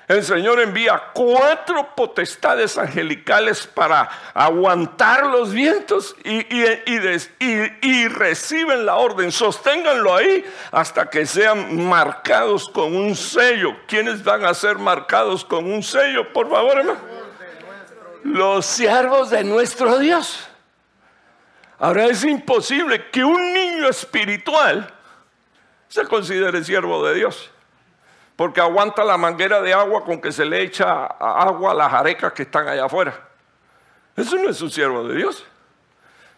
el 0.08 0.24
Señor 0.24 0.58
envía 0.58 1.10
cuatro 1.12 1.94
potestades 1.94 2.78
angelicales 2.78 3.66
para 3.66 4.08
aguantar 4.32 5.26
los 5.26 5.52
vientos 5.52 6.16
y, 6.24 8.08
reciben 8.08 8.86
la 8.86 8.96
orden. 8.96 9.30
Sosténganlo 9.30 10.16
ahí 10.16 10.46
hasta 10.72 11.10
que 11.10 11.26
sean 11.26 11.86
marcados 11.86 12.70
con 12.70 12.96
un 12.96 13.14
sello. 13.14 13.76
¿Quiénes 13.86 14.24
van 14.24 14.46
a 14.46 14.54
ser 14.54 14.78
marcados 14.78 15.44
con 15.44 15.70
un 15.70 15.82
sello? 15.82 16.32
Por 16.32 16.48
favor, 16.48 16.78
hermano. 16.78 17.00
Los 18.24 18.64
siervos 18.64 19.28
de 19.28 19.44
nuestro 19.44 19.98
Dios. 19.98 20.48
Ahora 21.78 22.06
es 22.06 22.24
imposible 22.24 23.10
que 23.10 23.22
un 23.22 23.52
niño 23.52 23.88
espiritual 23.88 24.90
se 25.88 26.04
considere 26.04 26.64
siervo 26.64 27.06
de 27.06 27.14
Dios 27.14 27.50
porque 28.38 28.60
aguanta 28.60 29.04
la 29.04 29.16
manguera 29.16 29.60
de 29.60 29.74
agua 29.74 30.04
con 30.04 30.20
que 30.20 30.30
se 30.30 30.44
le 30.44 30.62
echa 30.62 31.06
agua 31.06 31.72
a 31.72 31.74
las 31.74 31.92
arecas 31.92 32.32
que 32.32 32.42
están 32.44 32.68
allá 32.68 32.84
afuera. 32.84 33.12
Eso 34.16 34.36
no 34.36 34.48
es 34.48 34.62
un 34.62 34.70
siervo 34.70 35.08
de 35.08 35.16
Dios. 35.16 35.44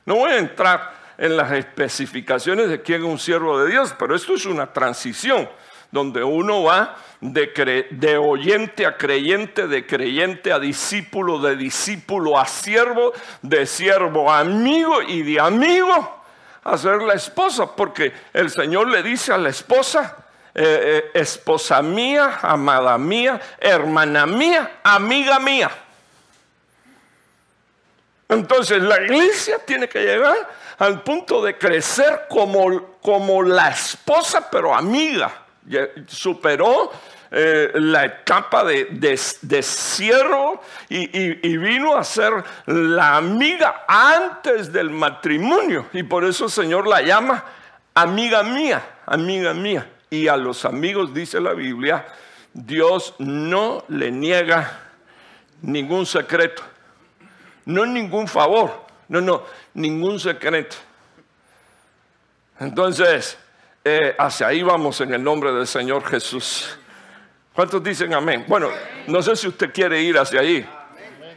No 0.07 0.15
voy 0.15 0.33
a 0.33 0.39
entrar 0.39 0.95
en 1.19 1.37
las 1.37 1.53
especificaciones 1.53 2.71
de 2.71 2.81
quién 2.81 3.03
es 3.03 3.07
un 3.07 3.19
siervo 3.19 3.59
de 3.59 3.71
Dios, 3.71 3.95
pero 3.99 4.17
esto 4.17 4.33
es 4.33 4.47
una 4.47 4.73
transición 4.73 5.47
donde 5.91 6.25
uno 6.25 6.63
va 6.63 6.97
de, 7.21 8.17
oyente 8.17 8.87
a 8.87 8.97
creyente, 8.97 9.69
de 9.69 9.87
creyente 9.87 10.55
a 10.55 10.59
discípulo, 10.59 11.39
de 11.39 11.55
discípulo 11.55 12.39
a 12.39 12.47
siervo, 12.47 13.13
de 13.43 13.67
siervo 13.67 14.33
a 14.33 14.39
amigo 14.39 15.03
y 15.03 15.21
de 15.21 15.39
amigo 15.39 16.25
a 16.65 16.79
ser 16.79 17.03
la 17.03 17.13
esposa, 17.13 17.77
porque 17.77 18.15
el 18.33 18.49
Señor 18.49 18.89
le 18.89 19.03
dice 19.03 19.35
a 19.35 19.37
la 19.37 19.51
esposa, 19.51 20.17
eh, 20.53 20.63
eh, 21.15 21.21
esposa 21.21 21.81
mía, 21.81 22.41
amada 22.43 22.99
mía, 22.99 23.41
hermana 23.61 24.27
mía, 24.27 24.79
amiga 24.83 25.39
mía. 25.39 25.71
Entonces 28.29 28.83
la 28.83 29.01
iglesia 29.01 29.61
tiene 29.65 29.89
que 29.89 30.01
llegar 30.01 30.37
al 30.79 31.03
punto 31.03 31.41
de 31.43 31.57
crecer 31.57 32.23
como, 32.29 32.99
como 33.01 33.43
la 33.45 33.69
esposa, 33.69 34.51
pero 34.51 34.75
amiga. 34.75 35.31
Superó 36.09 36.91
eh, 37.31 37.71
la 37.75 38.07
etapa 38.07 38.65
de, 38.65 38.87
de, 38.91 39.65
y, 40.89 41.49
y, 41.49 41.57
vino 41.59 41.95
a 41.95 42.03
ser 42.03 42.33
la 42.67 43.17
amiga 43.17 43.85
antes 43.87 44.73
del 44.73 44.91
matrimonio. 44.91 45.87
Y 45.93 46.03
por 46.03 46.25
eso 46.25 46.47
el 46.47 46.51
Señor 46.51 46.89
la 46.89 47.03
llama 47.03 47.45
amiga 47.95 48.43
mía, 48.43 48.83
amiga 49.07 49.55
mía 49.55 49.87
y 50.11 50.27
a 50.27 50.37
los 50.37 50.65
amigos, 50.65 51.15
dice 51.15 51.41
la 51.41 51.55
Biblia, 51.55 52.05
Dios 52.53 53.15
no 53.19 53.85
le 53.89 54.11
niega 54.11 54.91
ningún 55.63 56.05
secreto, 56.05 56.63
no 57.65 57.87
ningún 57.87 58.27
favor, 58.27 58.87
no, 59.09 59.21
no, 59.21 59.45
ningún 59.75 60.19
secreto. 60.19 60.77
Entonces, 62.59 63.39
eh, 63.85 64.15
hacia 64.19 64.49
ahí 64.49 64.63
vamos 64.63 65.01
en 65.01 65.15
el 65.15 65.23
nombre 65.23 65.53
del 65.53 65.67
Señor 65.67 66.05
Jesús. 66.05 66.77
¿Cuántos 67.55 67.83
dicen 67.83 68.13
amén? 68.13 68.45
Bueno, 68.49 68.69
no 69.07 69.23
sé 69.23 69.37
si 69.37 69.47
usted 69.47 69.73
quiere 69.73 70.03
ir 70.03 70.19
hacia 70.19 70.41
ahí, 70.41 70.69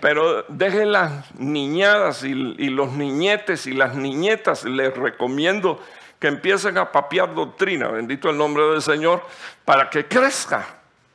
pero 0.01 0.43
deje 0.49 0.86
las 0.86 1.33
niñadas 1.36 2.23
y 2.23 2.33
los 2.33 2.91
niñetes 2.93 3.67
y 3.67 3.73
las 3.73 3.95
niñetas, 3.95 4.65
les 4.65 4.95
recomiendo 4.95 5.79
que 6.23 6.29
empiecen 6.29 6.77
a 6.77 6.89
papiar 6.89 7.36
doctrina, 7.36 7.89
bendito 7.89 8.29
el 8.29 8.38
nombre 8.38 8.63
del 8.67 8.81
Señor, 8.81 9.21
para 9.65 9.89
que 9.89 10.07
crezca. 10.07 10.65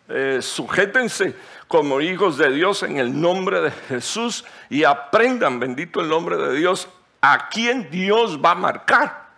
Eh, 0.06 0.40
sujétense 0.42 1.34
como 1.66 2.02
hijos 2.02 2.36
de 2.36 2.50
Dios 2.50 2.82
en 2.82 2.98
el 2.98 3.18
nombre 3.18 3.62
de 3.62 3.70
Jesús 3.70 4.44
y 4.68 4.84
aprendan, 4.84 5.60
bendito 5.60 6.02
el 6.02 6.10
nombre 6.10 6.36
de 6.36 6.54
Dios, 6.54 6.90
a 7.22 7.48
quién 7.48 7.90
Dios 7.90 8.38
va 8.44 8.50
a 8.50 8.54
marcar. 8.56 9.28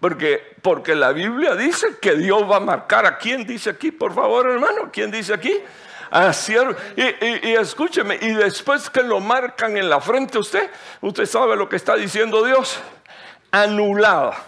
Porque, 0.00 0.56
porque 0.62 0.94
la 0.94 1.12
Biblia 1.12 1.54
dice 1.56 1.98
que 2.00 2.14
Dios 2.14 2.50
va 2.50 2.56
a 2.56 2.60
marcar. 2.60 3.04
¿A 3.04 3.18
quién 3.18 3.46
dice 3.46 3.68
aquí, 3.68 3.90
por 3.90 4.14
favor, 4.14 4.48
hermano? 4.48 4.88
¿Quién 4.90 5.10
dice 5.10 5.34
aquí? 5.34 5.52
Y, 6.96 7.02
y, 7.02 7.54
escúcheme, 7.54 8.16
y 8.18 8.32
después 8.32 8.88
que 8.88 9.02
lo 9.02 9.20
marcan 9.20 9.76
en 9.76 9.90
la 9.90 10.00
frente 10.00 10.38
usted, 10.38 10.70
usted 11.02 11.26
sabe 11.26 11.54
lo 11.54 11.68
que 11.68 11.76
está 11.76 11.96
diciendo 11.96 12.42
Dios. 12.42 12.80
Anulada 13.50 14.47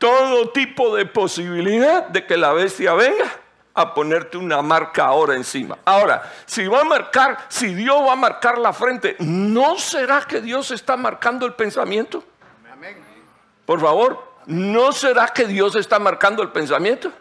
todo 0.00 0.48
tipo 0.48 0.96
de 0.96 1.04
posibilidad 1.04 2.08
de 2.08 2.24
que 2.26 2.38
la 2.38 2.54
bestia 2.54 2.94
venga 2.94 3.30
a 3.74 3.92
ponerte 3.92 4.38
una 4.38 4.62
marca 4.62 5.04
ahora 5.04 5.36
encima. 5.36 5.76
Ahora, 5.84 6.22
si 6.46 6.66
va 6.66 6.80
a 6.80 6.84
marcar, 6.84 7.38
si 7.48 7.74
Dios 7.74 8.00
va 8.00 8.14
a 8.14 8.16
marcar 8.16 8.56
la 8.56 8.72
frente, 8.72 9.14
¿no 9.18 9.78
será 9.78 10.22
que 10.22 10.40
Dios 10.40 10.70
está 10.70 10.96
marcando 10.96 11.44
el 11.44 11.52
pensamiento? 11.52 12.24
Por 13.66 13.78
favor, 13.78 14.24
¿no 14.46 14.90
será 14.92 15.28
que 15.28 15.46
Dios 15.46 15.76
está 15.76 15.98
marcando 15.98 16.42
el 16.42 16.48
pensamiento? 16.48 17.12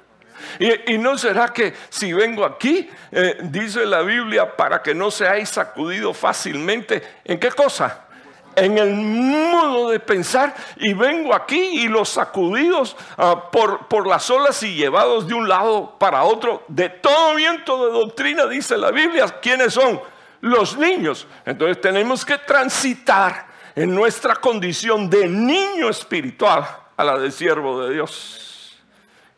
Y, 0.58 0.98
no 0.98 1.18
será 1.18 1.50
que 1.50 1.74
si 1.89 2.13
vengo 2.13 2.46
aquí, 2.46 2.89
eh, 3.12 3.39
dice 3.44 3.86
la 3.86 4.02
Biblia, 4.04 4.56
para 4.56 4.82
que 4.82 4.96
no 4.96 5.12
seáis 5.12 5.50
sacudidos 5.50 6.15
fácilmente, 6.15 7.04
¿en 7.26 7.38
qué 7.42 7.52
cosa? 7.52 8.06
En 8.60 8.78
el 8.78 8.93
modo 8.93 9.89
de 9.89 10.00
pensar 10.00 10.56
y 10.78 10.93
vengo 10.93 11.34
aquí 11.34 11.58
y 11.58 11.88
los 11.88 12.10
sacudidos 12.10 12.95
ah, 13.17 13.50
por, 13.52 13.88
por 13.88 14.08
las 14.08 14.30
olas 14.30 14.62
y 14.63 14.76
llevados 14.76 15.28
de 15.28 15.34
un 15.34 15.48
lado 15.48 15.95
para 15.98 16.24
otro 16.24 16.63
de 16.67 16.89
todo 16.89 17.36
viento 17.36 17.86
de 17.86 17.91
doctrina, 17.91 18.45
dice 18.45 18.78
la 18.78 18.91
Biblia. 18.91 19.28
¿Quiénes 19.41 19.74
son? 19.74 20.00
Los 20.41 20.78
niños. 20.78 21.28
Entonces 21.45 21.82
tenemos 21.82 22.26
que 22.26 22.38
transitar 22.38 23.48
en 23.76 23.93
nuestra 23.93 24.36
condición 24.36 25.10
de 25.10 25.28
niño 25.28 25.89
espiritual 25.89 26.67
a 26.95 27.04
la 27.04 27.17
de 27.17 27.32
siervo 27.32 27.82
de 27.82 27.93
Dios. 27.93 28.78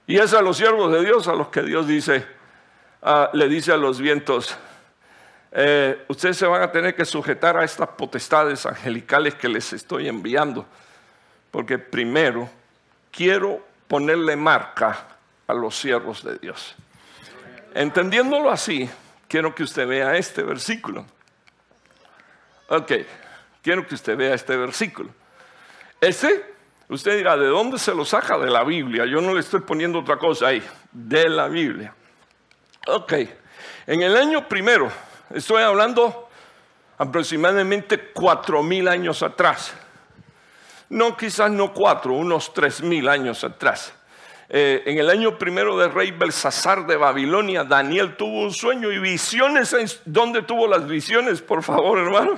Y 0.08 0.18
es 0.18 0.34
a 0.34 0.42
los 0.42 0.58
siervos 0.58 0.92
de 0.92 1.04
Dios 1.06 1.28
a 1.28 1.34
los 1.34 1.50
que 1.50 1.62
Dios 1.62 1.88
dice, 1.88 2.26
ah, 3.02 3.30
le 3.34 3.48
dice 3.48 3.72
a 3.72 3.78
los 3.78 4.00
vientos, 4.00 4.58
eh, 5.52 6.06
ustedes 6.08 6.38
se 6.38 6.46
van 6.46 6.62
a 6.62 6.72
tener 6.72 6.96
que 6.96 7.04
sujetar 7.04 7.58
a 7.58 7.64
estas 7.64 7.90
potestades 7.90 8.66
angelicales 8.66 9.36
que 9.36 9.50
les 9.50 9.74
estoy 9.74 10.08
enviando, 10.08 10.66
porque 11.52 11.78
primero 11.78 12.50
quiero 13.12 13.66
ponerle 13.88 14.38
marca 14.38 15.08
a 15.48 15.54
los 15.54 15.76
siervos 15.76 16.24
de 16.24 16.38
Dios. 16.38 16.76
Entendiéndolo 17.74 18.50
así, 18.50 18.90
quiero 19.28 19.54
que 19.54 19.64
usted 19.64 19.86
vea 19.86 20.16
este 20.16 20.44
versículo. 20.44 21.06
Ok, 22.70 22.92
quiero 23.62 23.86
que 23.86 23.96
usted 23.96 24.16
vea 24.16 24.34
este 24.34 24.56
versículo. 24.56 25.10
Este, 26.00 26.56
usted 26.88 27.18
dirá, 27.18 27.36
¿de 27.36 27.48
dónde 27.48 27.78
se 27.78 27.94
lo 27.94 28.06
saca? 28.06 28.38
De 28.38 28.50
la 28.50 28.64
Biblia. 28.64 29.06
Yo 29.06 29.20
no 29.20 29.34
le 29.34 29.42
estoy 29.42 29.60
poniendo 29.60 30.00
otra 30.00 30.18
cosa 30.18 30.48
ahí, 30.48 30.64
de 30.94 31.28
la 31.28 31.50
Biblia. 31.50 31.94
Ok, 32.88 33.14
en 33.88 34.02
el 34.02 34.16
año 34.16 34.48
primero 34.48 34.90
Estoy 35.34 35.64
hablando 35.64 36.30
aproximadamente 36.98 38.12
cuatro 38.14 38.62
mil 38.64 38.88
años 38.88 39.24
atrás. 39.24 39.74
No, 40.90 41.16
quizás 41.16 41.50
no 41.52 41.74
cuatro, 41.74 42.14
unos 42.14 42.54
tres 42.54 42.82
mil 42.82 43.08
años 43.08 43.44
atrás. 43.44 43.94
Eh, 44.50 44.84
en 44.86 44.98
el 44.98 45.10
año 45.10 45.38
primero 45.38 45.78
del 45.78 45.94
rey 45.94 46.12
Belsasar 46.12 46.86
de 46.86 46.98
Babilonia, 46.98 47.64
Daniel 47.64 48.18
tuvo 48.18 48.42
un 48.42 48.52
sueño 48.52 48.92
y 48.92 49.00
visiones. 49.00 50.02
¿Dónde 50.04 50.42
tuvo 50.42 50.68
las 50.68 50.86
visiones, 50.86 51.42
por 51.42 51.64
favor, 51.64 52.00
hermano? 52.00 52.38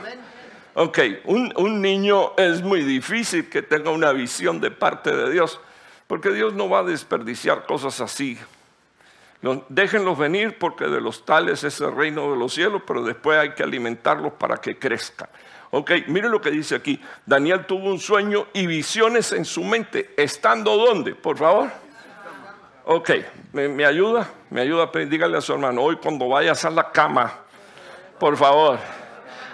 Ok, 0.76 1.00
un, 1.26 1.82
niño 1.82 2.34
es 2.38 2.62
muy 2.62 2.84
difícil 2.84 3.50
que 3.50 3.64
tenga 3.64 3.90
una 3.90 4.12
visión 4.12 4.62
de 4.62 4.70
parte 4.70 5.16
de 5.16 5.32
Dios, 5.32 5.60
porque 6.08 6.30
Dios 6.32 6.54
no 6.54 6.70
va 6.70 6.80
a 6.80 6.84
desperdiciar 6.84 7.66
cosas 7.66 8.00
así. 8.02 8.38
Déjenlos 9.68 10.18
venir 10.18 10.58
porque 10.58 10.86
de 10.86 11.02
los 11.02 11.26
tales 11.26 11.64
es 11.64 11.82
el 11.82 11.94
reino 11.94 12.32
de 12.32 12.38
los 12.38 12.54
cielos, 12.54 12.82
pero 12.88 13.04
después 13.04 13.38
hay 13.38 13.54
que 13.54 13.64
alimentarlos 13.64 14.34
para 14.34 14.58
que 14.58 14.80
crezcan. 14.80 15.28
Ok, 15.72 15.92
mire 16.08 16.30
lo 16.30 16.40
que 16.40 16.52
dice 16.52 16.76
aquí. 16.76 17.02
Daniel 17.26 17.66
tuvo 17.66 17.90
un 17.90 18.00
sueño 18.00 18.48
y 18.54 18.68
visiones 18.68 19.32
en 19.34 19.44
su 19.44 19.64
mente. 19.64 20.14
¿Estando 20.16 20.78
dónde? 20.78 21.16
Por 21.16 21.38
favor. 21.38 21.70
Ok, 22.86 23.12
¿me, 23.54 23.86
ayuda? 23.86 24.30
¿Me 24.50 24.62
ayuda? 24.62 24.90
Dígale 24.94 25.38
a 25.38 25.42
su 25.42 25.54
hermano, 25.54 25.82
hoy 25.82 25.96
cuando 25.96 26.28
vayas 26.28 26.64
a 26.66 26.70
la 26.70 26.92
cama, 26.92 27.34
por 28.20 28.38
favor, 28.38 28.78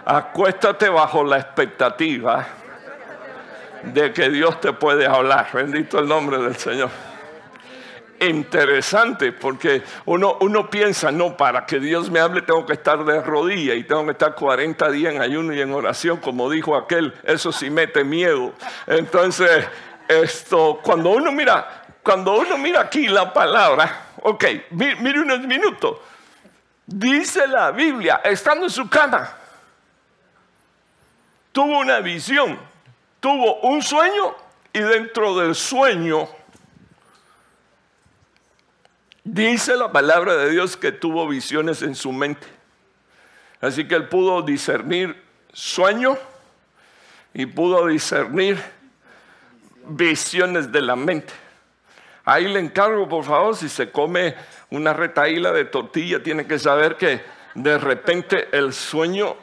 acuéstate 0.04 0.90
bajo 0.90 1.24
la 1.24 1.38
expectativa 1.38 2.48
de 3.84 4.12
que 4.12 4.30
Dios 4.30 4.60
te 4.60 4.74
puede 4.74 5.06
hablar. 5.06 5.48
Bendito 5.54 6.00
el 6.00 6.08
nombre 6.08 6.38
del 6.40 6.56
Señor. 6.56 6.90
Interesante, 8.22 9.32
porque 9.32 9.82
uno, 10.06 10.38
uno 10.42 10.70
piensa, 10.70 11.12
no, 11.12 11.38
para 11.38 11.66
que 11.66 11.80
Dios 11.80 12.10
me 12.10 12.20
hable 12.20 12.42
tengo 12.42 12.66
que 12.66 12.74
estar 12.74 13.06
de 13.06 13.22
rodillas 13.22 13.78
y 13.78 13.84
tengo 13.84 14.06
que 14.06 14.12
estar 14.12 14.36
40 14.36 14.92
días 14.92 15.14
en 15.14 15.22
ayuno 15.22 15.54
y 15.54 15.62
en 15.62 15.72
oración, 15.74 16.18
como 16.18 16.50
dijo 16.50 16.76
aquel, 16.76 17.14
eso 17.24 17.52
sí 17.52 17.70
mete 17.70 18.04
miedo. 18.04 18.54
Entonces, 18.88 19.66
esto, 20.08 20.80
cuando 20.84 21.12
uno 21.12 21.32
mira 21.32 21.80
cuando 22.04 22.40
uno 22.40 22.58
mira 22.58 22.82
aquí 22.82 23.08
la 23.08 23.32
palabra, 23.32 24.08
ok, 24.24 24.46
mire 24.72 25.20
unos 25.20 25.42
minutos, 25.42 25.98
dice 26.86 27.48
la 27.48 27.72
Biblia, 27.72 28.22
estando 28.24 28.66
en 28.66 28.72
su 28.72 28.90
cama, 28.90 29.30
tuvo 31.52 31.80
una 31.80 32.00
visión, 32.00 32.58
tuvo 33.20 33.60
un 33.62 33.82
sueño 33.82 34.36
y 34.74 34.80
dentro 34.80 35.38
del 35.38 35.54
sueño 35.54 36.28
dice 39.34 39.76
la 39.76 39.92
palabra 39.92 40.36
de 40.36 40.50
Dios 40.50 40.78
que 40.78 40.92
tuvo 40.92 41.28
visiones 41.28 41.82
en 41.82 41.96
su 41.96 42.12
mente. 42.12 42.48
Así 43.62 43.88
que 43.88 43.96
él 43.96 44.08
pudo 44.08 44.42
discernir 44.42 45.22
sueño 45.54 46.18
y 47.34 47.46
pudo 47.46 47.88
discernir 47.88 48.58
visiones 49.86 50.72
de 50.72 50.82
la 50.82 50.96
mente. 50.96 51.34
Ahí 52.26 52.48
le 52.48 52.60
encargo, 52.60 53.08
por 53.08 53.24
favor, 53.24 53.56
si 53.56 53.70
se 53.70 53.92
come 53.92 54.36
una 54.70 54.94
retaíla 54.94 55.52
de 55.52 55.66
tortilla, 55.66 56.22
tiene 56.22 56.46
que 56.46 56.60
saber 56.60 56.96
que 56.96 57.22
de 57.56 57.78
repente 57.78 58.48
el 58.52 58.74
sueño, 58.74 59.36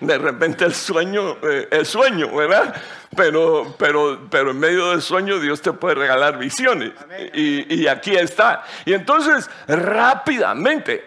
de 0.00 0.18
repente 0.18 0.64
el 0.64 0.74
sueño, 0.74 1.36
eh, 1.42 1.68
el 1.70 1.86
sueño, 1.86 2.34
¿verdad? 2.34 2.74
Pero, 3.16 3.74
pero, 3.78 4.28
pero 4.30 4.50
en 4.50 4.58
medio 4.58 4.90
del 4.90 5.02
sueño 5.02 5.40
Dios 5.40 5.60
te 5.60 5.72
puede 5.72 5.94
regalar 5.96 6.38
visiones. 6.38 6.92
Y, 7.34 7.86
aquí 7.86 8.14
está. 8.14 8.64
Y 8.84 8.92
entonces, 8.92 9.50
rápidamente, 9.66 11.04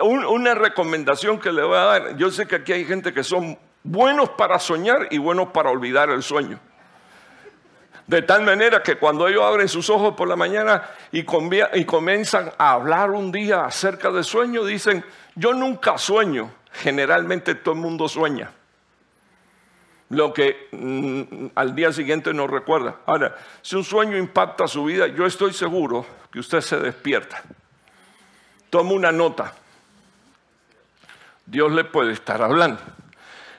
una 0.00 0.54
recomendación 0.54 1.40
que 1.40 1.50
le 1.50 1.62
voy 1.62 1.76
a 1.76 1.82
dar. 1.82 2.16
Yo 2.16 2.30
sé 2.30 2.46
que 2.46 2.56
aquí 2.56 2.72
hay 2.72 2.84
gente 2.84 3.12
que 3.12 3.24
son 3.24 3.58
buenos 3.82 4.30
para 4.30 4.58
soñar 4.58 5.08
y 5.10 5.18
buenos 5.18 5.48
para 5.48 5.70
olvidar 5.70 6.10
el 6.10 6.22
sueño. 6.22 6.60
De 8.06 8.22
tal 8.22 8.42
manera 8.42 8.82
que 8.82 8.96
cuando 8.96 9.28
ellos 9.28 9.44
abren 9.44 9.68
sus 9.68 9.90
ojos 9.90 10.14
por 10.14 10.28
la 10.28 10.36
mañana 10.36 10.82
y, 11.12 11.24
comienzan 11.24 12.50
a 12.56 12.72
hablar 12.72 13.10
un 13.10 13.30
día 13.30 13.66
acerca 13.66 14.10
de 14.10 14.24
sueño, 14.24 14.64
dicen, 14.64 15.04
yo 15.34 15.52
nunca 15.52 15.98
sueño. 15.98 16.50
Generalmente 16.72 17.54
todo 17.54 17.74
el 17.74 17.80
mundo 17.80 18.08
sueña. 18.08 18.50
Lo 20.10 20.32
que 20.32 20.68
mm, 20.72 21.48
al 21.54 21.74
día 21.74 21.92
siguiente 21.92 22.32
no 22.32 22.46
recuerda. 22.46 23.00
Ahora, 23.06 23.36
si 23.60 23.76
un 23.76 23.84
sueño 23.84 24.16
impacta 24.16 24.66
su 24.66 24.84
vida, 24.84 25.06
yo 25.08 25.26
estoy 25.26 25.52
seguro 25.52 26.06
que 26.30 26.38
usted 26.38 26.60
se 26.60 26.78
despierta. 26.78 27.42
Toma 28.70 28.92
una 28.92 29.12
nota. 29.12 29.54
Dios 31.44 31.72
le 31.72 31.84
puede 31.84 32.12
estar 32.12 32.42
hablando. 32.42 32.80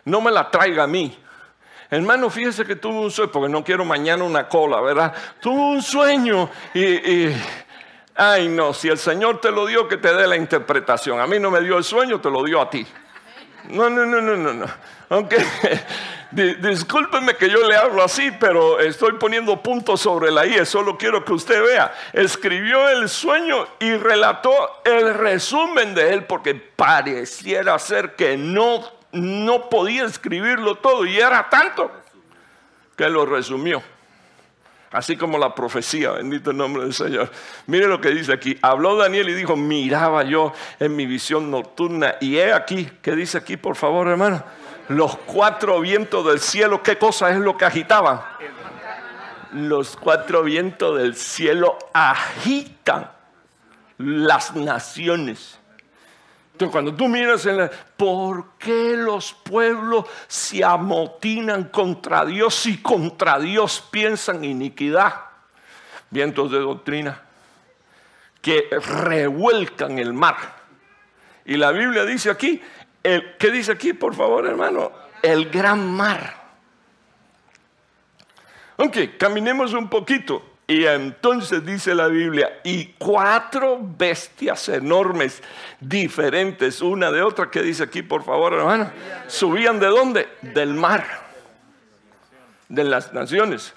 No 0.05 0.21
me 0.21 0.31
la 0.31 0.49
traiga 0.49 0.83
a 0.83 0.87
mí, 0.87 1.15
hermano, 1.89 2.29
fíjese 2.29 2.65
que 2.65 2.75
tuve 2.75 2.99
un 2.99 3.11
sueño, 3.11 3.31
porque 3.31 3.49
no 3.49 3.63
quiero 3.63 3.85
mañana 3.85 4.23
una 4.23 4.47
cola, 4.47 4.79
¿verdad? 4.81 5.13
Tuve 5.39 5.59
un 5.59 5.81
sueño 5.81 6.49
y, 6.73 7.29
ay 8.19 8.49
no, 8.49 8.73
si 8.73 8.89
el 8.89 8.97
Señor 8.97 9.41
te 9.41 9.51
lo 9.51 9.65
dio, 9.65 9.87
que 9.87 9.97
te 9.97 10.13
dé 10.13 10.27
la 10.27 10.35
interpretación. 10.35 11.19
A 11.19 11.27
mí 11.27 11.39
no 11.39 11.49
me 11.49 11.61
dio 11.61 11.77
el 11.77 11.83
sueño, 11.83 12.19
te 12.19 12.29
lo 12.29 12.43
dio 12.43 12.61
a 12.61 12.69
ti. 12.69 12.85
No, 13.69 13.89
no, 13.89 14.05
no, 14.05 14.21
no, 14.21 14.35
no, 14.35 14.53
no. 14.53 14.65
Aunque, 15.09 15.37
discúlpeme 16.31 17.35
que 17.35 17.49
yo 17.49 17.67
le 17.67 17.75
hablo 17.75 18.03
así, 18.03 18.31
pero 18.39 18.79
estoy 18.79 19.13
poniendo 19.13 19.63
puntos 19.63 20.01
sobre 20.01 20.31
la 20.31 20.45
I, 20.45 20.65
solo 20.65 20.97
quiero 20.97 21.25
que 21.25 21.33
usted 21.33 21.63
vea. 21.63 21.93
Escribió 22.13 22.89
el 22.89 23.09
sueño 23.09 23.67
y 23.79 23.95
relató 23.95 24.81
el 24.85 25.13
resumen 25.15 25.95
de 25.95 26.13
él, 26.13 26.25
porque 26.25 26.53
pareciera 26.53 27.79
ser 27.79 28.15
que 28.15 28.37
no 28.37 28.99
no 29.11 29.69
podía 29.69 30.05
escribirlo 30.05 30.75
todo 30.75 31.05
y 31.05 31.17
era 31.17 31.49
tanto 31.49 31.91
que 32.95 33.09
lo 33.09 33.25
resumió. 33.25 33.81
Así 34.91 35.17
como 35.17 35.37
la 35.37 35.53
profecía, 35.53 36.11
bendito 36.11 36.49
el 36.49 36.57
nombre 36.57 36.83
del 36.83 36.93
Señor. 36.93 37.29
Mire 37.67 37.87
lo 37.87 38.01
que 38.01 38.09
dice 38.09 38.33
aquí. 38.33 38.57
Habló 38.61 38.95
Daniel 38.95 39.29
y 39.29 39.33
dijo, 39.33 39.55
miraba 39.55 40.23
yo 40.23 40.51
en 40.79 40.95
mi 40.95 41.05
visión 41.05 41.51
nocturna 41.51 42.15
y 42.19 42.37
he 42.37 42.53
aquí, 42.53 42.89
¿qué 43.01 43.15
dice 43.15 43.37
aquí 43.37 43.55
por 43.55 43.75
favor 43.75 44.07
hermano? 44.07 44.43
Los 44.87 45.15
cuatro 45.17 45.79
vientos 45.79 46.25
del 46.25 46.39
cielo, 46.39 46.81
¿qué 46.81 46.97
cosa 46.97 47.29
es 47.29 47.37
lo 47.37 47.55
que 47.55 47.65
agitaban? 47.65 48.21
Los 49.53 49.95
cuatro 49.95 50.43
vientos 50.43 50.97
del 50.97 51.15
cielo 51.15 51.77
agitan 51.93 53.11
las 53.99 54.55
naciones 54.55 55.59
entonces, 56.59 56.73
cuando 56.73 56.93
tú 56.93 57.07
miras 57.07 57.45
en 57.45 57.55
la, 57.55 57.71
¿por 57.95 58.57
qué 58.57 58.97
los 58.97 59.31
pueblos 59.31 60.03
se 60.27 60.61
amotinan 60.61 61.69
contra 61.69 62.25
Dios 62.25 62.65
y 62.65 62.81
contra 62.81 63.39
Dios 63.39 63.81
piensan 63.89 64.43
iniquidad? 64.43 65.21
Vientos 66.09 66.51
de 66.51 66.59
doctrina 66.59 67.21
que 68.41 68.67
revuelcan 68.71 69.99
el 69.99 70.11
mar. 70.11 70.35
Y 71.45 71.55
la 71.55 71.71
Biblia 71.71 72.03
dice 72.03 72.29
aquí, 72.29 72.61
¿qué 73.01 73.51
dice 73.51 73.71
aquí, 73.71 73.93
por 73.93 74.13
favor, 74.13 74.45
hermano? 74.45 74.91
El 75.21 75.49
gran 75.49 75.89
mar. 75.89 76.43
Ok, 78.75 78.97
caminemos 79.17 79.71
un 79.71 79.89
poquito. 79.89 80.43
Y 80.69 80.85
entonces 80.85 81.65
dice 81.65 81.95
la 81.95 82.05
Biblia, 82.05 82.59
y 82.63 82.93
cuatro 82.99 83.79
bestias 83.81 84.69
enormes, 84.69 85.41
diferentes 85.79 86.83
una 86.83 87.11
de 87.11 87.23
otra, 87.23 87.49
¿qué 87.49 87.63
dice 87.63 87.81
aquí, 87.81 88.03
por 88.03 88.23
favor, 88.23 88.53
hermano? 88.53 88.91
Subían 89.25 89.79
de 89.79 89.87
dónde? 89.87 90.29
Del 90.43 90.75
mar, 90.75 91.03
de 92.67 92.83
las 92.83 93.11
naciones. 93.13 93.73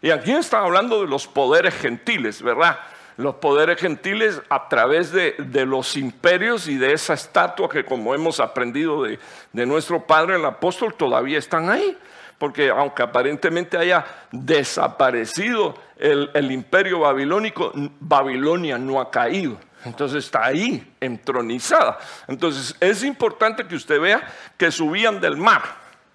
Y 0.00 0.12
aquí 0.12 0.30
está 0.30 0.60
hablando 0.60 1.00
de 1.00 1.08
los 1.08 1.26
poderes 1.26 1.74
gentiles, 1.74 2.42
¿verdad? 2.42 2.78
Los 3.16 3.34
poderes 3.34 3.80
gentiles 3.80 4.40
a 4.50 4.68
través 4.68 5.10
de, 5.10 5.34
los 5.66 5.96
imperios 5.96 6.68
y 6.68 6.76
de 6.76 6.92
esa 6.92 7.14
estatua 7.14 7.68
que 7.68 7.84
como 7.84 8.14
hemos 8.14 8.38
aprendido 8.38 9.02
de, 9.02 9.18
de 9.52 9.66
nuestro 9.66 10.06
Padre 10.06 10.36
el 10.36 10.44
apóstol, 10.44 10.94
todavía 10.94 11.40
están 11.40 11.70
ahí 11.70 11.98
porque 12.40 12.70
aunque 12.70 13.02
aparentemente 13.02 13.76
haya 13.76 14.02
desaparecido 14.32 15.74
el, 15.98 16.50
imperio 16.50 17.00
babilónico, 17.00 17.70
Babilonia 17.74 18.78
no 18.78 18.98
ha 18.98 19.10
caído. 19.10 19.60
Entonces 19.84 20.24
está 20.24 20.46
ahí, 20.46 20.94
entronizada. 21.00 21.98
Entonces 22.26 22.74
es 22.80 23.04
importante 23.04 23.66
que 23.66 23.74
usted 23.74 24.00
vea 24.00 24.26
que 24.56 24.72
subían 24.72 25.20
del 25.20 25.36
mar, 25.36 25.60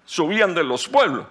subían 0.04 0.52
de 0.52 0.64
los 0.64 0.88
pueblos. 0.88 1.26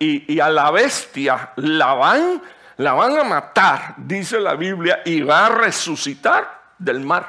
Y, 0.00 0.40
a 0.40 0.50
la 0.50 0.72
bestia 0.72 1.52
la 1.54 1.94
van, 1.94 2.42
la 2.78 2.94
van 2.94 3.16
a 3.18 3.22
matar, 3.22 3.94
dice 3.96 4.40
la 4.40 4.56
Biblia, 4.56 5.02
y 5.04 5.22
va 5.22 5.46
a 5.46 5.50
resucitar 5.50 6.62
del 6.78 6.98
mar. 6.98 7.28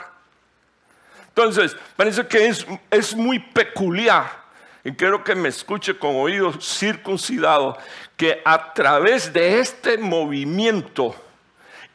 Entonces, 1.28 1.78
parece 1.96 2.26
que 2.26 2.48
es, 2.48 2.66
es 2.90 3.16
muy 3.16 3.38
peculiar 3.38 4.43
y 4.84 4.92
quiero 4.94 5.24
que 5.24 5.36
me 5.36 5.50
escuche 5.50 5.98
con 5.98 6.16
oídos 6.16 6.78
circuncidados, 6.78 7.78
que 8.18 8.42
a 8.44 8.74
través 8.74 9.32
de 9.32 9.60
este 9.60 9.98
movimiento 9.98 11.16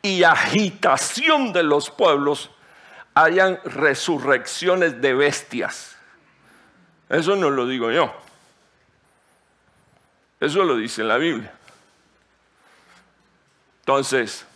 y 0.01 0.23
agitación 0.23 1.53
de 1.53 1.63
los 1.63 1.91
pueblos, 1.91 2.51
hayan 3.15 3.59
resurrecciones 3.65 5.01
de 5.01 5.13
bestias. 5.13 5.97
Eso 7.09 7.37
no 7.37 7.51
lo 7.51 7.67
digo 7.67 7.91
yo. 7.91 8.15
Eso 10.41 10.63
lo 10.63 10.77
dice 10.77 11.03
la 11.03 11.17
Biblia. 11.17 11.53
Entonces, 13.81 14.47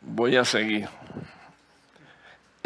voy 0.00 0.36
a 0.36 0.44
seguir. 0.44 0.88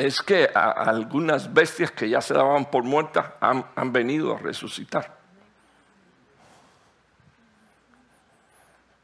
Es 0.02 0.20
que 0.20 0.50
algunas 0.52 1.54
bestias 1.54 1.92
que 1.92 2.08
ya 2.08 2.20
se 2.20 2.34
daban 2.34 2.64
por 2.64 2.82
muertas 2.82 3.24
han, 3.38 3.64
han 3.76 3.92
venido 3.92 4.34
a 4.34 4.38
resucitar. 4.38 5.16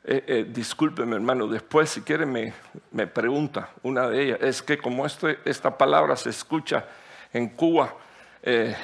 Eh, 0.03 0.25
eh, 0.27 0.63
hermano, 0.97 1.47
después 1.47 1.91
si 1.91 2.01
quiere 2.01 2.27
me, 2.27 2.53
me, 2.91 3.07
pregunta 3.07 3.71
una 3.85 4.09
de 4.09 4.25
ellas. 4.25 4.39
Es 4.43 4.61
que 4.61 4.77
como 4.77 5.07
esta 5.07 5.79
palabra 5.79 6.17
se 6.17 6.31
escucha 6.31 6.85
en 7.33 7.51
Cuba, 7.51 7.95
eh, 8.43 8.75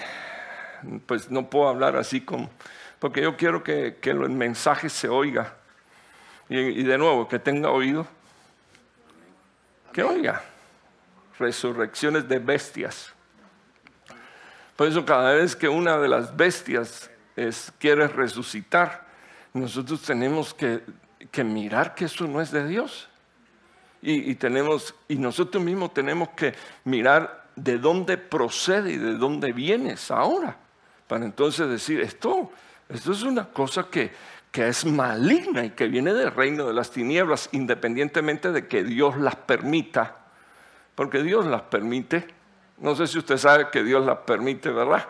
pues 1.07 1.33
no 1.33 1.51
puedo 1.51 1.69
hablar 1.69 1.97
así 1.97 2.21
como, 2.21 2.49
porque 3.01 3.23
yo 3.23 3.37
quiero 3.37 3.65
que, 3.65 3.97
que 4.01 4.11
el 4.11 4.31
mensaje 4.31 4.89
se 4.89 5.09
oiga. 5.09 5.57
Y, 6.49 6.59
y 6.61 6.85
de 6.85 6.97
nuevo, 6.97 7.27
que 7.27 7.41
tenga 7.41 7.71
oído, 7.71 8.07
que 9.93 10.05
oiga. 10.05 10.54
Resurrecciones 11.39 12.29
de 12.29 12.39
bestias. 12.39 13.13
Por 14.77 14.89
eso 14.89 15.05
cada 15.05 15.33
vez 15.35 15.55
que 15.55 15.69
una 15.69 15.99
de 15.99 16.09
las 16.09 16.37
bestias 16.37 17.11
es, 17.37 17.73
quiere 17.79 18.09
resucitar, 18.09 19.07
nosotros 19.53 20.03
tenemos 20.03 20.53
que 20.53 20.83
que 21.31 21.45
mirar 21.45 21.95
que 21.95 22.07
eso 22.07 22.27
no 22.27 22.41
es 22.41 22.51
de 22.51 22.67
Dios. 22.67 23.09
Y, 24.07 24.35
tenemos, 24.35 24.95
y 25.09 25.17
nosotros 25.17 25.65
mismos 25.65 25.95
tenemos 25.95 26.29
que 26.37 26.53
mirar 26.85 27.49
de 27.57 27.79
dónde 27.79 28.19
procede 28.19 28.93
y 28.93 28.97
de 28.99 29.15
dónde 29.15 29.53
vienes 29.55 30.11
ahora. 30.11 30.59
Para 31.09 31.25
entonces 31.25 31.67
decir, 31.71 32.03
esto, 32.03 32.53
esto 32.87 33.13
es 33.13 33.23
una 33.23 33.47
cosa 33.47 33.89
que, 33.91 34.13
que 34.53 34.69
es 34.69 34.85
maligna 34.85 35.65
y 35.65 35.71
que 35.71 35.89
viene 35.89 36.13
del 36.13 36.33
reino 36.33 36.67
de 36.67 36.75
las 36.75 36.91
tinieblas, 36.91 37.49
independientemente 37.53 38.53
de 38.53 38.69
que 38.69 38.85
Dios 38.85 39.17
las 39.17 39.37
permita, 39.37 40.24
porque 40.95 41.23
Dios 41.23 41.47
las 41.47 41.63
permite. 41.63 42.27
No 42.79 42.95
sé 42.95 43.07
si 43.07 43.19
usted 43.19 43.37
sabe 43.39 43.71
que 43.71 43.83
Dios 43.83 44.05
las 44.05 44.19
permite, 44.19 44.71
¿verdad? 44.71 45.07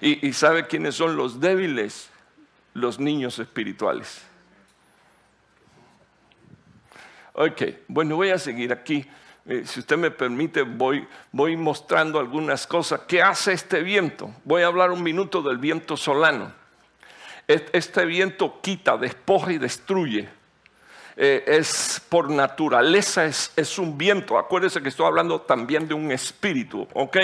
y 0.00 0.32
sabe 0.32 0.66
quiénes 0.66 0.94
son 0.94 1.16
los 1.16 1.40
débiles, 1.40 2.08
los 2.74 3.00
niños 3.00 3.38
espirituales. 3.38 4.28
Ok, 7.40 7.62
bueno, 7.86 8.16
voy 8.16 8.30
a 8.30 8.38
seguir 8.38 8.72
aquí. 8.72 9.06
Eh, 9.46 9.62
si 9.64 9.78
usted 9.78 9.96
me 9.96 10.10
permite, 10.10 10.62
voy, 10.62 11.06
voy 11.30 11.56
mostrando 11.56 12.18
algunas 12.18 12.66
cosas. 12.66 13.02
¿Qué 13.06 13.22
hace 13.22 13.52
este 13.52 13.80
viento? 13.84 14.34
Voy 14.42 14.62
a 14.62 14.66
hablar 14.66 14.90
un 14.90 15.04
minuto 15.04 15.40
del 15.40 15.56
viento 15.56 15.96
solano. 15.96 16.52
Este 17.46 18.04
viento 18.06 18.60
quita, 18.60 18.96
despoja 18.96 19.52
y 19.52 19.58
destruye. 19.58 20.28
Eh, 21.20 21.42
es 21.58 22.00
por 22.08 22.30
naturaleza, 22.30 23.24
es, 23.26 23.78
un 23.80 23.98
viento. 23.98 24.38
Acuérdese 24.38 24.80
que 24.80 24.88
estoy 24.88 25.04
hablando 25.04 25.40
también 25.40 25.88
de 25.88 25.94
un 25.94 26.12
espíritu, 26.12 26.86
¿ok? 26.94 27.16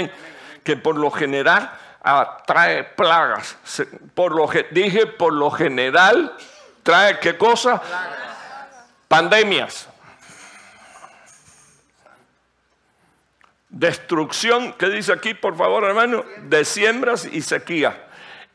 Que 0.65 0.77
por 0.77 0.97
lo 0.97 1.13
general 1.13 1.71
atrae 2.03 2.83
plagas. 2.83 3.57
Por 4.15 4.35
lo, 4.35 4.51
dije, 4.73 5.07
por 5.07 5.33
lo 5.33 5.49
general, 5.49 6.37
trae 6.83 7.21
qué 7.21 7.39
cosa? 7.39 7.81
Pandemias. 9.07 9.89
Destrucción, 13.69 14.73
¿qué 14.73 14.89
dice 14.89 15.13
aquí, 15.13 15.35
por 15.35 15.57
favor, 15.57 15.85
hermano? 15.85 16.25
De 16.43 16.65
siembras 16.65 17.27
y 17.27 17.43
sequía. 17.43 18.09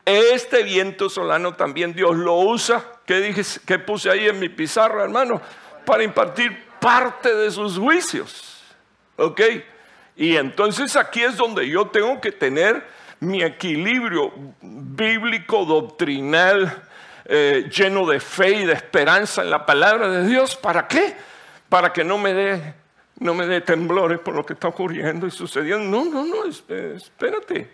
Este 0.04 0.64
viento 0.64 1.08
solano 1.08 1.54
también 1.54 1.94
Dios 1.94 2.14
lo 2.14 2.34
usa. 2.34 2.84
¿Qué, 3.10 3.20
dije, 3.20 3.42
qué 3.66 3.80
puse 3.80 4.08
ahí 4.08 4.28
en 4.28 4.38
mi 4.38 4.48
pizarra, 4.48 5.02
hermano? 5.02 5.42
Para 5.84 6.04
impartir 6.04 6.56
parte 6.78 7.34
de 7.34 7.50
sus 7.50 7.76
juicios. 7.76 8.62
¿Ok? 9.16 9.40
Y 10.14 10.36
entonces 10.36 10.94
aquí 10.94 11.20
es 11.20 11.36
donde 11.36 11.68
yo 11.68 11.88
tengo 11.88 12.20
que 12.20 12.30
tener 12.30 12.86
mi 13.18 13.42
equilibrio 13.42 14.32
bíblico, 14.62 15.64
doctrinal, 15.64 16.84
eh, 17.24 17.68
lleno 17.76 18.06
de 18.06 18.20
fe 18.20 18.50
y 18.50 18.64
de 18.64 18.74
esperanza 18.74 19.42
en 19.42 19.50
la 19.50 19.66
palabra 19.66 20.08
de 20.08 20.28
Dios. 20.28 20.54
¿Para 20.54 20.86
qué? 20.86 21.16
Para 21.68 21.92
que 21.92 22.04
no 22.04 22.16
me 22.16 22.32
dé 22.32 22.74
no 23.18 23.34
me 23.34 23.44
dé 23.48 23.60
temblores 23.60 24.20
por 24.20 24.36
lo 24.36 24.46
que 24.46 24.52
está 24.52 24.68
ocurriendo 24.68 25.26
y 25.26 25.32
sucediendo. 25.32 25.84
No, 25.84 26.04
no, 26.04 26.24
no, 26.24 26.44
espérate. 26.44 27.72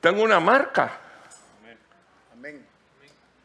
Tengo 0.00 0.22
una 0.22 0.40
marca. 0.40 1.03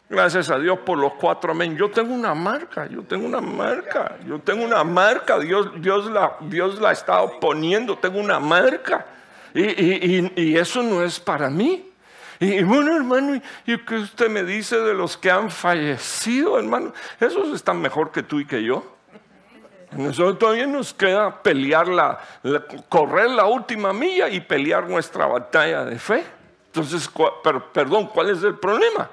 Gracias 0.10 0.49
a 0.49 0.57
Dios 0.57 0.80
por 0.80 0.97
los 0.97 1.14
cuatro 1.14 1.51
amén. 1.51 1.78
Yo 1.78 1.91
tengo 1.91 2.16
una 2.16 2.34
marca, 2.34 2.88
yo 2.88 3.03
tengo 3.03 3.28
una 3.28 3.41
marca, 3.41 4.18
yo 4.26 4.39
tengo 4.39 4.66
una 4.66 4.84
marca. 4.84 5.38
Dios, 5.38 5.70
Dios, 5.80 6.10
la, 6.10 6.36
Dios 6.41 6.82
la 6.82 6.89
ha 6.89 6.93
estado 6.93 7.39
poniendo, 7.39 7.95
tengo 7.95 8.20
una 8.20 8.39
marca. 8.39 9.05
Y, 9.53 10.57
eso 10.57 10.82
no 10.82 11.03
es 11.03 11.20
para 11.20 11.51
mí. 11.51 11.91
Y, 12.39 12.64
bueno, 12.64 12.95
hermano, 12.95 13.39
¿y 13.68 13.78
qué 13.78 13.95
usted 13.97 14.30
me 14.30 14.43
dice 14.43 14.80
de 14.80 14.95
los 14.95 15.16
que 15.16 15.30
han 15.30 15.51
fallecido, 15.51 16.57
hermano? 16.57 16.91
Esos 17.20 17.53
están 17.53 17.80
mejor 17.80 18.12
que 18.12 18.24
tú 18.24 18.39
y 18.39 18.47
que 18.47 18.64
yo. 18.64 18.84
Nosotros 19.91 20.39
todavía 20.39 20.66
nos 20.66 20.91
queda 20.91 21.43
pelear 21.43 21.88
correr 22.89 23.30
la 23.30 23.45
última 23.45 23.93
milla 23.93 24.28
y 24.28 24.39
pelear 24.39 24.89
nuestra 24.89 25.28
batalla 25.28 25.86
de 25.86 25.99
fe. 25.99 26.24
Entonces, 26.68 27.07
perdón, 27.74 28.07
¿cuál 28.07 28.32
es 28.32 28.41
el 28.41 28.57
problema? 28.57 29.10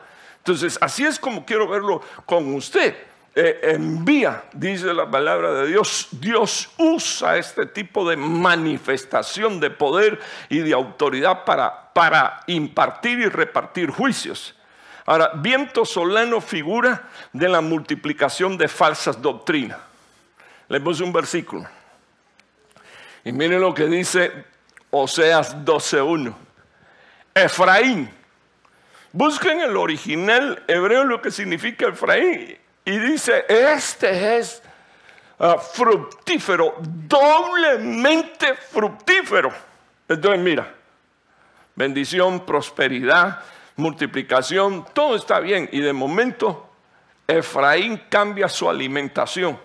Entonces, 0.47 0.79
así 0.81 1.05
es 1.05 1.19
como 1.19 1.45
quiero 1.45 1.67
verlo 1.67 2.01
con 2.25 2.55
usted. 2.55 2.95
Eh, 3.35 3.59
envía, 3.75 4.45
dice 4.53 4.95
la 4.95 5.11
palabra 5.11 5.53
de 5.55 5.67
Dios, 5.67 6.07
Dios 6.13 6.71
usa 6.79 7.37
este 7.37 7.67
tipo 7.67 8.09
de 8.09 8.17
manifestación 8.17 9.59
de 9.59 9.71
poder 9.71 10.21
y 10.49 10.61
de 10.61 10.73
autoridad 10.73 11.45
para, 11.45 12.43
impartir 12.47 13.19
y 13.19 13.27
repartir 13.27 13.91
juicios. 13.91 14.55
Ahora, 15.05 15.33
viento 15.35 15.85
solano 15.85 16.41
figura 16.41 17.09
de 17.33 17.49
la 17.49 17.61
multiplicación 17.61 18.57
de 18.57 18.69
falsas 18.69 19.21
doctrinas. 19.21 19.81
Le 20.69 20.81
puse 20.81 21.03
un 21.03 21.13
versículo. 21.13 21.67
Y 23.25 23.33
miren 23.33 23.61
lo 23.61 23.75
que 23.75 23.87
dice 23.87 24.45
Oseas 24.93 25.57
12.1. 25.57 26.33
Efraín. 27.35 28.16
Busquen 29.13 29.61
el 29.61 29.77
original 29.77 30.63
hebreo 30.67 31.05
lo 31.05 31.23
que 31.23 31.31
significa 31.31 31.89
Efraín. 31.89 32.59
Y 32.85 32.99
dice, 32.99 33.45
este 33.49 34.39
es 34.39 34.63
ah, 35.39 35.57
fructífero, 35.59 36.75
doblemente 36.81 38.55
fructífero. 38.55 39.53
Entonces 40.09 40.41
mira, 40.41 40.73
bendición, 41.75 42.47
prosperidad, 42.47 43.41
multiplicación, 43.77 44.87
todo 44.93 45.17
está 45.17 45.41
bien. 45.41 45.69
Y 45.73 45.81
de 45.81 45.93
momento, 45.93 46.69
Efraín 47.27 48.03
cambia 48.09 48.49
su 48.49 48.69
alimentación. 48.69 49.59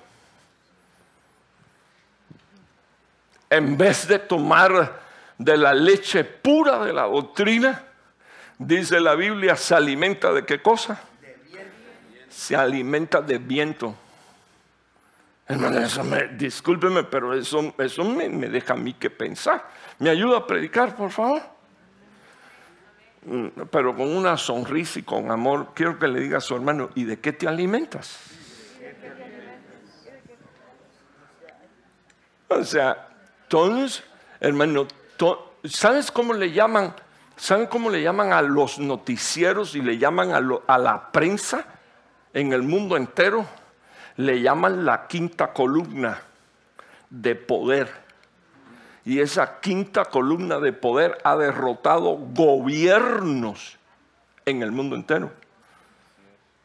en 3.51 3.77
vez 3.77 4.07
de 4.07 4.17
tomar 4.17 5.01
de 5.37 5.57
la 5.57 5.73
leche 5.73 6.23
pura 6.23 6.85
de 6.85 6.93
la 6.93 7.03
doctrina, 7.03 7.83
dice 8.61 8.99
la 8.99 9.15
Biblia, 9.15 9.55
se 9.55 9.75
alimenta 9.75 10.31
de 10.31 10.45
qué 10.45 10.61
cosa? 10.61 10.99
Se 12.29 12.55
alimenta 12.55 13.21
de 13.21 13.37
viento. 13.37 13.95
Hermano, 15.47 15.79
eso 15.79 16.03
me, 16.03 16.27
discúlpeme, 16.29 17.03
pero 17.03 17.33
eso, 17.33 17.73
eso 17.77 18.05
me, 18.05 18.29
deja 18.29 18.73
a 18.73 18.77
mí 18.77 18.93
que 18.93 19.09
pensar. 19.09 19.67
¿Me 19.99 20.09
ayuda 20.09 20.37
a 20.37 20.47
predicar, 20.47 20.95
por 20.95 21.11
favor? 21.11 21.41
Mm, 23.25 23.47
pero 23.69 23.95
con 23.95 24.15
una 24.15 24.37
sonrisa 24.37 24.99
y 24.99 25.03
con 25.03 25.29
amor, 25.29 25.71
quiero 25.73 25.99
que 25.99 26.07
le 26.07 26.21
diga 26.21 26.37
a 26.37 26.41
su 26.41 26.55
hermano, 26.55 26.89
¿y 26.95 27.03
de 27.03 27.19
qué 27.19 27.33
te 27.33 27.47
alimentas? 27.47 28.17
O 32.47 32.63
sea, 32.63 33.09
entonces, 33.43 34.03
hermano, 34.39 34.87
¿sabes 35.65 36.11
cómo 36.11 36.33
le 36.33 36.51
llaman? 36.51 36.93
¿Saben 37.41 37.65
cómo 37.65 37.89
le 37.89 38.03
llaman 38.03 38.33
a 38.33 38.43
los 38.43 38.77
noticieros 38.77 39.73
y 39.73 39.81
le 39.81 39.97
llaman 39.97 40.31
a, 40.67 40.77
la 40.77 41.11
prensa 41.11 41.65
en 42.35 42.53
el 42.53 42.61
mundo 42.61 42.95
entero? 42.95 43.47
Le 44.17 44.43
llaman 44.43 44.85
la 44.85 45.07
quinta 45.07 45.51
columna 45.51 46.21
de 47.09 47.33
poder. 47.33 47.91
Y 49.05 49.19
esa 49.19 49.59
quinta 49.59 50.05
columna 50.05 50.59
de 50.59 50.71
poder 50.71 51.17
ha 51.23 51.35
derrotado 51.35 52.15
gobiernos 52.15 53.75
en 54.45 54.61
el 54.61 54.71
mundo 54.71 54.95
entero. 54.95 55.31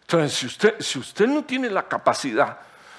Entonces, 0.03 0.35
si 0.35 0.45
usted, 0.45 0.75
si 0.79 0.99
usted 0.99 1.27
no 1.27 1.43
tiene 1.43 1.71
la 1.71 1.89
capacidad 1.89 2.59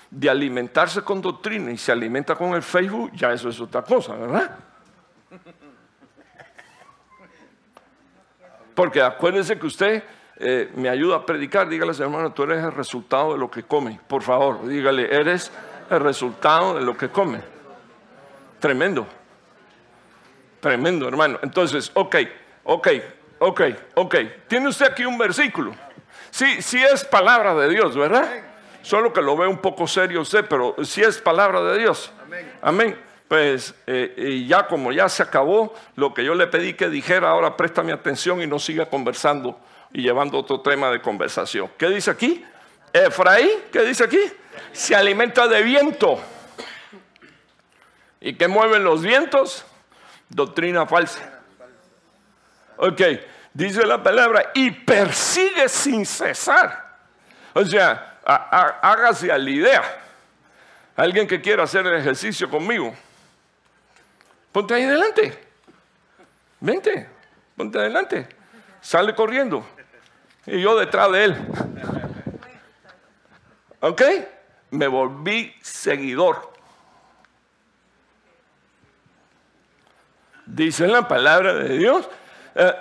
de 0.09 0.27
alimentarse 0.27 1.03
con 1.03 1.21
doctrina 1.21 1.69
y 1.69 1.77
se 1.77 1.91
alimenta 1.91 2.33
con 2.33 2.55
el 2.55 2.63
Facebook, 2.63 3.11
ya 3.13 3.31
eso 3.33 3.49
es 3.49 3.61
otra 3.61 3.83
cosa, 3.83 4.15
¿verdad? 4.15 4.57
Porque 8.77 9.01
acuérdense 9.01 9.57
que 9.57 9.65
usted 9.65 10.03
eh, 10.35 10.69
me 10.75 10.87
ayuda 10.87 11.15
a 11.15 11.25
predicar, 11.25 11.67
dígale, 11.67 11.93
hermano, 11.99 12.31
tú 12.31 12.43
eres 12.43 12.63
el 12.63 12.71
resultado 12.71 13.33
de 13.33 13.39
lo 13.39 13.49
que 13.49 13.63
come. 13.63 13.99
Por 14.07 14.21
favor, 14.21 14.67
dígale, 14.67 15.11
eres 15.15 15.51
el 15.89 15.99
resultado 15.99 16.75
de 16.75 16.81
lo 16.81 16.95
que 16.95 17.09
come. 17.09 17.41
Tremendo. 18.59 19.07
Tremendo, 20.59 21.07
hermano. 21.07 21.39
Entonces, 21.41 21.89
ok, 21.95 22.17
ok, 22.65 22.87
ok, 23.39 23.61
ok. 23.95 24.15
Tiene 24.47 24.67
usted 24.67 24.91
aquí 24.91 25.05
un 25.05 25.17
versículo. 25.17 25.73
Sí, 26.29 26.61
sí 26.61 26.79
es 26.79 27.03
palabra 27.03 27.55
de 27.55 27.69
Dios, 27.69 27.97
¿verdad? 27.97 28.29
Solo 28.83 29.11
que 29.11 29.23
lo 29.23 29.35
ve 29.35 29.47
un 29.47 29.57
poco 29.57 29.87
serio 29.87 30.21
usted, 30.21 30.45
pero 30.47 30.75
sí 30.83 31.01
es 31.01 31.17
palabra 31.17 31.63
de 31.63 31.79
Dios. 31.79 32.11
Amén. 32.61 33.06
Pues 33.27 33.75
eh, 33.87 34.45
ya 34.47 34.67
como 34.67 34.91
ya 34.91 35.09
se 35.09 35.21
acabó 35.21 35.73
lo 35.95 36.13
que 36.13 36.23
yo 36.23 36.33
le 36.33 36.47
pedí 36.47 36.73
que 36.73 36.89
dijera, 36.89 37.29
ahora 37.29 37.57
préstame 37.57 37.91
atención 37.91 38.41
y 38.41 38.47
no 38.47 38.57
siga 38.57 38.85
conversando 38.85 39.59
y 39.91 40.01
llevando 40.01 40.37
otro 40.37 40.61
tema 40.61 40.89
de 40.91 41.01
conversación. 41.01 41.69
¿Qué 41.77 41.89
dice 41.89 42.11
aquí? 42.11 42.45
Efraín, 42.93 43.49
¿qué 43.71 43.81
dice 43.83 44.05
aquí? 44.05 44.19
Se 44.71 44.95
alimenta 44.95 45.47
de 45.47 45.61
viento. 45.61 46.19
¿Y 48.21 48.33
qué 48.33 48.47
mueven 48.47 48.83
los 48.83 49.01
vientos? 49.01 49.65
Doctrina 50.29 50.85
falsa. 50.85 51.41
Ok, 52.77 53.01
dice 53.53 53.85
la 53.85 54.01
palabra, 54.01 54.51
y 54.53 54.71
persigue 54.71 55.67
sin 55.67 56.05
cesar. 56.05 56.97
O 57.53 57.65
sea, 57.65 58.19
hágase 58.23 59.31
a 59.31 59.37
la 59.37 59.49
idea. 59.49 60.01
Alguien 60.95 61.27
que 61.27 61.41
quiera 61.41 61.63
hacer 61.63 61.85
el 61.85 61.95
ejercicio 61.95 62.49
conmigo, 62.49 62.95
ponte 64.57 64.73
ahí 64.73 64.85
adelante. 64.85 65.39
Vente, 66.61 67.07
ponte 67.55 67.77
adelante. 67.77 68.27
Sale 68.81 69.13
corriendo. 69.13 69.63
Y 70.47 70.59
yo 70.59 70.75
detrás 70.79 71.11
de 71.11 71.25
él. 71.25 71.47
¿Ok? 73.81 74.01
Me 74.71 74.87
volví 74.87 75.53
seguidor. 75.61 76.53
Dice 80.47 80.87
la 80.87 81.07
palabra 81.07 81.53
de 81.53 81.77
Dios. 81.77 82.09
Eh, 82.55 82.73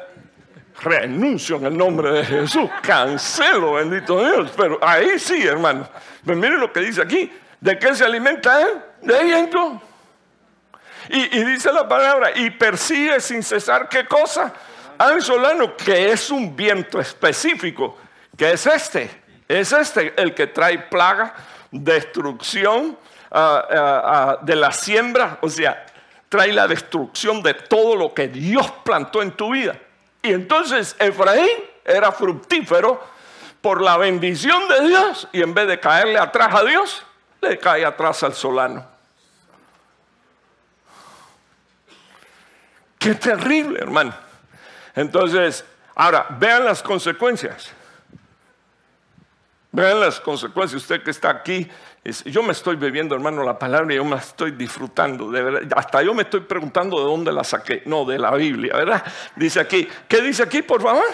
renuncio 0.81 1.57
en 1.57 1.66
el 1.66 1.77
nombre 1.77 2.11
de 2.11 2.24
Jesús. 2.24 2.70
Cancelo, 2.81 3.74
bendito 3.74 4.24
Dios. 4.24 4.51
Pero 4.57 4.79
ahí 4.81 5.18
sí, 5.18 5.47
hermano. 5.47 5.87
Pero 6.24 6.39
miren 6.39 6.59
lo 6.59 6.72
que 6.72 6.81
dice 6.81 7.03
aquí. 7.03 7.31
¿De 7.61 7.79
qué 7.79 7.95
se 7.95 8.03
alimenta 8.03 8.62
él? 8.62 8.83
De 9.03 9.24
viento. 9.24 9.83
Y, 11.09 11.45
dice 11.45 11.73
la 11.73 11.89
palabra, 11.89 12.31
y 12.35 12.51
persigue 12.51 13.21
sin 13.21 13.43
cesar 13.43 13.89
qué 13.89 14.07
cosa? 14.07 14.53
Al 14.99 15.23
solano, 15.23 15.77
que 15.77 16.11
es 16.11 16.31
un 16.31 16.57
viento 16.57 17.01
específico, 17.01 17.99
que 18.37 18.53
es 18.53 18.67
este, 18.67 19.11
es 19.49 19.73
este 19.73 20.15
el 20.21 20.35
que 20.35 20.47
trae 20.49 20.79
plaga, 20.79 21.35
destrucción 21.71 22.99
ah, 23.31 23.65
ah, 23.71 24.03
ah, 24.05 24.39
de 24.43 24.57
la 24.57 24.73
siembra, 24.73 25.39
o 25.43 25.49
sea, 25.49 25.87
trae 26.29 26.53
la 26.53 26.67
destrucción 26.67 27.43
de 27.43 27.55
todo 27.55 27.95
lo 27.97 28.15
que 28.15 28.29
Dios 28.29 28.71
plantó 28.85 29.23
en 29.23 29.33
tu 29.33 29.53
vida. 29.53 29.77
Y 30.23 30.33
entonces 30.33 30.97
Efraín 30.99 31.49
era 31.85 32.11
fructífero 32.11 33.01
por 33.61 33.81
la 33.81 33.97
bendición 33.97 34.69
de 34.69 34.89
Dios 34.89 35.29
y 35.33 35.43
en 35.43 35.55
vez 35.55 35.69
de 35.69 35.79
caerle 35.79 36.19
atrás 36.19 36.55
a 36.55 36.65
Dios, 36.65 37.03
le 37.41 37.59
cae 37.59 37.85
atrás 37.85 38.23
al 38.23 38.35
solano. 38.35 38.96
Qué 43.07 43.15
terrible, 43.15 43.79
hermano. 43.79 44.13
Entonces, 44.93 45.65
ahora, 45.95 46.27
vean 46.41 46.65
las 46.65 46.83
consecuencias. 46.83 47.71
Vean 49.71 50.01
las 50.01 50.19
consecuencias. 50.19 50.83
Usted 50.83 51.05
que 51.05 51.13
está 51.13 51.31
aquí, 51.31 51.69
yo 52.25 52.43
me 52.43 52.51
estoy 52.51 52.75
bebiendo, 52.75 53.15
hermano, 53.15 53.45
la 53.45 53.57
palabra 53.57 53.95
y 53.95 53.97
yo 53.99 54.05
me 54.05 54.17
estoy 54.17 54.51
disfrutando. 54.51 55.31
De 55.31 55.41
verdad. 55.41 55.73
Hasta 55.77 56.03
yo 56.03 56.15
me 56.15 56.25
estoy 56.25 56.41
preguntando 56.41 56.99
de 56.99 57.05
dónde 57.05 57.31
la 57.31 57.45
saqué. 57.45 57.85
No, 57.87 58.05
de 58.05 58.19
la 58.19 58.33
Biblia, 58.33 58.75
¿verdad? 58.75 59.05
Dice 59.37 59.61
aquí, 59.61 59.87
¿qué 60.09 60.21
dice 60.21 60.43
aquí, 60.43 60.63
por 60.63 60.83
favor? 60.83 61.07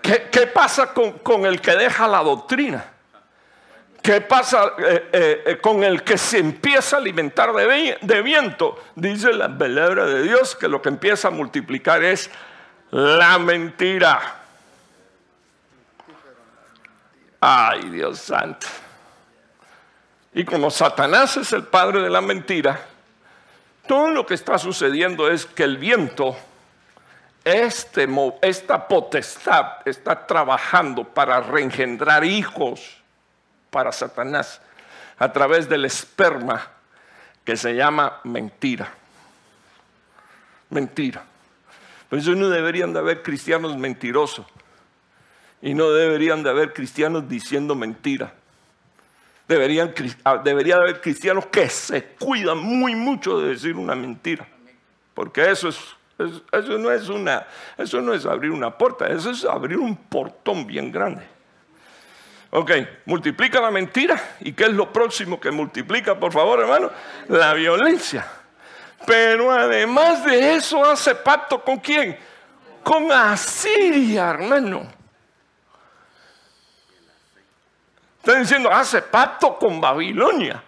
¿Qué, 0.00 0.46
pasa 0.46 0.94
con, 0.94 1.44
el 1.44 1.60
que 1.60 1.72
deja 1.72 2.08
la 2.08 2.22
doctrina? 2.22 2.82
¿Qué 4.06 4.20
pasa 4.20 4.74
eh, 4.78 5.08
eh, 5.12 5.42
eh, 5.46 5.58
con 5.58 5.82
el 5.82 6.04
que 6.04 6.16
se 6.16 6.38
empieza 6.38 6.94
a 6.94 7.00
alimentar 7.00 7.52
de, 7.52 8.22
viento? 8.22 8.80
Dice 8.94 9.32
la 9.32 9.48
palabra 9.48 10.06
de 10.06 10.22
Dios 10.22 10.54
que 10.54 10.68
lo 10.68 10.80
que 10.80 10.90
empieza 10.90 11.26
a 11.26 11.32
multiplicar 11.32 12.04
es 12.04 12.30
la 12.92 13.36
mentira. 13.40 14.36
Ay, 17.40 17.90
Dios 17.90 18.20
santo. 18.20 18.68
Y 20.34 20.44
como 20.44 20.70
Satanás 20.70 21.36
es 21.38 21.52
el 21.52 21.64
padre 21.64 22.00
de 22.00 22.08
la 22.08 22.20
mentira, 22.20 22.78
todo 23.88 24.12
lo 24.12 24.24
que 24.24 24.34
está 24.34 24.56
sucediendo 24.56 25.28
es 25.28 25.46
que 25.46 25.64
el 25.64 25.78
viento, 25.78 26.36
este, 27.42 28.06
esta 28.40 28.86
potestad, 28.86 29.78
está 29.84 30.28
trabajando 30.28 31.02
para 31.02 31.40
reengendrar 31.40 32.22
hijos 32.22 32.95
para 33.70 33.92
Satanás 33.92 34.60
a 35.18 35.32
través 35.32 35.68
del 35.68 35.84
esperma 35.84 36.70
que 37.44 37.56
se 37.56 37.74
llama 37.74 38.20
mentira. 38.24 38.92
Mentira. 40.70 41.24
Por 42.08 42.18
eso 42.18 42.34
no 42.34 42.48
deberían 42.48 42.92
de 42.92 42.98
haber 42.98 43.22
cristianos 43.22 43.76
mentirosos 43.76 44.46
y 45.62 45.74
no 45.74 45.90
deberían 45.90 46.42
de 46.42 46.50
haber 46.50 46.72
cristianos 46.72 47.28
diciendo 47.28 47.74
mentira. 47.74 48.34
Deberían, 49.48 49.94
ah, 50.24 50.38
debería 50.38 50.76
haber 50.76 51.00
cristianos 51.00 51.46
que 51.46 51.68
se 51.68 52.04
cuidan 52.04 52.58
muy 52.58 52.94
mucho 52.94 53.40
de 53.40 53.50
decir 53.50 53.76
una 53.76 53.94
mentira. 53.94 54.46
Porque 55.14 55.50
eso, 55.50 55.68
es, 55.68 55.78
eso, 56.18 56.78
no 56.78 56.90
es 56.90 57.08
una, 57.08 57.46
eso 57.78 58.00
no 58.00 58.12
es 58.12 58.26
abrir 58.26 58.50
una 58.50 58.76
puerta, 58.76 59.06
eso 59.06 59.30
es 59.30 59.44
abrir 59.44 59.78
un 59.78 59.96
portón 59.96 60.66
bien 60.66 60.90
grande. 60.90 61.35
Ok, 62.50 62.70
multiplica 63.06 63.60
la 63.60 63.70
mentira. 63.70 64.36
¿Y 64.40 64.52
qué 64.52 64.64
es 64.64 64.72
lo 64.72 64.92
próximo 64.92 65.40
que 65.40 65.50
multiplica, 65.50 66.18
por 66.18 66.32
favor, 66.32 66.60
hermano? 66.60 66.90
La 67.28 67.52
violencia. 67.54 68.26
Pero 69.06 69.50
además 69.50 70.24
de 70.24 70.54
eso 70.54 70.84
hace 70.84 71.14
pacto 71.14 71.62
con 71.62 71.78
quién? 71.78 72.18
Con 72.82 73.10
Asiria, 73.10 74.30
hermano. 74.30 74.86
Está 78.18 78.38
diciendo, 78.38 78.70
hace 78.72 79.02
pacto 79.02 79.56
con 79.56 79.80
Babilonia. 79.80 80.62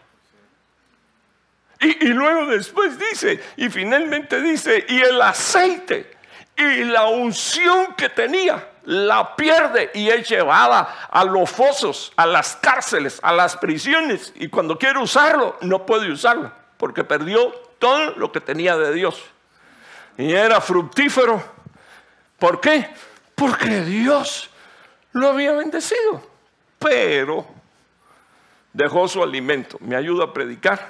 Y, 1.80 2.06
y, 2.06 2.08
luego 2.08 2.46
después 2.46 2.98
dice, 2.98 3.40
y 3.56 3.68
finalmente 3.68 4.40
dice, 4.40 4.84
y 4.88 5.00
el 5.00 5.20
aceite 5.22 6.18
y 6.56 6.84
la 6.84 7.06
unción 7.06 7.94
que 7.94 8.08
tenía 8.08 8.68
la 8.88 9.36
pierde 9.36 9.90
y 9.92 10.08
es 10.08 10.26
llevada 10.26 11.08
a 11.10 11.22
los 11.22 11.50
fosos, 11.50 12.10
a 12.16 12.24
las 12.24 12.56
cárceles, 12.56 13.20
a 13.22 13.34
las 13.34 13.54
prisiones. 13.54 14.32
Y 14.34 14.48
cuando 14.48 14.78
quiere 14.78 14.98
usarlo, 14.98 15.58
no 15.60 15.84
puede 15.84 16.10
usarlo, 16.10 16.50
porque 16.78 17.04
perdió 17.04 17.52
todo 17.78 18.12
lo 18.12 18.32
que 18.32 18.40
tenía 18.40 18.78
de 18.78 18.94
Dios. 18.94 19.22
Y 20.16 20.32
era 20.32 20.62
fructífero. 20.62 21.42
¿Por 22.38 22.62
qué? 22.62 22.88
Porque 23.34 23.82
Dios 23.82 24.48
lo 25.12 25.28
había 25.28 25.52
bendecido. 25.52 26.26
Pero 26.78 27.46
dejó 28.72 29.06
su 29.06 29.22
alimento. 29.22 29.76
¿Me 29.80 29.96
ayuda 29.96 30.24
a 30.24 30.32
predicar? 30.32 30.88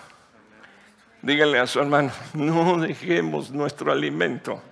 Díganle 1.21 1.59
a 1.59 1.67
su 1.67 1.81
hermano, 1.81 2.13
no 2.33 2.79
dejemos 2.79 3.51
nuestro 3.51 3.91
alimento. 3.91 4.63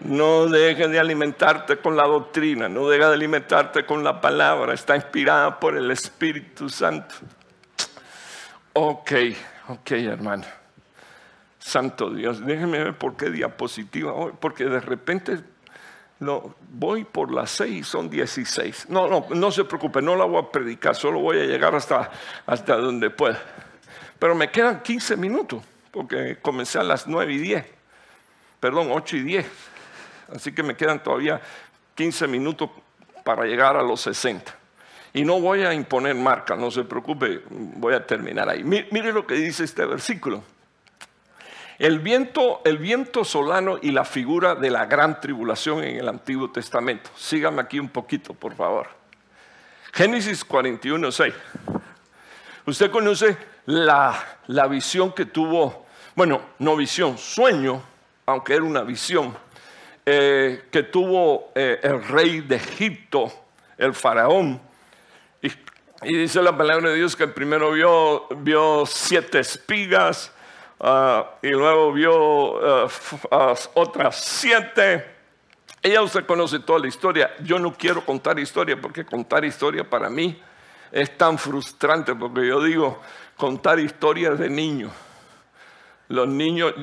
No 0.00 0.46
dejes 0.46 0.90
de 0.90 0.98
alimentarte 0.98 1.78
con 1.78 1.96
la 1.96 2.04
doctrina, 2.04 2.68
no 2.68 2.88
dejes 2.88 3.08
de 3.08 3.14
alimentarte 3.14 3.86
con 3.86 4.04
la 4.04 4.20
palabra, 4.20 4.74
está 4.74 4.94
inspirada 4.94 5.58
por 5.58 5.76
el 5.76 5.90
Espíritu 5.90 6.68
Santo. 6.68 7.14
Ok, 8.74 9.12
ok, 9.68 9.90
hermano. 9.92 10.44
Santo 11.58 12.10
Dios, 12.10 12.44
déjeme 12.44 12.78
ver 12.78 12.96
por 12.96 13.16
qué 13.16 13.30
diapositiva 13.30 14.12
hoy, 14.12 14.32
porque 14.38 14.66
de 14.66 14.80
repente 14.80 15.40
no, 16.18 16.54
voy 16.70 17.04
por 17.04 17.32
las 17.32 17.50
seis, 17.50 17.88
son 17.88 18.08
dieciséis. 18.08 18.88
No, 18.88 19.08
no, 19.08 19.26
no 19.30 19.50
se 19.50 19.64
preocupe, 19.64 20.00
no 20.00 20.14
la 20.14 20.24
voy 20.24 20.42
a 20.42 20.50
predicar, 20.50 20.94
solo 20.94 21.20
voy 21.20 21.40
a 21.40 21.44
llegar 21.44 21.74
hasta, 21.74 22.10
hasta 22.46 22.76
donde 22.76 23.10
pueda. 23.10 23.42
Pero 24.18 24.34
me 24.34 24.50
quedan 24.50 24.82
15 24.82 25.16
minutos, 25.16 25.62
porque 25.90 26.38
comencé 26.40 26.78
a 26.78 26.82
las 26.82 27.06
nueve 27.06 27.32
y 27.32 27.38
diez, 27.38 27.66
perdón, 28.60 28.88
ocho 28.92 29.16
y 29.16 29.22
diez. 29.22 29.46
Así 30.34 30.52
que 30.52 30.62
me 30.62 30.76
quedan 30.76 31.02
todavía 31.02 31.40
15 31.94 32.26
minutos 32.26 32.70
para 33.24 33.44
llegar 33.44 33.76
a 33.76 33.82
los 33.82 34.00
60. 34.02 34.54
Y 35.14 35.24
no 35.24 35.40
voy 35.40 35.62
a 35.62 35.72
imponer 35.72 36.14
marca, 36.14 36.56
no 36.56 36.70
se 36.70 36.84
preocupe, 36.84 37.42
voy 37.48 37.94
a 37.94 38.06
terminar 38.06 38.48
ahí. 38.48 38.62
Mire 38.62 39.12
lo 39.12 39.26
que 39.26 39.34
dice 39.34 39.64
este 39.64 39.86
versículo. 39.86 40.42
El 41.78 41.98
viento, 41.98 42.62
el 42.64 42.78
viento 42.78 43.24
solano 43.24 43.78
y 43.80 43.90
la 43.90 44.04
figura 44.04 44.54
de 44.54 44.70
la 44.70 44.86
gran 44.86 45.20
tribulación 45.20 45.84
en 45.84 45.98
el 45.98 46.08
Antiguo 46.08 46.50
Testamento. 46.50 47.10
Sígame 47.16 47.60
aquí 47.60 47.78
un 47.78 47.90
poquito, 47.90 48.32
por 48.32 48.54
favor. 48.54 48.88
Génesis 49.92 50.44
41, 50.44 51.12
6. 51.12 51.34
Usted 52.66 52.90
conoce 52.90 53.36
la, 53.66 54.38
visión 54.68 55.12
que 55.12 55.26
tuvo, 55.26 55.86
bueno, 56.14 56.40
no 56.58 56.76
visión, 56.76 57.18
sueño, 57.18 57.82
aunque 58.24 58.54
era 58.54 58.64
una 58.64 58.82
visión, 58.82 59.36
eh, 60.06 60.66
que 60.70 60.84
tuvo 60.84 61.50
eh, 61.54 61.80
el 61.82 62.02
rey 62.04 62.40
de 62.40 62.56
Egipto, 62.56 63.32
el 63.76 63.92
faraón, 63.92 64.60
y 66.02 66.18
dice 66.18 66.42
la 66.42 66.56
palabra 66.56 66.90
de 66.90 66.96
Dios 66.96 67.16
que 67.16 67.26
primero 67.26 67.72
vio, 67.72 68.26
vio 68.38 68.84
siete 68.86 69.40
espigas 69.40 70.30
ah, 70.78 71.30
y 71.42 71.48
luego 71.48 71.92
vio 71.92 72.84
ah, 72.84 72.88
ah, 73.30 73.54
otras 73.74 74.16
siete. 74.16 75.16
Ella 75.82 76.02
usted 76.02 76.26
conoce 76.26 76.58
toda 76.58 76.80
la 76.80 76.88
historia. 76.88 77.34
Yo 77.42 77.58
no 77.58 77.72
quiero 77.72 78.04
contar 78.04 78.38
historia 78.38 78.78
porque 78.80 79.04
contar 79.04 79.44
historia 79.44 79.88
para 79.88 80.10
mí 80.10 80.40
es 80.92 81.16
tan 81.16 81.38
frustrante 81.38 82.14
porque 82.14 82.46
yo 82.46 82.62
digo 82.62 83.00
contar 83.36 83.78
historias 83.78 84.38
de 84.38 84.50
niños. 84.50 84.92
Los 86.08 86.28
niños, 86.28 86.74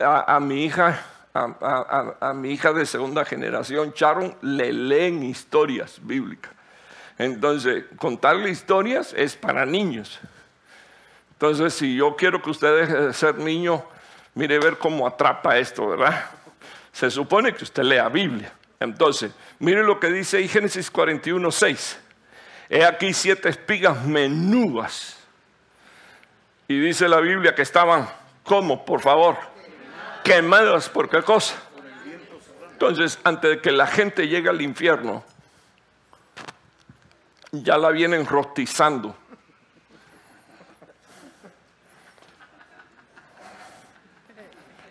a, 0.00 0.40
mi 0.40 0.64
hija, 0.64 1.00
a, 1.34 2.32
mi 2.34 2.50
hija 2.52 2.72
de 2.72 2.86
segunda 2.86 3.24
generación, 3.24 3.92
Sharon, 3.94 4.36
le 4.42 4.72
leen 4.72 5.22
historias 5.22 5.98
bíblicas. 6.02 6.52
Entonces, 7.18 7.84
contarle 7.96 8.50
historias 8.50 9.14
es 9.16 9.36
para 9.36 9.64
niños. 9.64 10.20
Entonces, 11.32 11.74
si 11.74 11.96
yo 11.96 12.16
quiero 12.16 12.42
que 12.42 12.50
usted 12.50 12.80
deje 12.80 12.94
de 12.94 13.12
ser 13.12 13.38
niño, 13.38 13.84
mire 14.34 14.58
ver 14.58 14.78
cómo 14.78 15.06
atrapa 15.06 15.58
esto, 15.58 15.88
¿verdad? 15.88 16.24
Se 16.92 17.10
supone 17.10 17.54
que 17.54 17.64
usted 17.64 17.82
lea 17.82 18.08
Biblia. 18.08 18.52
Entonces, 18.78 19.32
mire 19.58 19.82
lo 19.82 19.98
que 19.98 20.08
dice 20.08 20.38
ahí 20.38 20.48
Génesis 20.48 20.90
41, 20.90 21.50
6. 21.50 22.00
He 22.68 22.84
aquí 22.84 23.12
siete 23.12 23.48
espigas 23.48 24.04
menudas. 24.04 25.18
Y 26.68 26.78
dice 26.78 27.08
la 27.08 27.20
Biblia 27.20 27.54
que 27.54 27.62
estaban, 27.62 28.08
¿cómo? 28.44 28.84
Por 28.84 29.00
favor. 29.00 29.51
Quemadas 30.24 30.88
por 30.88 31.08
qué 31.08 31.22
cosa. 31.22 31.54
Entonces, 32.72 33.18
antes 33.24 33.50
de 33.50 33.60
que 33.60 33.70
la 33.70 33.86
gente 33.86 34.28
llegue 34.28 34.48
al 34.48 34.60
infierno, 34.60 35.24
ya 37.52 37.76
la 37.76 37.90
vienen 37.90 38.26
rostizando. 38.26 39.16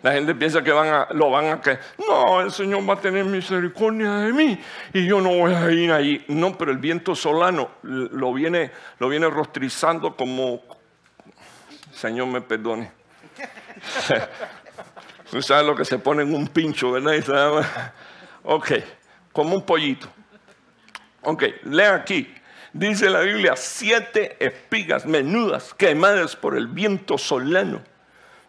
La 0.02 0.12
gente 0.12 0.34
piensa 0.34 0.62
que 0.64 0.72
van 0.72 0.88
a, 0.88 1.08
lo 1.12 1.30
van 1.30 1.46
a 1.46 1.60
que 1.60 1.78
no, 2.08 2.40
el 2.40 2.50
Señor 2.50 2.88
va 2.88 2.94
a 2.94 3.00
tener 3.00 3.24
misericordia 3.24 4.14
de 4.14 4.32
mí 4.32 4.58
y 4.92 5.06
yo 5.06 5.20
no 5.20 5.28
voy 5.30 5.54
a 5.54 5.70
ir 5.70 5.92
ahí. 5.92 6.24
No, 6.28 6.58
pero 6.58 6.72
el 6.72 6.78
viento 6.78 7.14
solano 7.14 7.70
lo 7.82 8.32
viene, 8.32 8.72
lo 8.98 9.08
viene 9.08 9.28
rostrizando 9.28 10.16
como, 10.16 10.62
Señor 11.92 12.26
me 12.26 12.40
perdone. 12.40 12.90
Usted 15.32 15.40
sabe 15.40 15.64
lo 15.64 15.74
que 15.74 15.86
se 15.86 15.98
pone 15.98 16.24
en 16.24 16.34
un 16.34 16.46
pincho, 16.46 16.92
¿verdad? 16.92 17.64
Ok, 18.44 18.72
como 19.32 19.54
un 19.54 19.64
pollito. 19.64 20.06
Ok, 21.22 21.44
lea 21.64 21.94
aquí. 21.94 22.34
Dice 22.74 23.08
la 23.08 23.20
Biblia, 23.20 23.54
siete 23.56 24.36
espigas 24.44 25.06
menudas 25.06 25.72
quemadas 25.72 26.36
por 26.36 26.54
el 26.54 26.66
viento 26.66 27.16
solano 27.16 27.80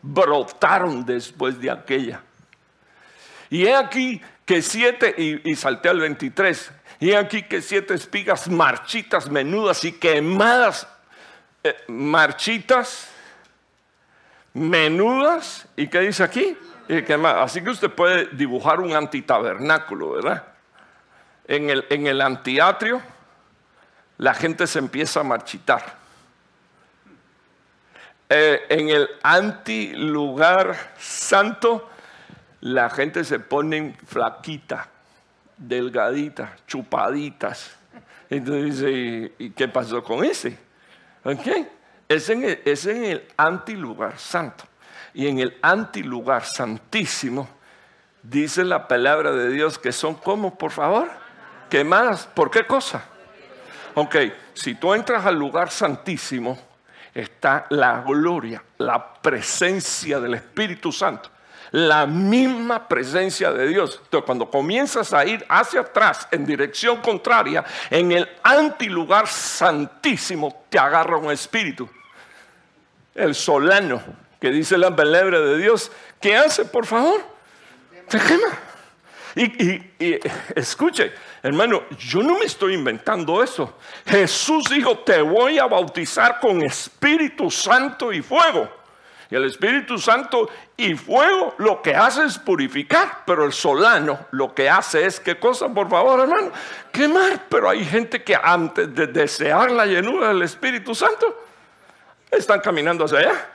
brotaron 0.01 1.05
después 1.05 1.57
de 1.61 1.71
aquella. 1.71 2.21
Y 3.49 3.65
he 3.65 3.73
aquí 3.73 4.21
que 4.45 4.61
siete, 4.61 5.15
y, 5.17 5.55
salté 5.55 5.87
al 5.87 6.01
23, 6.01 6.71
y 6.99 7.11
he 7.11 7.17
aquí 7.17 7.43
que 7.43 7.61
siete 7.61 7.93
espigas 7.93 8.49
marchitas, 8.49 9.29
menudas 9.29 9.85
y 9.85 9.93
quemadas, 9.93 10.85
eh, 11.63 11.75
marchitas, 11.87 13.09
menudas, 14.53 15.65
¿y 15.77 15.87
qué 15.87 16.01
dice 16.01 16.23
aquí? 16.23 16.57
Así 16.87 17.63
que 17.63 17.69
usted 17.69 17.89
puede 17.89 18.27
dibujar 18.27 18.79
un 18.79 18.93
antitabernáculo, 18.93 20.11
¿verdad? 20.11 20.43
En 21.47 21.69
el, 21.69 21.85
en 21.89 22.07
el 22.07 22.21
antiatrio, 22.21 23.01
la 24.17 24.33
gente 24.33 24.67
se 24.67 24.79
empieza 24.79 25.21
a 25.21 25.23
marchitar. 25.23 26.03
Eh, 28.29 28.61
en 28.69 28.89
el 28.89 29.09
antilugar 29.21 30.75
santo, 30.97 31.89
la 32.61 32.89
gente 32.89 33.23
se 33.23 33.39
pone 33.39 33.95
flaquita, 34.05 34.87
delgadita, 35.57 36.55
chupaditas. 36.67 37.75
Entonces 38.29 38.79
dice, 38.79 39.33
¿y 39.37 39.49
qué 39.51 39.67
pasó 39.67 40.03
con 40.03 40.23
ese? 40.23 40.57
Es, 42.09 42.29
en 42.29 42.43
el, 42.43 42.61
es 42.65 42.85
en 42.85 43.03
el 43.05 43.27
antilugar 43.37 44.17
santo. 44.17 44.65
Y 45.13 45.27
en 45.27 45.39
el 45.39 45.57
antilugar 45.61 46.45
santísimo, 46.45 47.47
dice 48.23 48.63
la 48.63 48.87
palabra 48.87 49.31
de 49.31 49.49
Dios 49.49 49.77
que 49.77 49.91
son 49.91 50.15
como, 50.15 50.57
por 50.57 50.71
favor, 50.71 51.09
quemadas. 51.69 52.27
¿Por 52.27 52.49
qué 52.49 52.65
cosa? 52.65 53.03
Ok, 53.95 54.15
si 54.53 54.75
tú 54.75 54.93
entras 54.93 55.25
al 55.25 55.35
lugar 55.35 55.69
santísimo, 55.69 56.57
está 57.13 57.67
la 57.69 58.01
gloria, 58.01 58.63
la 58.79 59.13
presencia 59.21 60.19
del 60.19 60.33
Espíritu 60.33 60.91
Santo, 60.91 61.29
la 61.71 62.07
misma 62.07 62.87
presencia 62.87 63.51
de 63.51 63.67
Dios. 63.67 63.99
Entonces, 64.03 64.25
cuando 64.25 64.49
comienzas 64.49 65.13
a 65.13 65.25
ir 65.25 65.45
hacia 65.47 65.81
atrás 65.81 66.27
en 66.31 66.45
dirección 66.45 67.01
contraria, 67.01 67.63
en 67.89 68.11
el 68.11 68.27
antilugar 68.41 69.27
santísimo 69.27 70.65
te 70.69 70.79
agarra 70.79 71.17
un 71.17 71.31
espíritu. 71.31 71.87
El 73.13 73.35
solano, 73.35 74.01
que 74.43 74.51
dice 74.51 74.77
la 74.77 74.93
palabra 74.93 75.39
de 75.39 75.57
Dios, 75.57 75.89
¿qué 76.19 76.35
hace, 76.35 76.65
por 76.65 76.85
favor? 76.85 77.21
Te 78.09 78.19
quema. 78.19 78.49
y 79.35 80.19
escuche, 80.53 81.13
Hermano, 81.41 81.83
yo 81.97 82.23
no 82.23 82.39
me 82.39 82.45
estoy 82.45 82.73
inventando 82.73 83.41
eso. 83.41 83.77
Jesús 84.05 84.63
dijo, 84.69 84.99
te 84.99 85.21
voy 85.21 85.59
a 85.59 85.65
bautizar 85.65 86.39
con 86.39 86.61
Espíritu 86.61 87.51
Santo 87.51 88.13
y 88.13 88.21
fuego. 88.21 88.69
Y 89.29 89.35
el 89.35 89.43
Espíritu 89.43 89.97
Santo 89.97 90.49
y 90.77 90.93
fuego 90.95 91.55
lo 91.57 91.81
que 91.81 91.95
hace 91.95 92.23
es 92.23 92.37
purificar, 92.37 93.23
pero 93.25 93.43
el 93.43 93.51
solano 93.51 94.27
lo 94.31 94.53
que 94.53 94.69
hace 94.69 95.05
es, 95.05 95.19
¿qué 95.19 95.37
cosa, 95.37 95.67
por 95.67 95.89
favor, 95.89 96.21
hermano? 96.21 96.51
Quemar. 96.93 97.45
Pero 97.49 97.69
hay 97.69 97.83
gente 97.83 98.23
que 98.23 98.37
antes 98.41 98.93
de 98.95 99.07
desear 99.07 99.71
la 99.71 99.85
llenura 99.85 100.29
del 100.29 100.43
Espíritu 100.43 100.95
Santo, 100.95 101.45
están 102.29 102.61
caminando 102.61 103.03
hacia 103.03 103.19
allá. 103.19 103.49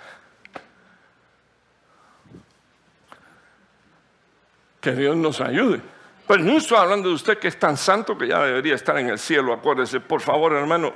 Que 4.80 4.92
Dios 4.92 5.16
nos 5.16 5.40
ayude. 5.40 5.80
Pero 6.26 6.42
no 6.42 6.58
estoy 6.58 6.76
hablando 6.76 7.08
de 7.08 7.14
usted 7.14 7.38
que 7.38 7.48
es 7.48 7.58
tan 7.58 7.76
santo 7.76 8.16
que 8.16 8.28
ya 8.28 8.44
debería 8.44 8.74
estar 8.74 8.98
en 8.98 9.08
el 9.08 9.18
cielo, 9.18 9.52
acuérdese. 9.52 9.98
Por 9.98 10.20
favor, 10.20 10.52
hermano, 10.52 10.92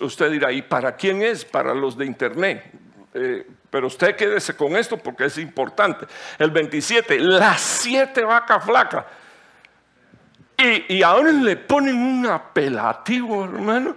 usted 0.00 0.30
dirá, 0.30 0.52
¿y 0.52 0.62
para 0.62 0.94
quién 0.94 1.22
es? 1.22 1.44
Para 1.44 1.74
los 1.74 1.96
de 1.96 2.04
internet. 2.04 2.70
Eh, 3.14 3.46
pero 3.70 3.86
usted 3.86 4.14
quédese 4.14 4.54
con 4.54 4.76
esto 4.76 4.98
porque 4.98 5.24
es 5.24 5.38
importante. 5.38 6.06
El 6.38 6.50
27, 6.50 7.18
las 7.18 7.60
siete 7.60 8.22
vacas 8.22 8.64
flacas. 8.64 9.04
Y, 10.58 10.96
y 10.96 11.02
ahora 11.02 11.32
le 11.32 11.56
ponen 11.56 11.96
un 11.96 12.26
apelativo, 12.26 13.44
hermano. 13.44 13.96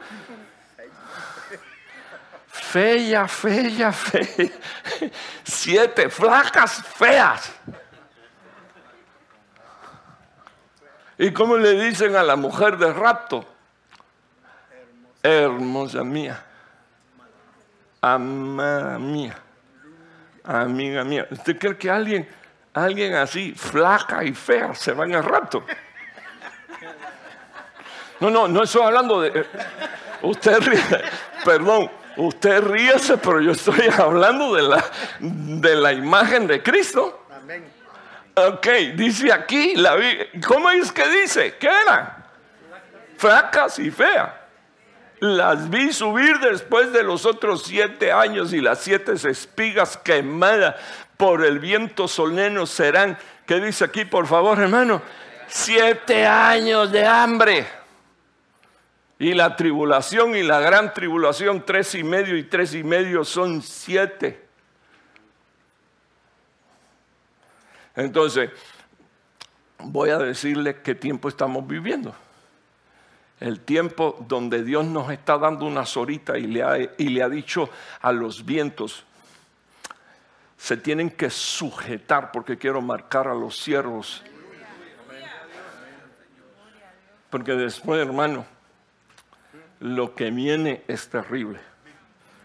Fea, 2.47 3.27
fea, 3.27 3.91
fea. 3.91 4.49
Siete 5.43 6.09
flacas 6.09 6.83
feas. 6.85 7.51
¿Y 11.21 11.33
cómo 11.33 11.57
le 11.57 11.73
dicen 11.73 12.15
a 12.15 12.23
la 12.23 12.37
mujer 12.37 12.77
de 12.77 12.93
rapto? 12.93 13.43
Hermosa 15.21 16.01
mía, 16.01 16.41
amada 17.99 18.97
mía, 18.97 19.37
amiga 20.45 21.03
mía. 21.03 21.27
¿Usted 21.29 21.59
cree 21.59 21.77
que 21.77 21.91
alguien, 21.91 22.25
alguien 22.73 23.15
así, 23.15 23.51
flaca 23.53 24.23
y 24.23 24.33
fea, 24.33 24.73
se 24.73 24.93
va 24.93 25.03
en 25.03 25.15
el 25.15 25.23
rapto? 25.25 25.65
No, 28.21 28.29
no, 28.29 28.47
no 28.47 28.63
estoy 28.63 28.83
hablando 28.83 29.19
de... 29.19 29.45
Usted 30.21 30.57
ríe, 30.61 31.01
perdón, 31.43 31.91
usted 32.15 32.61
ríese, 32.63 33.17
pero 33.17 33.41
yo 33.41 33.51
estoy 33.51 33.89
hablando 33.97 34.55
de 34.55 34.61
la, 34.61 34.85
de 35.19 35.75
la 35.75 35.91
imagen 35.91 36.47
de 36.47 36.63
Cristo. 36.63 37.25
Ok, 38.47 38.67
dice 38.95 39.31
aquí, 39.31 39.75
la, 39.75 39.97
¿cómo 40.47 40.69
es 40.69 40.91
que 40.91 41.07
dice? 41.09 41.55
¿Qué 41.59 41.67
era? 41.67 42.19
flacas 43.19 43.77
y 43.79 43.91
feas. 43.91 44.31
Las 45.19 45.69
vi 45.69 45.91
subir 45.91 46.39
después 46.39 46.93
de 46.93 47.03
los 47.03 47.25
otros 47.25 47.63
siete 47.63 48.13
años 48.13 48.53
y 48.53 48.61
las 48.61 48.79
siete 48.79 49.11
espigas 49.11 49.97
quemadas 49.97 50.75
por 51.17 51.43
el 51.43 51.59
viento 51.59 52.07
soleno 52.07 52.65
serán. 52.65 53.17
¿Qué 53.45 53.59
dice 53.59 53.83
aquí, 53.83 54.05
por 54.05 54.25
favor, 54.27 54.59
hermano? 54.59 55.01
Siete 55.47 56.25
años 56.25 56.89
de 56.93 57.05
hambre. 57.05 57.67
Y 59.17 59.33
la 59.33 59.57
tribulación 59.57 60.37
y 60.37 60.43
la 60.43 60.61
gran 60.61 60.93
tribulación, 60.93 61.65
tres 61.65 61.93
y 61.95 62.03
medio 62.05 62.37
y 62.37 62.43
tres 62.43 62.73
y 62.73 62.85
medio 62.85 63.25
son 63.25 63.61
siete. 63.61 64.47
Entonces, 67.99 68.49
voy 69.79 70.09
a 70.09 70.17
decirle 70.17 70.81
qué 70.81 70.95
tiempo 70.95 71.27
estamos 71.27 71.67
viviendo. 71.67 72.15
El 73.39 73.59
tiempo 73.61 74.17
donde 74.27 74.63
Dios 74.63 74.85
nos 74.85 75.11
está 75.11 75.37
dando 75.37 75.65
una 75.65 75.85
zorita 75.85 76.37
y 76.37 76.47
le, 76.47 76.63
ha, 76.63 76.77
y 76.77 77.09
le 77.09 77.23
ha 77.23 77.29
dicho 77.29 77.69
a 78.01 78.11
los 78.11 78.45
vientos, 78.45 79.05
se 80.57 80.77
tienen 80.77 81.09
que 81.09 81.29
sujetar 81.29 82.31
porque 82.31 82.57
quiero 82.57 82.81
marcar 82.81 83.27
a 83.27 83.33
los 83.33 83.57
siervos. 83.57 84.23
Porque 87.29 87.53
después, 87.53 88.01
hermano, 88.01 88.45
lo 89.79 90.15
que 90.15 90.31
viene 90.31 90.83
es 90.87 91.09
terrible. 91.09 91.59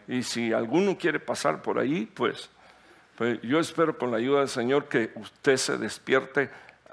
Y 0.06 0.22
si 0.22 0.52
alguno 0.52 0.98
quiere 0.98 1.18
pasar 1.18 1.62
por 1.62 1.78
ahí, 1.78 2.06
pues, 2.06 2.50
pues 3.16 3.40
yo 3.42 3.60
espero 3.60 3.96
con 3.96 4.10
la 4.10 4.16
ayuda 4.16 4.40
del 4.40 4.48
Señor 4.48 4.86
que 4.88 5.12
usted 5.16 5.56
se 5.56 5.78
despierte 5.78 6.50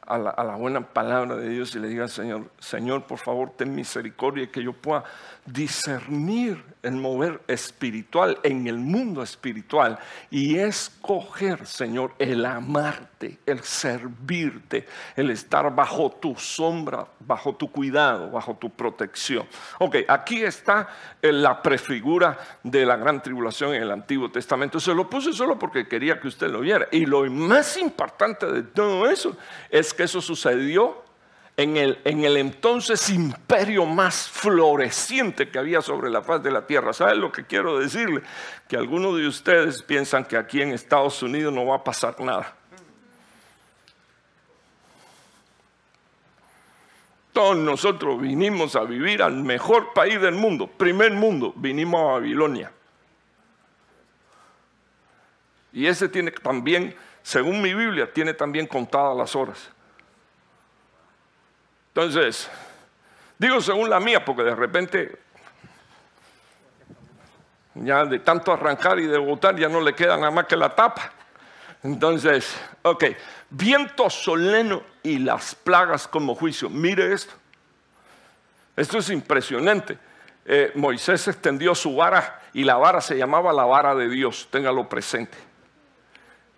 a 0.08 0.18
la, 0.18 0.56
buena 0.56 0.82
palabra 0.82 1.36
de 1.38 1.50
Dios 1.50 1.76
y 1.76 1.80
le 1.80 1.88
diga 1.88 2.04
al 2.04 2.10
Señor, 2.10 2.50
Señor, 2.60 3.04
por 3.04 3.20
favor, 3.20 3.52
ten 3.56 3.74
misericordia 3.74 4.48
que 4.48 4.64
yo 4.64 4.74
pueda 4.74 5.04
discernir 5.46 6.64
el 6.84 6.94
mover 6.94 7.42
espiritual 7.48 8.40
en 8.44 8.68
el 8.68 8.78
mundo 8.78 9.22
espiritual 9.22 10.00
y 10.30 10.58
escoger, 10.58 11.66
Señor, 11.68 12.14
el 12.18 12.46
amarte, 12.46 13.40
el 13.46 13.62
servirte, 13.62 14.88
el 15.16 15.30
estar 15.30 15.74
bajo 15.74 16.12
tu 16.12 16.36
sombra, 16.36 17.08
bajo 17.20 17.56
tu 17.56 17.72
cuidado, 17.72 18.32
bajo 18.32 18.56
tu 18.56 18.70
protección. 18.70 19.48
Ok, 19.80 19.98
aquí 20.08 20.44
está 20.44 20.90
eh, 21.22 21.32
la 21.32 21.62
prefigura 21.62 22.38
de 22.64 22.86
la 22.86 22.98
gran 22.98 23.22
tribulación 23.22 23.76
en 23.76 23.84
el 23.84 23.92
Antiguo 23.92 24.32
Testamento. 24.32 24.80
Se 24.80 24.94
lo 24.94 25.10
puse 25.10 25.34
solo 25.34 25.60
porque 25.60 25.88
quería 25.88 26.20
que 26.20 26.28
usted 26.28 26.50
lo 26.50 26.62
viera. 26.62 26.88
Y 26.92 27.06
lo 27.06 27.24
más 27.30 27.78
importante 27.78 28.46
de 28.48 28.64
todo 28.64 29.10
eso 29.10 29.38
es 29.70 29.91
que 29.94 30.04
eso 30.04 30.22
sucedió 30.22 31.04
en 31.58 31.78
el, 31.78 32.00
en 32.06 32.24
el, 32.24 32.38
entonces 32.38 33.10
imperio 33.10 33.86
más 33.86 34.30
floreciente 34.30 35.50
que 35.50 35.60
había 35.60 35.82
sobre 35.82 36.10
la 36.10 36.22
faz 36.22 36.42
de 36.42 36.52
la 36.52 36.66
tierra. 36.66 36.94
¿Saben 36.94 37.22
lo 37.22 37.32
que 37.32 37.46
quiero 37.46 37.80
decirle? 37.80 38.22
Que 38.68 38.78
algunos 38.78 39.18
de 39.18 39.28
ustedes 39.28 39.82
piensan 39.84 40.26
que 40.26 40.38
aquí 40.38 40.62
en 40.62 40.72
Estados 40.72 41.22
Unidos 41.22 41.54
no 41.54 41.66
va 41.66 41.78
a 41.78 41.84
pasar 41.84 42.20
nada. 42.20 42.56
Todos 47.34 47.56
nosotros 47.56 48.20
vinimos 48.20 48.76
a 48.76 48.84
vivir 48.84 49.22
al 49.22 49.36
mejor 49.36 49.94
país 49.94 50.20
del 50.20 50.36
mundo, 50.36 50.68
primer 50.68 51.14
mundo, 51.14 51.54
vinimos 51.56 52.02
a 52.02 52.14
Babilonia. 52.14 52.72
Y 55.72 55.86
ese 55.86 56.10
tiene 56.10 56.32
también, 56.32 56.94
según 57.24 57.62
mi 57.62 57.74
Biblia, 57.74 58.12
tiene 58.12 58.34
también 58.34 58.68
contadas 58.68 59.16
las 59.16 59.36
horas. 59.36 59.72
Entonces, 61.94 62.50
digo 63.38 63.60
según 63.60 63.90
la 63.90 64.00
mía, 64.00 64.24
porque 64.24 64.44
de 64.44 64.56
repente 64.56 65.20
ya 67.76 68.06
de 68.06 68.20
tanto 68.20 68.52
arrancar 68.52 69.00
y 69.00 69.08
de 69.08 69.18
botar 69.18 69.56
ya 69.56 69.68
no 69.68 69.82
le 69.82 69.94
queda 69.94 70.16
nada 70.18 70.32
más 70.32 70.46
que 70.46 70.56
la 70.56 70.70
tapa. 70.70 71.12
Entonces, 71.84 72.56
ok, 72.84 73.06
viento 73.50 74.10
soleno 74.10 74.84
y 75.04 75.20
las 75.20 75.56
plagas 75.56 76.08
como 76.08 76.36
juicio. 76.36 76.70
Mire 76.70 77.12
esto. 77.12 77.34
Esto 78.76 79.00
es 79.00 79.10
impresionante. 79.10 79.98
Eh, 80.46 80.72
Moisés 80.76 81.28
extendió 81.28 81.76
su 81.76 81.96
vara 81.96 82.42
y 82.54 82.64
la 82.64 82.78
vara 82.78 83.02
se 83.02 83.18
llamaba 83.18 83.52
la 83.52 83.66
vara 83.66 83.96
de 83.96 84.10
Dios. 84.10 84.48
Téngalo 84.52 84.88
presente. 84.88 85.38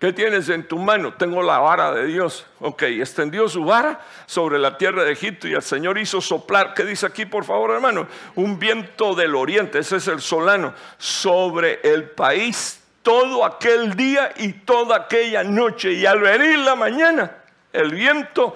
¿Qué 0.04 0.12
tienes 0.12 0.50
en 0.50 0.68
tu 0.68 0.76
mano? 0.76 1.14
Tengo 1.14 1.42
la 1.42 1.60
vara 1.60 1.90
de 1.90 2.04
Dios. 2.04 2.44
Ok, 2.60 2.82
extendió 2.82 3.48
su 3.48 3.64
vara 3.64 3.98
sobre 4.26 4.58
la 4.58 4.76
tierra 4.76 5.02
de 5.02 5.12
Egipto 5.12 5.48
y 5.48 5.54
el 5.54 5.62
Señor 5.62 5.96
hizo 5.96 6.20
soplar, 6.20 6.74
¿qué 6.74 6.84
dice 6.84 7.06
aquí 7.06 7.24
por 7.24 7.46
favor 7.46 7.70
hermano? 7.70 8.06
Un 8.34 8.58
viento 8.58 9.14
del 9.14 9.34
oriente, 9.34 9.78
ese 9.78 9.96
es 9.96 10.08
el 10.08 10.20
solano, 10.20 10.74
sobre 10.98 11.80
el 11.82 12.10
país 12.10 12.82
todo 13.02 13.46
aquel 13.46 13.96
día 13.96 14.30
y 14.36 14.52
toda 14.52 14.94
aquella 14.96 15.42
noche. 15.42 15.94
Y 15.94 16.04
al 16.04 16.20
venir 16.20 16.58
la 16.58 16.74
mañana, 16.74 17.38
el 17.72 17.90
viento 17.90 18.54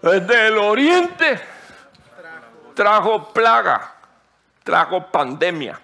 del 0.00 0.56
oriente 0.56 1.38
trajo 2.72 3.34
plaga, 3.34 3.96
trajo 4.64 5.08
pandemia. 5.08 5.78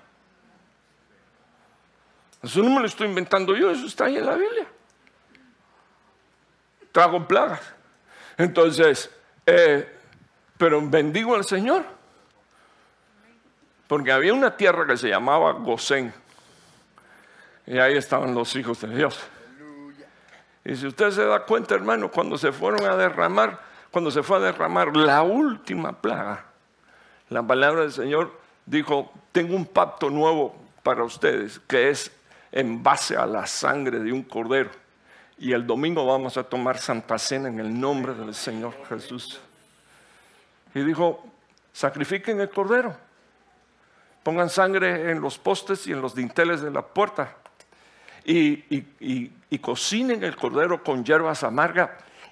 Eso 2.46 2.62
no 2.62 2.70
me 2.70 2.80
lo 2.80 2.86
estoy 2.86 3.08
inventando 3.08 3.56
yo, 3.56 3.70
eso 3.70 3.86
está 3.86 4.04
ahí 4.04 4.16
en 4.16 4.26
la 4.26 4.36
Biblia. 4.36 4.66
Trago 6.92 7.26
plagas. 7.26 7.60
Entonces, 8.38 9.10
eh, 9.44 9.98
pero 10.56 10.80
bendigo 10.88 11.34
al 11.34 11.44
Señor. 11.44 11.84
Porque 13.88 14.12
había 14.12 14.32
una 14.32 14.56
tierra 14.56 14.86
que 14.86 14.96
se 14.96 15.08
llamaba 15.08 15.52
Gosén. 15.52 16.14
Y 17.66 17.78
ahí 17.78 17.96
estaban 17.96 18.32
los 18.32 18.54
hijos 18.54 18.80
de 18.80 18.94
Dios. 18.94 19.18
Y 20.64 20.76
si 20.76 20.86
usted 20.86 21.10
se 21.10 21.24
da 21.24 21.40
cuenta, 21.40 21.74
hermano, 21.74 22.10
cuando 22.12 22.38
se 22.38 22.52
fueron 22.52 22.84
a 22.86 22.96
derramar, 22.96 23.60
cuando 23.90 24.12
se 24.12 24.22
fue 24.22 24.36
a 24.36 24.40
derramar 24.40 24.96
la 24.96 25.22
última 25.22 26.00
plaga, 26.00 26.44
la 27.28 27.42
palabra 27.42 27.82
del 27.82 27.92
Señor 27.92 28.38
dijo, 28.66 29.12
tengo 29.32 29.56
un 29.56 29.66
pacto 29.66 30.10
nuevo 30.10 30.54
para 30.84 31.02
ustedes, 31.02 31.58
que 31.66 31.90
es 31.90 32.12
en 32.52 32.82
base 32.82 33.16
a 33.16 33.26
la 33.26 33.46
sangre 33.46 33.98
de 34.00 34.12
un 34.12 34.22
cordero. 34.22 34.70
Y 35.38 35.52
el 35.52 35.66
domingo 35.66 36.06
vamos 36.06 36.36
a 36.36 36.44
tomar 36.44 36.78
Santa 36.78 37.18
Cena 37.18 37.48
en 37.48 37.60
el 37.60 37.78
nombre 37.78 38.14
del 38.14 38.34
Señor 38.34 38.74
Jesús. 38.88 39.38
Y 40.74 40.80
dijo, 40.80 41.24
sacrifiquen 41.72 42.40
el 42.40 42.50
cordero, 42.50 42.96
pongan 44.22 44.48
sangre 44.48 45.10
en 45.10 45.20
los 45.20 45.38
postes 45.38 45.86
y 45.86 45.92
en 45.92 46.00
los 46.00 46.14
dinteles 46.14 46.62
de 46.62 46.70
la 46.70 46.82
puerta. 46.82 47.36
Y, 48.24 49.30
cocinen 49.60 50.22
el 50.22 50.36
cordero 50.36 50.82
con 50.82 51.04
hierbas 51.04 51.42
amargas 51.44 51.90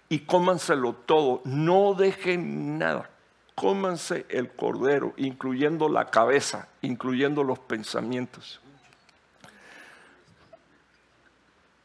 y 0.08 0.20
cómanselo 0.20 0.94
todo. 0.94 1.40
No 1.44 1.94
dejen 1.94 2.78
nada. 2.78 3.10
Cómanse 3.54 4.26
el 4.28 4.50
cordero, 4.50 5.14
incluyendo 5.16 5.88
la 5.88 6.06
cabeza, 6.06 6.68
incluyendo 6.82 7.44
los 7.44 7.58
pensamientos. 7.60 8.60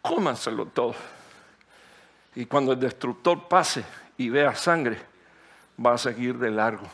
Cómanselo 0.09 0.65
todo. 0.65 0.95
Y 2.33 2.47
cuando 2.47 2.73
el 2.73 2.79
destructor 2.79 3.47
pase 3.47 3.83
y 4.17 4.29
vea 4.29 4.55
sangre, 4.55 4.97
va 5.85 5.93
a 5.93 5.97
seguir 5.99 6.39
de 6.39 6.49
largo. 6.49 6.87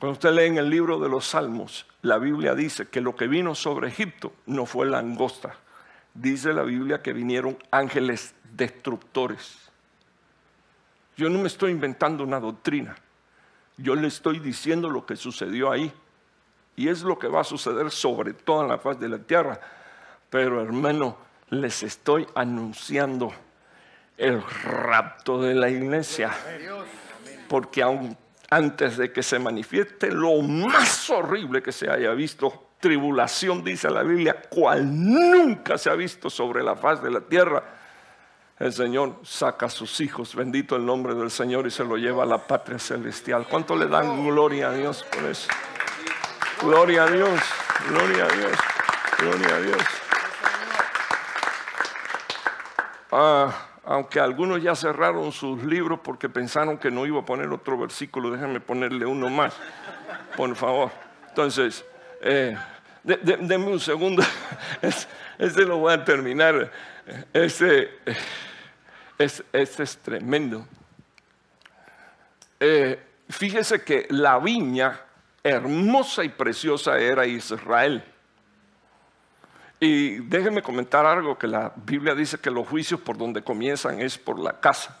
Cuando 0.00 0.14
usted 0.14 0.32
lee 0.32 0.46
en 0.46 0.56
el 0.56 0.70
libro 0.70 0.98
de 0.98 1.10
los 1.10 1.26
Salmos, 1.26 1.86
la 2.00 2.16
Biblia 2.16 2.54
dice 2.54 2.88
que 2.88 3.02
lo 3.02 3.14
que 3.14 3.26
vino 3.26 3.54
sobre 3.54 3.88
Egipto 3.88 4.32
no 4.46 4.64
fue 4.64 4.86
langosta. 4.86 5.56
Dice 6.14 6.54
la 6.54 6.62
Biblia 6.62 7.02
que 7.02 7.12
vinieron 7.12 7.58
ángeles 7.70 8.34
destructores. 8.54 9.68
Yo 11.18 11.28
no 11.28 11.38
me 11.38 11.48
estoy 11.48 11.70
inventando 11.70 12.24
una 12.24 12.40
doctrina. 12.40 12.96
Yo 13.76 13.94
le 13.94 14.08
estoy 14.08 14.38
diciendo 14.38 14.88
lo 14.88 15.04
que 15.04 15.16
sucedió 15.16 15.70
ahí. 15.70 15.92
Y 16.76 16.88
es 16.88 17.02
lo 17.02 17.18
que 17.18 17.28
va 17.28 17.42
a 17.42 17.44
suceder 17.44 17.90
sobre 17.90 18.32
toda 18.32 18.66
la 18.66 18.78
faz 18.78 18.98
de 18.98 19.08
la 19.10 19.18
tierra. 19.18 19.60
Pero 20.30 20.62
hermano, 20.62 21.25
les 21.50 21.82
estoy 21.82 22.26
anunciando 22.34 23.32
el 24.16 24.42
rapto 24.42 25.40
de 25.40 25.54
la 25.54 25.68
iglesia. 25.68 26.32
Porque 27.48 27.82
aún 27.82 28.16
antes 28.50 28.96
de 28.96 29.12
que 29.12 29.22
se 29.22 29.38
manifieste 29.38 30.10
lo 30.10 30.40
más 30.42 31.10
horrible 31.10 31.62
que 31.62 31.72
se 31.72 31.90
haya 31.90 32.12
visto, 32.12 32.70
tribulación, 32.80 33.64
dice 33.64 33.90
la 33.90 34.02
Biblia, 34.02 34.40
cual 34.48 34.86
nunca 34.86 35.78
se 35.78 35.90
ha 35.90 35.94
visto 35.94 36.30
sobre 36.30 36.62
la 36.62 36.76
faz 36.76 37.02
de 37.02 37.10
la 37.10 37.20
tierra, 37.20 37.62
el 38.58 38.72
Señor 38.72 39.20
saca 39.22 39.66
a 39.66 39.70
sus 39.70 40.00
hijos, 40.00 40.34
bendito 40.34 40.76
el 40.76 40.86
nombre 40.86 41.14
del 41.14 41.30
Señor, 41.30 41.66
y 41.66 41.70
se 41.70 41.84
lo 41.84 41.96
lleva 41.96 42.22
a 42.22 42.26
la 42.26 42.38
patria 42.38 42.78
celestial. 42.78 43.46
¿Cuánto 43.48 43.76
le 43.76 43.86
dan 43.86 44.24
gloria 44.24 44.70
a 44.70 44.72
Dios 44.72 45.04
por 45.12 45.24
eso? 45.24 45.48
Gloria 46.62 47.04
a 47.04 47.10
Dios, 47.10 47.38
gloria 47.88 48.24
a 48.24 48.28
Dios, 48.28 48.58
gloria 49.18 49.56
a 49.56 49.60
Dios. 49.60 49.82
Ah, 53.10 53.68
aunque 53.84 54.18
algunos 54.18 54.62
ya 54.62 54.74
cerraron 54.74 55.30
sus 55.30 55.62
libros 55.62 56.00
porque 56.02 56.28
pensaron 56.28 56.76
que 56.76 56.90
no 56.90 57.06
iba 57.06 57.20
a 57.20 57.24
poner 57.24 57.48
otro 57.52 57.78
versículo, 57.78 58.30
déjenme 58.30 58.60
ponerle 58.60 59.06
uno 59.06 59.30
más, 59.30 59.54
por 60.36 60.54
favor. 60.56 60.90
Entonces, 61.28 61.84
eh, 62.20 62.56
denme 63.04 63.66
un 63.66 63.78
segundo, 63.78 64.22
este 65.38 65.62
lo 65.62 65.78
voy 65.78 65.92
a 65.94 66.04
terminar. 66.04 66.72
Este, 67.32 68.00
este, 69.18 69.82
es 69.82 69.98
tremendo. 69.98 70.66
Eh, 72.58 73.00
fíjese 73.28 73.84
que 73.84 74.06
la 74.10 74.38
viña 74.40 75.00
hermosa 75.44 76.24
y 76.24 76.28
preciosa 76.30 76.98
era 76.98 77.24
Israel. 77.24 78.02
Y 79.78 80.18
déjenme 80.20 80.62
comentar 80.62 81.04
algo 81.04 81.36
que 81.36 81.46
la 81.46 81.72
Biblia 81.76 82.14
dice 82.14 82.38
que 82.38 82.50
los 82.50 82.66
juicios 82.66 83.00
por 83.00 83.18
donde 83.18 83.42
comienzan 83.42 84.00
es 84.00 84.16
por 84.16 84.38
la 84.38 84.58
casa. 84.58 84.98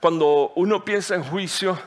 Cuando 0.00 0.52
uno 0.56 0.84
piensa 0.84 1.14
en 1.14 1.22
juicio, 1.22 1.78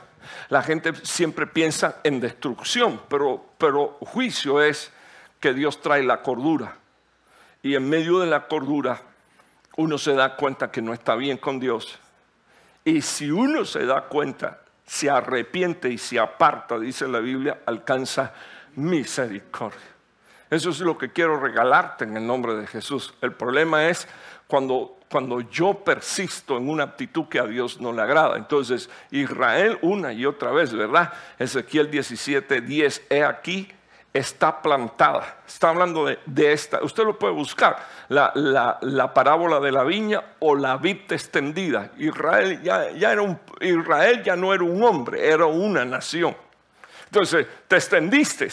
la 0.48 0.62
gente 0.62 0.92
siempre 1.02 1.46
piensa 1.46 1.96
en 2.04 2.20
destrucción, 2.20 3.00
pero, 3.08 3.98
juicio 4.00 4.62
es 4.62 4.92
que 5.40 5.52
Dios 5.54 5.80
trae 5.80 6.02
la 6.02 6.22
cordura. 6.22 6.76
Y 7.62 7.74
en 7.74 7.88
medio 7.88 8.20
de 8.20 8.26
la 8.26 8.46
cordura 8.46 9.00
uno 9.76 9.98
se 9.98 10.14
da 10.14 10.36
cuenta 10.36 10.70
que 10.70 10.82
no 10.82 10.92
está 10.92 11.14
bien 11.14 11.38
con 11.38 11.60
Dios. 11.60 11.98
Y 12.84 13.02
si 13.02 13.30
uno 13.30 13.64
se 13.64 13.86
da 13.86 14.02
cuenta, 14.02 14.60
se 14.86 15.10
arrepiente 15.10 15.88
y 15.88 15.98
se 15.98 16.18
aparta, 16.18 16.78
dice 16.78 17.06
la 17.06 17.20
Biblia, 17.20 17.60
alcanza 17.66 18.32
misericordia. 18.74 19.97
Eso 20.50 20.70
es 20.70 20.80
lo 20.80 20.96
que 20.96 21.10
quiero 21.12 21.38
regalarte 21.38 22.04
en 22.04 22.16
el 22.16 22.26
nombre 22.26 22.54
de 22.54 22.66
Jesús. 22.66 23.12
El 23.20 23.32
problema 23.32 23.88
es 23.88 24.08
cuando, 24.46 24.96
cuando 25.10 25.42
yo 25.42 25.74
persisto 25.74 26.56
en 26.56 26.68
una 26.68 26.84
actitud 26.84 27.26
que 27.26 27.38
a 27.38 27.44
Dios 27.44 27.80
no 27.80 27.92
le 27.92 28.00
agrada. 28.00 28.36
Entonces, 28.36 28.88
Israel 29.10 29.78
una 29.82 30.12
y 30.12 30.24
otra 30.24 30.50
vez, 30.50 30.72
¿verdad? 30.72 31.12
Ezequiel 31.38 31.90
17, 31.90 32.62
10, 32.62 33.02
he 33.10 33.24
aquí, 33.24 33.68
está 34.14 34.62
plantada. 34.62 35.42
Está 35.46 35.68
hablando 35.68 36.06
de, 36.06 36.52
esta. 36.52 36.82
Usted 36.82 37.04
lo 37.04 37.18
puede 37.18 37.34
buscar. 37.34 37.76
La, 38.08 38.32
la, 38.34 39.12
parábola 39.12 39.60
de 39.60 39.70
la 39.70 39.84
viña 39.84 40.22
o 40.38 40.54
la 40.54 40.78
vid 40.78 41.12
extendida. 41.12 41.92
Israel 41.98 42.62
ya, 42.62 42.90
ya 42.92 43.12
era 43.12 43.40
Israel 43.60 44.22
ya 44.22 44.34
no 44.34 44.54
era 44.54 44.64
un 44.64 44.82
hombre, 44.82 45.28
era 45.28 45.44
una 45.44 45.84
nación. 45.84 46.34
Entonces, 47.04 47.46
te 47.66 47.76
extendiste 47.76 48.48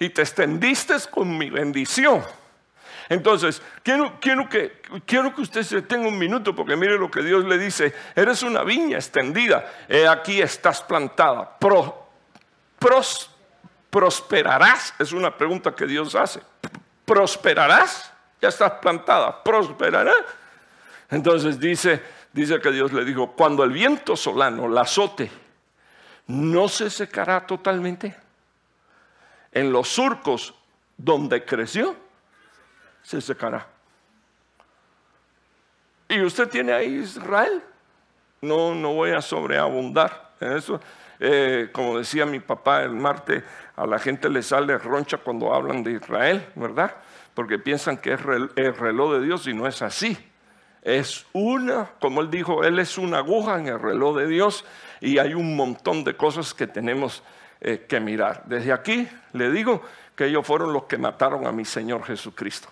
y 0.00 0.08
te 0.08 0.22
extendiste 0.22 0.96
con 1.10 1.38
mi 1.38 1.50
bendición. 1.50 2.24
Entonces, 3.10 3.60
quiero, 3.82 4.18
quiero, 4.18 4.48
que, 4.48 4.80
quiero 5.04 5.34
que 5.34 5.42
usted 5.42 5.62
se 5.62 5.82
tenga 5.82 6.08
un 6.08 6.18
minuto 6.18 6.54
porque 6.54 6.74
mire 6.74 6.96
lo 6.96 7.10
que 7.10 7.22
Dios 7.22 7.44
le 7.44 7.58
dice. 7.58 7.94
Eres 8.16 8.42
una 8.42 8.62
viña 8.64 8.96
extendida. 8.96 9.70
aquí 10.08 10.40
estás 10.40 10.80
plantada. 10.80 11.58
prosperarás. 13.90 14.94
Es 14.98 15.12
una 15.12 15.36
pregunta 15.36 15.74
que 15.74 15.86
Dios 15.86 16.14
hace. 16.14 16.40
¿Prosperarás? 17.04 18.10
Ya 18.40 18.48
estás 18.48 18.72
plantada. 18.80 19.42
¿Prosperarás? 19.44 20.14
Entonces 21.10 21.60
dice, 21.60 22.02
dice 22.32 22.58
que 22.60 22.70
Dios 22.70 22.92
le 22.92 23.04
dijo, 23.04 23.32
cuando 23.32 23.64
el 23.64 23.72
viento 23.72 24.16
solano 24.16 24.66
la 24.66 24.82
azote, 24.82 25.30
¿no 26.28 26.68
se 26.68 26.88
secará 26.88 27.44
totalmente? 27.46 28.29
En 29.52 29.72
los 29.72 29.88
surcos 29.88 30.54
donde 30.96 31.44
creció, 31.44 31.96
se 33.02 33.20
secará. 33.20 33.66
Y 36.08 36.20
usted 36.22 36.48
tiene 36.48 36.72
ahí 36.72 36.96
Israel. 36.96 37.62
No, 38.40 38.74
no 38.74 38.94
voy 38.94 39.12
a 39.12 39.22
sobreabundar 39.22 40.32
en 40.40 40.52
eso. 40.52 40.80
Eh, 41.18 41.68
como 41.72 41.98
decía 41.98 42.24
mi 42.24 42.40
papá 42.40 42.82
el 42.82 42.92
martes, 42.92 43.44
a 43.76 43.86
la 43.86 43.98
gente 43.98 44.28
le 44.28 44.42
sale 44.42 44.78
roncha 44.78 45.18
cuando 45.18 45.54
hablan 45.54 45.82
de 45.82 45.92
Israel, 45.92 46.46
¿verdad? 46.54 46.96
Porque 47.34 47.58
piensan 47.58 47.98
que 47.98 48.14
es 48.14 48.20
el 48.56 48.76
reloj 48.76 49.12
de 49.12 49.22
Dios 49.22 49.46
y 49.46 49.54
no 49.54 49.66
es 49.66 49.82
así. 49.82 50.16
Es 50.82 51.26
una, 51.34 51.90
como 52.00 52.22
él 52.22 52.30
dijo, 52.30 52.64
él 52.64 52.78
es 52.78 52.96
una 52.96 53.18
aguja 53.18 53.58
en 53.58 53.68
el 53.68 53.78
reloj 53.78 54.16
de 54.16 54.26
Dios 54.26 54.64
y 55.00 55.18
hay 55.18 55.34
un 55.34 55.54
montón 55.54 56.04
de 56.04 56.16
cosas 56.16 56.54
que 56.54 56.66
tenemos 56.66 57.22
eh, 57.60 57.86
que 57.88 58.00
mirar. 58.00 58.44
Desde 58.46 58.72
aquí 58.72 59.08
le 59.32 59.50
digo 59.50 59.82
que 60.16 60.26
ellos 60.26 60.46
fueron 60.46 60.72
los 60.72 60.84
que 60.84 60.98
mataron 60.98 61.46
a 61.46 61.52
mi 61.52 61.64
Señor 61.64 62.04
Jesucristo. 62.04 62.68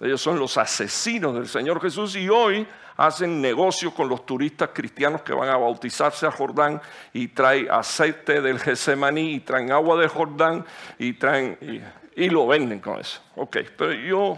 Ellos 0.00 0.20
son 0.20 0.38
los 0.38 0.58
asesinos 0.58 1.34
del 1.34 1.48
Señor 1.48 1.80
Jesús 1.80 2.16
y 2.16 2.28
hoy 2.28 2.66
hacen 2.96 3.40
negocio 3.40 3.92
con 3.92 4.08
los 4.08 4.26
turistas 4.26 4.70
cristianos 4.72 5.22
que 5.22 5.32
van 5.32 5.48
a 5.48 5.56
bautizarse 5.56 6.26
a 6.26 6.30
Jordán 6.30 6.80
y 7.12 7.28
traen 7.28 7.70
aceite 7.70 8.40
del 8.40 8.58
Getsemaní 8.58 9.34
y 9.34 9.40
traen 9.40 9.72
agua 9.72 10.00
de 10.00 10.08
Jordán 10.08 10.64
y 10.98 11.14
traen 11.14 11.58
y, 11.60 12.22
y 12.22 12.28
lo 12.28 12.46
venden 12.46 12.80
con 12.80 13.00
eso. 13.00 13.20
Ok, 13.36 13.58
pero 13.76 13.92
yo 13.92 14.36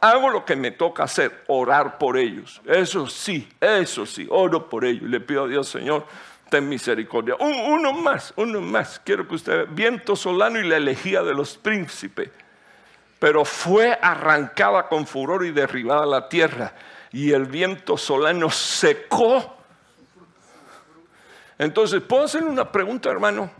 hago 0.00 0.30
lo 0.30 0.44
que 0.44 0.56
me 0.56 0.70
toca 0.70 1.04
hacer, 1.04 1.44
orar 1.48 1.98
por 1.98 2.16
ellos. 2.16 2.60
Eso 2.64 3.06
sí, 3.08 3.48
eso 3.60 4.06
sí, 4.06 4.26
oro 4.30 4.68
por 4.68 4.84
ellos. 4.84 5.08
Le 5.08 5.20
pido 5.20 5.44
a 5.44 5.48
Dios, 5.48 5.68
Señor, 5.68 6.06
ten 6.52 6.68
misericordia. 6.68 7.34
uno 7.40 7.94
más, 7.94 8.34
uno 8.36 8.60
más. 8.60 9.00
Quiero 9.02 9.26
que 9.26 9.36
usted 9.36 9.52
vea. 9.56 9.64
Viento 9.64 10.14
solano 10.14 10.60
y 10.60 10.68
la 10.68 10.76
elegía 10.76 11.22
de 11.22 11.32
los 11.32 11.56
príncipes. 11.56 12.28
Pero 13.18 13.46
fue 13.46 13.98
arrancada 14.02 14.86
con 14.86 15.06
furor 15.06 15.46
y 15.46 15.50
derribada 15.50 16.04
la 16.04 16.28
tierra. 16.28 16.74
Y 17.10 17.32
el 17.32 17.46
viento 17.46 17.96
solano 17.96 18.50
secó. 18.50 19.56
Entonces, 21.56 22.02
¿puedo 22.02 22.24
hacer 22.24 22.44
una 22.44 22.70
pregunta, 22.70 23.08
hermano? 23.08 23.50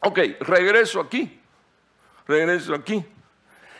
Ok, 0.00 0.18
regreso 0.40 1.00
aquí. 1.00 1.42
Regreso 2.26 2.74
aquí. 2.74 3.04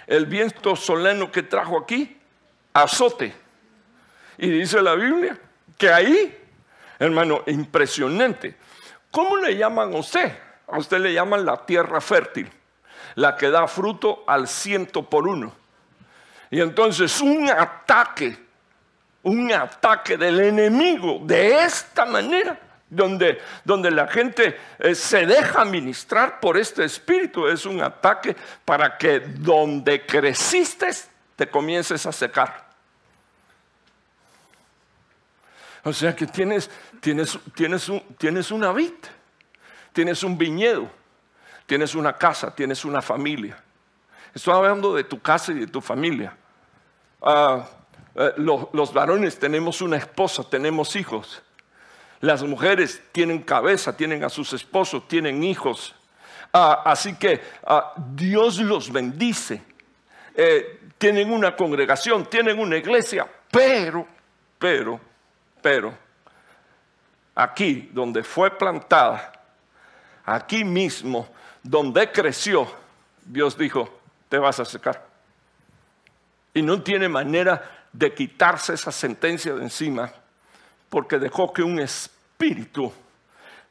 El 0.07 0.26
viento 0.26 0.76
solano 0.76 1.32
que 1.32 1.45
trajo 1.45 1.78
aquí, 1.78 2.18
azote. 2.74 3.34
Y 4.36 4.51
dice 4.51 4.82
la 4.82 4.95
Biblia 4.97 5.40
que 5.78 5.90
ahí 5.90 6.43
Hermano, 6.99 7.42
impresionante. 7.47 8.57
¿Cómo 9.11 9.36
le 9.36 9.57
llaman 9.57 9.95
a 9.95 9.99
usted? 9.99 10.36
A 10.66 10.78
usted 10.78 10.99
le 10.99 11.12
llaman 11.12 11.45
la 11.45 11.64
tierra 11.64 12.01
fértil, 12.01 12.51
la 13.16 13.36
que 13.36 13.51
da 13.51 13.66
fruto 13.68 14.24
al 14.26 14.49
ciento 14.49 15.09
por 15.09 15.26
uno. 15.26 15.53
Y 16.51 16.61
entonces 16.61 17.20
un 17.20 17.49
ataque, 17.51 18.36
un 19.22 19.53
ataque 19.53 20.16
del 20.16 20.40
enemigo 20.40 21.20
de 21.22 21.64
esta 21.64 22.05
manera, 22.05 22.59
donde, 22.88 23.40
donde 23.64 23.90
la 23.90 24.07
gente 24.07 24.59
eh, 24.78 24.95
se 24.95 25.26
deja 25.26 25.64
ministrar 25.64 26.40
por 26.40 26.57
este 26.57 26.84
espíritu, 26.84 27.47
es 27.49 27.66
un 27.66 27.82
ataque 27.82 28.36
para 28.64 28.97
que 28.97 29.20
donde 29.20 30.07
creciste 30.07 30.88
te 31.36 31.49
comiences 31.49 32.07
a 32.07 32.12
secar. 32.12 32.63
O 35.85 35.93
sea 35.93 36.16
que 36.16 36.26
tienes, 36.26 36.70
tienes, 37.01 37.39
tienes, 37.55 37.89
un, 37.89 38.01
tienes 38.16 38.51
una 38.51 38.72
vid, 38.72 38.93
tienes 39.93 40.22
un 40.22 40.37
viñedo, 40.39 40.91
tienes 41.66 41.95
una 41.95 42.16
casa, 42.16 42.55
tienes 42.55 42.85
una 42.85 43.03
familia. 43.03 43.62
Estoy 44.35 44.55
hablando 44.55 44.95
de 44.95 45.05
tu 45.05 45.20
casa 45.20 45.53
y 45.53 45.61
de 45.61 45.66
tu 45.66 45.80
familia. 45.80 46.37
Ah, 47.22 47.68
eh, 48.14 48.32
los, 48.37 48.93
varones 48.93 49.39
tenemos 49.39 49.80
una 49.82 49.97
esposa, 49.97 50.43
tenemos 50.49 50.97
hijos. 50.97 51.43
Las 52.20 52.43
mujeres 52.43 53.03
tienen 53.12 53.43
cabeza, 53.43 53.97
tienen 53.97 54.24
a 54.24 54.30
sus 54.30 54.53
esposos, 54.55 55.07
tienen 55.07 55.45
hijos. 55.45 55.95
Ah, 56.53 56.82
así 56.85 57.14
que 57.16 57.43
ah, 57.66 57.93
Dios 58.14 58.59
los 58.59 58.91
bendice. 58.91 59.62
Eh, 60.35 60.80
tienen 60.97 61.30
una 61.30 61.55
congregación, 61.55 62.24
tienen 62.26 62.59
una 62.59 62.76
iglesia, 62.76 63.28
pero, 63.51 64.07
pero, 64.59 64.99
pero 65.64 65.96
aquí 67.34 67.88
donde 67.90 68.22
fue 68.22 68.50
plantada, 68.50 69.32
aquí 70.26 70.62
mismo 70.62 71.26
donde 71.62 72.12
creció, 72.12 72.70
Dios 73.24 73.56
dijo, 73.56 73.98
te 74.28 74.36
vas 74.36 74.60
a 74.60 74.66
secar. 74.66 75.06
Y 76.52 76.60
no 76.60 76.82
tiene 76.82 77.08
manera 77.08 77.86
de 77.90 78.12
quitarse 78.12 78.74
esa 78.74 78.92
sentencia 78.92 79.54
de 79.54 79.62
encima, 79.62 80.12
porque 80.90 81.18
dejó 81.18 81.50
que 81.50 81.62
un 81.62 81.80
espíritu 81.80 82.92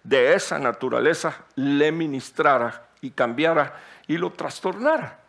de 0.01 0.33
esa 0.33 0.57
naturaleza 0.57 1.45
le 1.53 1.91
ministrara 1.91 2.87
y 3.01 3.11
cambiara 3.11 3.79
y 4.07 4.17
lo 4.17 4.31
trastornara. 4.31 5.19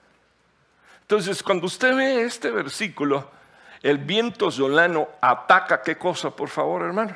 Entonces, 1.02 1.42
cuando 1.42 1.66
usted 1.66 1.94
ve 1.94 2.22
este 2.22 2.50
versículo, 2.50 3.30
el 3.85 3.99
viento 3.99 4.51
solano 4.51 5.09
ataca 5.20 5.82
qué 5.82 5.99
cosa, 5.99 6.30
por 6.30 6.49
favor, 6.49 6.80
hermano? 6.80 7.14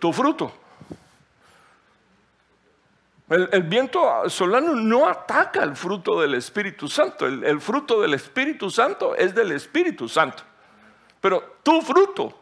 Tu 0.00 0.12
fruto. 0.12 0.52
El, 3.28 3.62
viento 3.62 4.28
solano 4.28 4.74
no 4.74 5.06
ataca 5.06 5.62
el 5.62 5.76
fruto 5.76 6.20
del 6.20 6.34
Espíritu 6.34 6.88
Santo. 6.88 7.24
El, 7.24 7.60
fruto 7.60 8.00
del 8.00 8.14
Espíritu 8.14 8.68
Santo 8.68 9.14
es 9.14 9.32
del 9.32 9.52
Espíritu 9.52 10.08
Santo. 10.08 10.42
Pero 11.20 11.58
tu 11.62 11.80
fruto, 11.82 12.36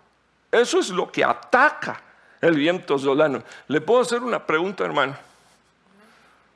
eso 0.50 0.78
es 0.78 0.88
lo 0.88 1.12
que 1.12 1.22
ataca 1.22 2.00
el 2.40 2.56
viento 2.56 2.98
solano. 2.98 3.42
¿Le 3.66 3.82
puedo 3.82 4.00
hacer 4.00 4.22
una 4.22 4.46
pregunta, 4.46 4.86
hermano? 4.86 5.14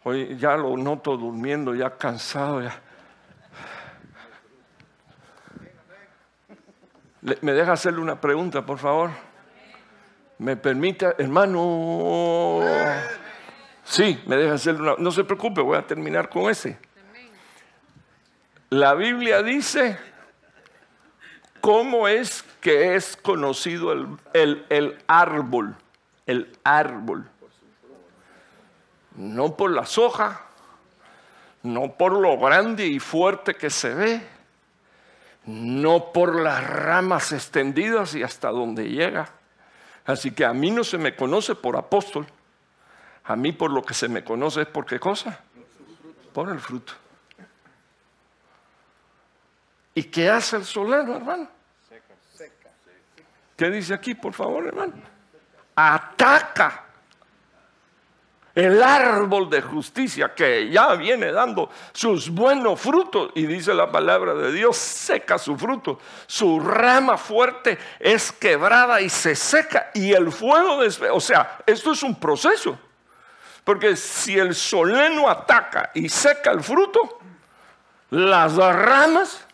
Hoy 0.04 0.38
ya 0.38 0.56
lo 0.56 0.74
noto 0.78 1.18
durmiendo, 1.18 1.74
ya 1.74 1.90
cansado, 1.90 2.62
ya. 2.62 2.80
¿Me 7.22 7.52
deja 7.52 7.72
hacerle 7.72 8.00
una 8.00 8.20
pregunta, 8.20 8.66
por 8.66 8.78
favor? 8.78 9.10
¿Me 10.38 10.56
permite, 10.56 11.06
hermano? 11.18 12.60
Sí, 13.84 14.20
me 14.26 14.36
deja 14.36 14.54
hacerle 14.54 14.82
una... 14.82 14.94
No 14.98 15.12
se 15.12 15.22
preocupe, 15.22 15.60
voy 15.60 15.78
a 15.78 15.86
terminar 15.86 16.28
con 16.28 16.50
ese. 16.50 16.78
La 18.70 18.94
Biblia 18.94 19.40
dice 19.42 19.96
cómo 21.60 22.08
es 22.08 22.42
que 22.60 22.96
es 22.96 23.16
conocido 23.16 23.92
el, 23.92 24.66
el 24.68 24.98
árbol, 25.06 25.76
el 26.26 26.58
árbol. 26.64 27.28
No 29.14 29.56
por 29.56 29.70
las 29.70 29.96
hojas, 29.96 30.40
no 31.62 31.92
por 31.92 32.14
lo 32.14 32.36
grande 32.38 32.86
y 32.86 32.98
fuerte 32.98 33.54
que 33.54 33.70
se 33.70 33.94
ve, 33.94 34.26
no 35.46 36.12
por 36.12 36.40
las 36.40 36.64
ramas 36.66 37.32
extendidas 37.32 38.14
y 38.14 38.22
hasta 38.22 38.50
donde 38.50 38.88
llega. 38.88 39.28
Así 40.04 40.32
que 40.32 40.44
a 40.44 40.52
mí 40.52 40.70
no 40.70 40.84
se 40.84 40.98
me 40.98 41.14
conoce 41.14 41.54
por 41.54 41.76
apóstol, 41.76 42.26
a 43.24 43.36
mí 43.36 43.52
por 43.52 43.70
lo 43.70 43.82
que 43.82 43.94
se 43.94 44.08
me 44.08 44.24
conoce 44.24 44.62
es 44.62 44.68
por 44.68 44.84
qué 44.84 44.98
cosa? 44.98 45.40
Por 46.32 46.48
el 46.48 46.58
fruto. 46.58 46.92
¿Y 49.94 50.04
qué 50.04 50.30
hace 50.30 50.56
el 50.56 50.64
solano, 50.64 51.16
hermano? 51.16 51.48
¿Qué 53.56 53.70
dice 53.70 53.94
aquí, 53.94 54.14
por 54.14 54.32
favor, 54.32 54.66
hermano? 54.66 54.94
Ataca 55.76 56.81
el 58.54 58.82
árbol 58.82 59.48
de 59.48 59.62
justicia 59.62 60.34
que 60.34 60.68
ya 60.68 60.94
viene 60.94 61.32
dando 61.32 61.70
sus 61.92 62.28
buenos 62.28 62.80
frutos. 62.80 63.30
Y 63.34 63.46
dice 63.46 63.72
la 63.72 63.90
palabra 63.90 64.34
de 64.34 64.52
Dios, 64.52 64.76
seca 64.76 65.38
su 65.38 65.56
fruto. 65.56 65.98
Su 66.26 66.60
rama 66.60 67.16
fuerte 67.16 67.78
es 67.98 68.30
quebrada 68.32 69.00
y 69.00 69.08
se 69.08 69.34
seca. 69.34 69.90
Y 69.94 70.12
el 70.12 70.30
fuego, 70.30 70.80
o 71.12 71.20
sea, 71.20 71.58
esto 71.66 71.92
es 71.92 72.02
un 72.02 72.18
proceso. 72.18 72.78
Porque 73.64 73.96
si 73.96 74.38
el 74.38 74.54
soleno 74.54 75.28
ataca 75.28 75.90
y 75.94 76.08
seca 76.08 76.50
el 76.50 76.62
fruto, 76.62 77.20
las 78.10 78.54
ramas... 78.56 79.46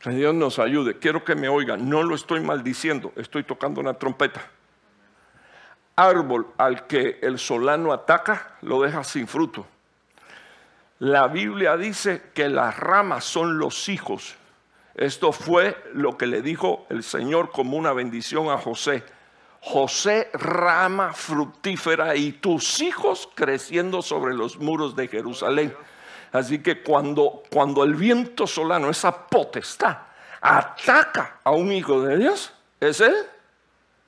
Que 0.00 0.10
Dios 0.10 0.32
nos 0.32 0.60
ayude. 0.60 0.96
Quiero 0.98 1.24
que 1.24 1.34
me 1.34 1.48
oigan. 1.48 1.88
No 1.88 2.04
lo 2.04 2.14
estoy 2.14 2.40
maldiciendo. 2.40 3.12
Estoy 3.16 3.42
tocando 3.42 3.80
una 3.80 3.94
trompeta 3.94 4.40
árbol 5.98 6.46
al 6.56 6.86
que 6.86 7.18
el 7.22 7.40
solano 7.40 7.92
ataca 7.92 8.56
lo 8.62 8.80
deja 8.82 9.02
sin 9.02 9.26
fruto. 9.26 9.66
La 11.00 11.26
Biblia 11.26 11.76
dice 11.76 12.30
que 12.34 12.48
las 12.48 12.76
ramas 12.78 13.24
son 13.24 13.58
los 13.58 13.88
hijos. 13.88 14.36
Esto 14.94 15.32
fue 15.32 15.76
lo 15.94 16.16
que 16.16 16.26
le 16.26 16.40
dijo 16.40 16.86
el 16.88 17.02
Señor 17.02 17.50
como 17.50 17.76
una 17.76 17.92
bendición 17.92 18.48
a 18.48 18.58
José. 18.58 19.02
José, 19.60 20.30
rama 20.34 21.12
fructífera 21.12 22.14
y 22.14 22.32
tus 22.32 22.80
hijos 22.80 23.28
creciendo 23.34 24.00
sobre 24.00 24.34
los 24.34 24.58
muros 24.58 24.94
de 24.94 25.08
Jerusalén. 25.08 25.74
Así 26.30 26.62
que 26.62 26.80
cuando, 26.80 27.42
cuando 27.50 27.82
el 27.82 27.94
viento 27.96 28.46
solano, 28.46 28.88
esa 28.88 29.26
potestad, 29.26 29.98
ataca 30.40 31.40
a 31.42 31.50
un 31.50 31.72
hijo 31.72 32.02
de 32.02 32.18
Dios, 32.18 32.52
es 32.78 33.00
él, 33.00 33.16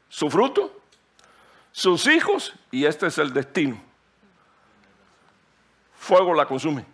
su 0.09 0.31
fruto, 0.31 0.80
sus 1.73 2.07
hijos 2.07 2.53
y 2.71 2.85
este 2.85 3.07
es 3.07 3.19
el 3.19 3.33
destino. 3.33 3.81
Fuego 5.97 6.35
la 6.35 6.47
consume. 6.47 6.85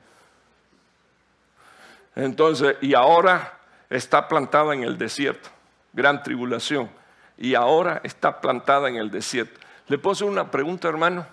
Entonces, 2.14 2.76
y 2.80 2.94
ahora 2.94 3.58
está 3.90 4.26
plantada 4.26 4.74
en 4.74 4.82
el 4.82 4.96
desierto, 4.98 5.50
gran 5.92 6.22
tribulación, 6.22 6.90
y 7.36 7.54
ahora 7.54 8.00
está 8.02 8.40
plantada 8.40 8.88
en 8.88 8.96
el 8.96 9.10
desierto. 9.10 9.60
Le 9.88 9.98
puedo 9.98 10.12
hacer 10.12 10.26
una 10.26 10.50
pregunta, 10.50 10.88
hermano. 10.88 11.26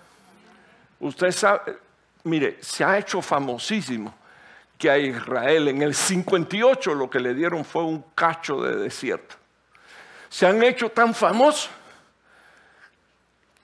Usted 1.00 1.32
sabe, 1.32 1.78
mire, 2.22 2.58
se 2.62 2.84
ha 2.84 2.98
hecho 2.98 3.20
famosísimo 3.22 4.14
que 4.78 4.90
a 4.90 4.98
Israel 4.98 5.68
en 5.68 5.82
el 5.82 5.94
58 5.94 6.94
lo 6.94 7.08
que 7.08 7.20
le 7.20 7.34
dieron 7.34 7.64
fue 7.64 7.82
un 7.82 8.04
cacho 8.14 8.60
de 8.62 8.76
desierto. 8.76 9.36
Se 10.28 10.46
han 10.46 10.62
hecho 10.62 10.90
tan 10.90 11.14
famosos 11.14 11.70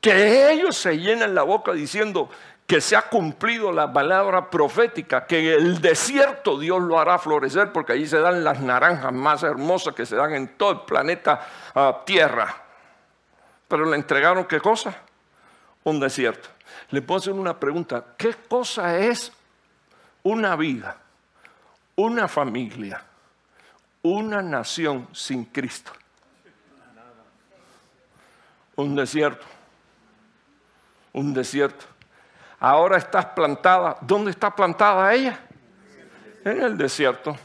que 0.00 0.50
ellos 0.50 0.76
se 0.76 0.98
llenan 0.98 1.34
la 1.34 1.42
boca 1.42 1.72
diciendo 1.72 2.30
que 2.66 2.80
se 2.80 2.96
ha 2.96 3.02
cumplido 3.02 3.72
la 3.72 3.92
palabra 3.92 4.48
profética, 4.48 5.26
que 5.26 5.54
el 5.54 5.80
desierto 5.80 6.58
Dios 6.58 6.80
lo 6.80 7.00
hará 7.00 7.18
florecer, 7.18 7.72
porque 7.72 7.94
allí 7.94 8.06
se 8.06 8.20
dan 8.20 8.44
las 8.44 8.60
naranjas 8.60 9.12
más 9.12 9.42
hermosas 9.42 9.94
que 9.94 10.06
se 10.06 10.16
dan 10.16 10.34
en 10.34 10.56
todo 10.56 10.70
el 10.70 10.80
planeta 10.82 11.46
ah, 11.74 12.02
Tierra. 12.06 12.54
Pero 13.66 13.84
le 13.86 13.96
entregaron 13.96 14.44
qué 14.44 14.60
cosa? 14.60 14.96
Un 15.82 15.98
desierto. 15.98 16.48
Le 16.90 17.02
puedo 17.02 17.18
hacer 17.18 17.32
una 17.32 17.58
pregunta, 17.58 18.04
¿qué 18.16 18.34
cosa 18.48 18.98
es 18.98 19.32
una 20.22 20.54
vida, 20.54 20.96
una 21.96 22.28
familia, 22.28 23.02
una 24.02 24.42
nación 24.42 25.08
sin 25.12 25.44
Cristo? 25.46 25.92
Un 28.76 28.94
desierto 28.94 29.59
un 31.12 31.34
desierto. 31.34 31.86
Ahora 32.58 32.98
estás 32.98 33.26
plantada. 33.26 33.96
¿Dónde 34.02 34.30
está 34.30 34.54
plantada 34.54 35.12
ella? 35.14 35.40
En 36.44 36.62
el 36.62 36.76
desierto. 36.76 37.36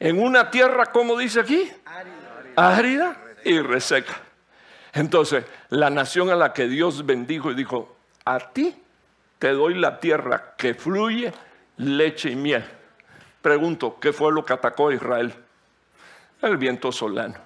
En 0.00 0.20
una 0.20 0.50
tierra, 0.50 0.86
como 0.86 1.16
dice 1.18 1.40
aquí, 1.40 1.70
árida 2.56 3.16
y 3.44 3.60
reseca. 3.60 4.14
Entonces, 4.92 5.44
la 5.68 5.90
nación 5.90 6.30
a 6.30 6.36
la 6.36 6.52
que 6.52 6.66
Dios 6.66 7.04
bendijo 7.04 7.50
y 7.50 7.54
dijo, 7.54 7.96
a 8.24 8.38
ti 8.38 8.74
te 9.38 9.52
doy 9.52 9.74
la 9.74 10.00
tierra 10.00 10.54
que 10.56 10.74
fluye 10.74 11.32
leche 11.76 12.30
y 12.30 12.36
miel. 12.36 12.64
Pregunto, 13.42 13.98
¿qué 14.00 14.12
fue 14.12 14.32
lo 14.32 14.44
que 14.44 14.52
atacó 14.52 14.88
a 14.88 14.94
Israel? 14.94 15.34
El 16.42 16.56
viento 16.56 16.90
solano. 16.90 17.36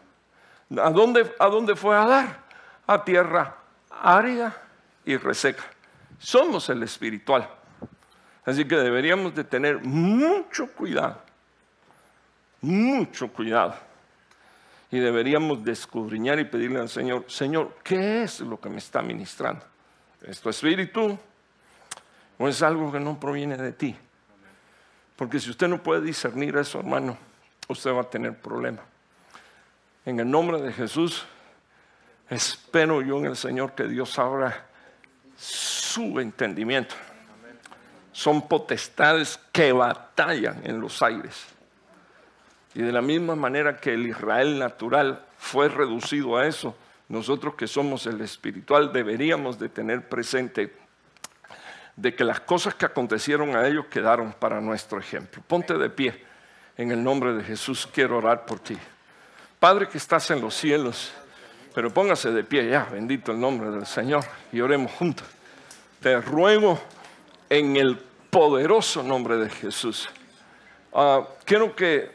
¿A 0.78 0.90
dónde, 0.90 1.34
a 1.38 1.46
dónde 1.48 1.76
fue 1.76 1.96
a 1.96 2.06
dar? 2.06 2.38
A 2.86 3.04
tierra 3.04 3.56
árida 3.90 4.61
y 5.04 5.16
reseca. 5.16 5.64
Somos 6.18 6.68
el 6.68 6.82
espiritual. 6.82 7.48
Así 8.44 8.64
que 8.64 8.76
deberíamos 8.76 9.34
de 9.34 9.44
tener 9.44 9.84
mucho 9.84 10.72
cuidado, 10.72 11.20
mucho 12.60 13.28
cuidado. 13.28 13.74
Y 14.90 14.98
deberíamos 14.98 15.64
descubrir 15.64 16.38
y 16.38 16.44
pedirle 16.44 16.80
al 16.80 16.88
Señor, 16.88 17.24
Señor, 17.28 17.76
¿qué 17.82 18.24
es 18.24 18.40
lo 18.40 18.60
que 18.60 18.68
me 18.68 18.78
está 18.78 19.00
ministrando? 19.00 19.64
¿Es 20.22 20.40
tu 20.40 20.50
espíritu 20.50 21.18
o 22.38 22.48
es 22.48 22.62
algo 22.62 22.92
que 22.92 23.00
no 23.00 23.18
proviene 23.18 23.56
de 23.56 23.72
ti? 23.72 23.96
Porque 25.16 25.40
si 25.40 25.50
usted 25.50 25.68
no 25.68 25.82
puede 25.82 26.02
discernir 26.02 26.56
eso, 26.56 26.80
hermano, 26.80 27.16
usted 27.68 27.92
va 27.92 28.02
a 28.02 28.10
tener 28.10 28.38
problemas. 28.38 28.84
En 30.04 30.18
el 30.18 30.28
nombre 30.28 30.60
de 30.60 30.72
Jesús, 30.72 31.24
espero 32.28 33.02
yo 33.02 33.18
en 33.18 33.26
el 33.26 33.36
Señor 33.36 33.72
que 33.72 33.84
Dios 33.84 34.18
abra 34.18 34.66
su 35.42 36.20
entendimiento. 36.20 36.94
Son 38.12 38.46
potestades 38.46 39.40
que 39.50 39.72
batallan 39.72 40.60
en 40.64 40.80
los 40.80 41.02
aires. 41.02 41.46
Y 42.74 42.82
de 42.82 42.92
la 42.92 43.02
misma 43.02 43.34
manera 43.34 43.76
que 43.76 43.94
el 43.94 44.06
Israel 44.06 44.58
natural 44.58 45.24
fue 45.38 45.68
reducido 45.68 46.36
a 46.36 46.46
eso, 46.46 46.76
nosotros 47.08 47.54
que 47.54 47.66
somos 47.66 48.06
el 48.06 48.20
espiritual 48.20 48.92
deberíamos 48.92 49.58
de 49.58 49.68
tener 49.68 50.08
presente 50.08 50.74
de 51.96 52.14
que 52.14 52.24
las 52.24 52.40
cosas 52.40 52.74
que 52.74 52.86
acontecieron 52.86 53.56
a 53.56 53.66
ellos 53.66 53.86
quedaron 53.86 54.32
para 54.32 54.60
nuestro 54.60 54.98
ejemplo. 54.98 55.42
Ponte 55.46 55.74
de 55.74 55.90
pie. 55.90 56.24
En 56.76 56.90
el 56.90 57.02
nombre 57.02 57.34
de 57.34 57.42
Jesús 57.42 57.86
quiero 57.92 58.18
orar 58.18 58.46
por 58.46 58.60
ti. 58.60 58.78
Padre 59.58 59.88
que 59.88 59.98
estás 59.98 60.30
en 60.30 60.40
los 60.40 60.54
cielos, 60.54 61.12
pero 61.74 61.92
póngase 61.92 62.30
de 62.30 62.44
pie 62.44 62.68
ya, 62.68 62.84
bendito 62.84 63.32
el 63.32 63.40
nombre 63.40 63.70
del 63.70 63.86
Señor, 63.86 64.24
y 64.52 64.60
oremos 64.60 64.92
juntos. 64.92 65.26
Te 66.00 66.20
ruego 66.20 66.80
en 67.48 67.76
el 67.76 67.98
poderoso 68.30 69.02
nombre 69.02 69.36
de 69.36 69.50
Jesús. 69.50 70.08
Ah, 70.92 71.26
quiero 71.44 71.74
que, 71.74 72.10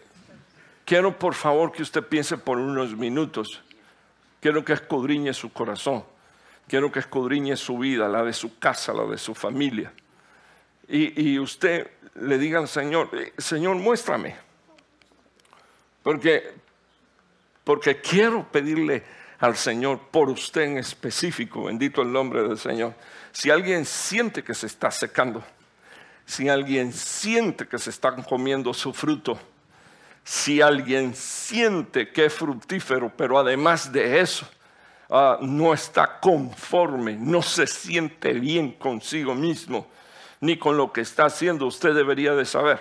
quiero 0.85 1.17
por 1.17 1.33
favor 1.33 1.71
que 1.71 1.81
usted 1.81 2.03
piense 2.03 2.37
por 2.37 2.57
unos 2.57 2.95
minutos. 2.95 3.61
Quiero 4.39 4.63
que 4.63 4.73
escudriñe 4.73 5.33
su 5.33 5.51
corazón. 5.51 6.03
Quiero 6.67 6.91
que 6.91 6.99
escudriñe 6.99 7.55
su 7.55 7.77
vida, 7.77 8.07
la 8.07 8.23
de 8.23 8.33
su 8.33 8.59
casa, 8.59 8.93
la 8.93 9.05
de 9.05 9.17
su 9.17 9.33
familia. 9.33 9.91
Y, 10.87 11.31
y 11.31 11.39
usted 11.39 11.89
le 12.15 12.37
diga 12.37 12.59
al 12.59 12.67
Señor, 12.67 13.09
eh, 13.13 13.33
Señor, 13.37 13.75
muéstrame 13.75 14.35
Porque, 16.03 16.53
porque 17.63 17.99
quiero 18.01 18.47
pedirle 18.51 19.03
al 19.39 19.55
Señor 19.55 19.99
por 20.11 20.29
usted 20.29 20.61
en 20.61 20.77
específico, 20.77 21.65
bendito 21.65 22.01
el 22.01 22.11
nombre 22.11 22.43
del 22.43 22.57
Señor. 22.57 22.93
Si 23.31 23.49
alguien 23.49 23.85
siente 23.85 24.43
que 24.43 24.53
se 24.53 24.67
está 24.67 24.89
secando, 24.89 25.43
si 26.25 26.49
alguien 26.49 26.91
siente 26.91 27.67
que 27.67 27.77
se 27.77 27.89
están 27.89 28.23
comiendo 28.23 28.73
su 28.73 28.93
fruto, 28.93 29.39
si 30.23 30.61
alguien 30.61 31.15
siente 31.15 32.11
que 32.11 32.25
es 32.25 32.33
fructífero, 32.33 33.11
pero 33.15 33.39
además 33.39 33.91
de 33.91 34.19
eso, 34.19 34.47
ah, 35.09 35.37
no 35.39 35.73
está 35.73 36.19
conforme, 36.19 37.15
no 37.15 37.41
se 37.41 37.67
siente 37.67 38.33
bien 38.33 38.73
consigo 38.73 39.35
mismo, 39.35 39.87
ni 40.41 40.57
con 40.57 40.75
lo 40.75 40.91
que 40.91 41.01
está 41.01 41.25
haciendo, 41.25 41.65
usted 41.65 41.93
debería 41.93 42.33
de 42.33 42.45
saber 42.45 42.79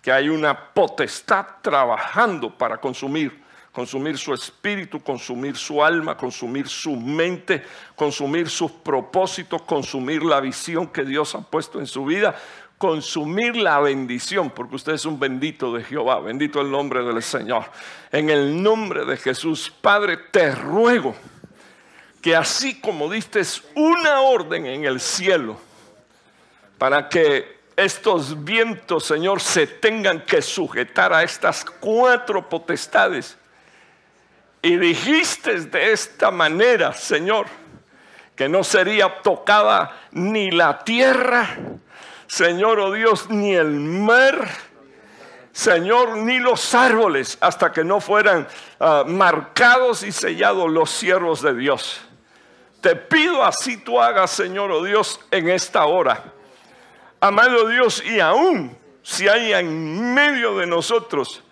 que 0.00 0.10
hay 0.10 0.28
una 0.28 0.72
potestad 0.72 1.46
trabajando 1.60 2.56
para 2.56 2.78
consumir 2.78 3.41
consumir 3.72 4.18
su 4.18 4.34
espíritu, 4.34 5.02
consumir 5.02 5.56
su 5.56 5.82
alma, 5.82 6.16
consumir 6.16 6.68
su 6.68 6.94
mente, 6.94 7.64
consumir 7.96 8.50
sus 8.50 8.70
propósitos, 8.70 9.62
consumir 9.62 10.22
la 10.22 10.40
visión 10.40 10.86
que 10.86 11.04
Dios 11.04 11.34
ha 11.34 11.40
puesto 11.40 11.80
en 11.80 11.86
su 11.86 12.04
vida, 12.04 12.36
consumir 12.76 13.56
la 13.56 13.80
bendición, 13.80 14.50
porque 14.50 14.76
usted 14.76 14.92
es 14.92 15.06
un 15.06 15.18
bendito 15.18 15.72
de 15.72 15.84
Jehová, 15.84 16.20
bendito 16.20 16.60
el 16.60 16.70
nombre 16.70 17.02
del 17.02 17.22
Señor. 17.22 17.64
En 18.10 18.28
el 18.28 18.62
nombre 18.62 19.04
de 19.04 19.16
Jesús, 19.16 19.72
Padre, 19.80 20.18
te 20.30 20.54
ruego 20.54 21.14
que 22.20 22.36
así 22.36 22.80
como 22.80 23.10
diste 23.10 23.40
una 23.74 24.20
orden 24.20 24.66
en 24.66 24.84
el 24.84 25.00
cielo, 25.00 25.56
para 26.76 27.08
que 27.08 27.62
estos 27.76 28.44
vientos, 28.44 29.04
Señor, 29.04 29.40
se 29.40 29.66
tengan 29.66 30.20
que 30.20 30.42
sujetar 30.42 31.12
a 31.12 31.22
estas 31.22 31.64
cuatro 31.64 32.48
potestades, 32.48 33.38
y 34.62 34.76
dijiste 34.76 35.60
de 35.60 35.92
esta 35.92 36.30
manera, 36.30 36.92
Señor, 36.92 37.46
que 38.36 38.48
no 38.48 38.62
sería 38.62 39.20
tocada 39.20 39.96
ni 40.12 40.52
la 40.52 40.84
tierra, 40.84 41.48
Señor, 42.28 42.78
oh 42.78 42.92
Dios, 42.92 43.28
ni 43.28 43.54
el 43.54 43.72
mar, 43.72 44.48
Señor, 45.50 46.16
ni 46.16 46.38
los 46.38 46.74
árboles, 46.74 47.36
hasta 47.40 47.72
que 47.72 47.84
no 47.84 48.00
fueran 48.00 48.46
ah, 48.78 49.04
marcados 49.06 50.04
y 50.04 50.12
sellados 50.12 50.70
los 50.70 50.90
siervos 50.90 51.42
de 51.42 51.54
Dios. 51.54 52.00
Te 52.80 52.96
pido 52.96 53.44
así 53.44 53.76
tú 53.76 54.00
hagas, 54.00 54.30
Señor, 54.30 54.70
oh 54.70 54.82
Dios, 54.82 55.20
en 55.30 55.48
esta 55.48 55.84
hora. 55.84 56.32
Amado 57.20 57.68
Dios, 57.68 58.02
y 58.04 58.20
aún 58.20 58.76
si 59.02 59.28
hay 59.28 59.52
en 59.52 60.14
medio 60.14 60.56
de 60.56 60.66
nosotros 60.66 61.42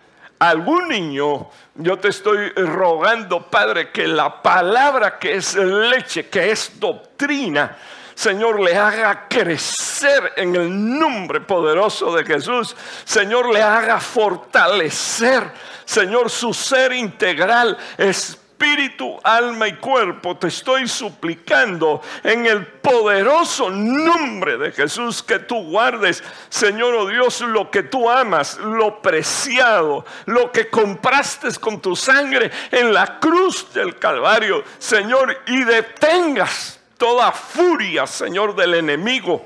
algún 0.41 0.89
niño, 0.89 1.49
yo 1.77 1.99
te 1.99 2.09
estoy 2.09 2.49
rogando, 2.49 3.49
Padre, 3.49 3.91
que 3.91 4.09
la 4.09 4.43
palabra 4.43 5.19
que 5.19 5.35
es 5.35 5.55
leche, 5.55 6.29
que 6.29 6.51
es 6.51 6.81
doctrina, 6.81 7.77
Señor, 8.15 8.61
le 8.61 8.77
haga 8.77 9.29
crecer 9.29 10.33
en 10.37 10.57
el 10.57 10.99
nombre 10.99 11.41
poderoso 11.41 12.15
de 12.15 12.25
Jesús. 12.25 12.77
Señor, 13.05 13.51
le 13.51 13.63
haga 13.63 13.99
fortalecer, 13.99 15.51
Señor, 15.87 16.29
su 16.29 16.53
ser 16.53 16.93
integral. 16.93 17.79
Es 17.97 18.39
espíritu, 18.61 19.19
alma 19.25 19.69
y 19.69 19.77
cuerpo, 19.77 20.37
te 20.37 20.49
estoy 20.49 20.87
suplicando 20.87 22.03
en 22.23 22.45
el 22.45 22.67
poderoso 22.67 23.71
nombre 23.71 24.59
de 24.59 24.71
Jesús 24.71 25.23
que 25.23 25.39
tú 25.39 25.71
guardes, 25.71 26.23
Señor 26.51 26.95
oh 26.95 27.07
Dios, 27.07 27.41
lo 27.41 27.71
que 27.71 27.85
tú 27.85 28.11
amas, 28.11 28.59
lo 28.59 29.01
preciado, 29.01 30.05
lo 30.27 30.53
que 30.53 30.69
compraste 30.69 31.49
con 31.59 31.81
tu 31.81 31.97
sangre 31.97 32.51
en 32.71 32.93
la 32.93 33.19
cruz 33.19 33.73
del 33.73 33.99
Calvario, 33.99 34.63
Señor, 34.79 35.41
y 35.47 35.65
detengas 35.65 36.81
toda 36.99 37.33
furia, 37.33 38.07
Señor, 38.07 38.55
del 38.55 38.75
enemigo 38.75 39.43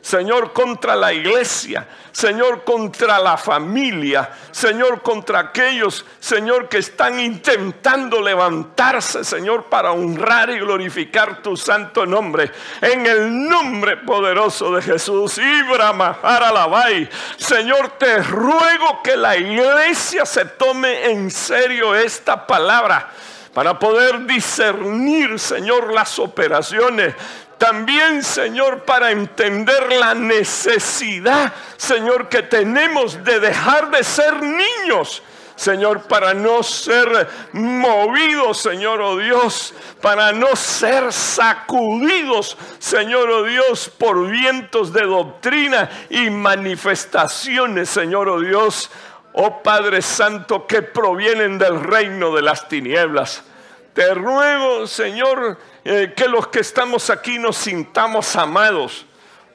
Señor, 0.00 0.52
contra 0.52 0.96
la 0.96 1.12
iglesia, 1.12 1.86
Señor, 2.10 2.64
contra 2.64 3.18
la 3.18 3.36
familia, 3.36 4.30
Señor, 4.50 5.02
contra 5.02 5.40
aquellos, 5.40 6.04
Señor, 6.18 6.68
que 6.68 6.78
están 6.78 7.20
intentando 7.20 8.20
levantarse, 8.20 9.22
Señor, 9.24 9.64
para 9.64 9.92
honrar 9.92 10.48
y 10.50 10.58
glorificar 10.58 11.42
tu 11.42 11.54
santo 11.54 12.06
nombre. 12.06 12.50
En 12.80 13.04
el 13.04 13.46
nombre 13.46 13.98
poderoso 13.98 14.74
de 14.74 14.80
Jesús, 14.80 15.36
Ibrahim, 15.36 16.00
Aralabai, 16.00 17.08
Señor, 17.36 17.90
te 17.98 18.22
ruego 18.22 19.02
que 19.04 19.16
la 19.16 19.36
iglesia 19.36 20.24
se 20.24 20.46
tome 20.46 21.10
en 21.10 21.30
serio 21.30 21.94
esta 21.94 22.46
palabra 22.46 23.10
para 23.52 23.78
poder 23.78 24.26
discernir, 24.26 25.38
Señor, 25.38 25.92
las 25.92 26.18
operaciones 26.18 27.14
también, 27.60 28.24
Señor, 28.24 28.84
para 28.86 29.10
entender 29.10 29.92
la 29.92 30.14
necesidad, 30.14 31.52
Señor, 31.76 32.30
que 32.30 32.42
tenemos 32.42 33.22
de 33.22 33.38
dejar 33.38 33.90
de 33.90 34.02
ser 34.02 34.42
niños. 34.42 35.22
Señor, 35.56 36.04
para 36.04 36.32
no 36.32 36.62
ser 36.62 37.28
movidos, 37.52 38.62
Señor, 38.62 39.02
oh 39.02 39.18
Dios, 39.18 39.74
para 40.00 40.32
no 40.32 40.56
ser 40.56 41.12
sacudidos, 41.12 42.56
Señor, 42.78 43.28
oh 43.28 43.42
Dios, 43.42 43.90
por 43.90 44.26
vientos 44.30 44.90
de 44.94 45.02
doctrina 45.02 45.90
y 46.08 46.30
manifestaciones, 46.30 47.90
Señor, 47.90 48.30
oh 48.30 48.40
Dios, 48.40 48.90
oh 49.34 49.62
Padre 49.62 50.00
Santo, 50.00 50.66
que 50.66 50.80
provienen 50.80 51.58
del 51.58 51.78
reino 51.78 52.34
de 52.34 52.40
las 52.40 52.66
tinieblas. 52.68 53.44
Te 53.92 54.14
ruego, 54.14 54.86
Señor, 54.86 55.58
eh, 55.84 56.12
que 56.16 56.28
los 56.28 56.48
que 56.48 56.60
estamos 56.60 57.10
aquí 57.10 57.38
nos 57.38 57.56
sintamos 57.56 58.36
amados, 58.36 59.06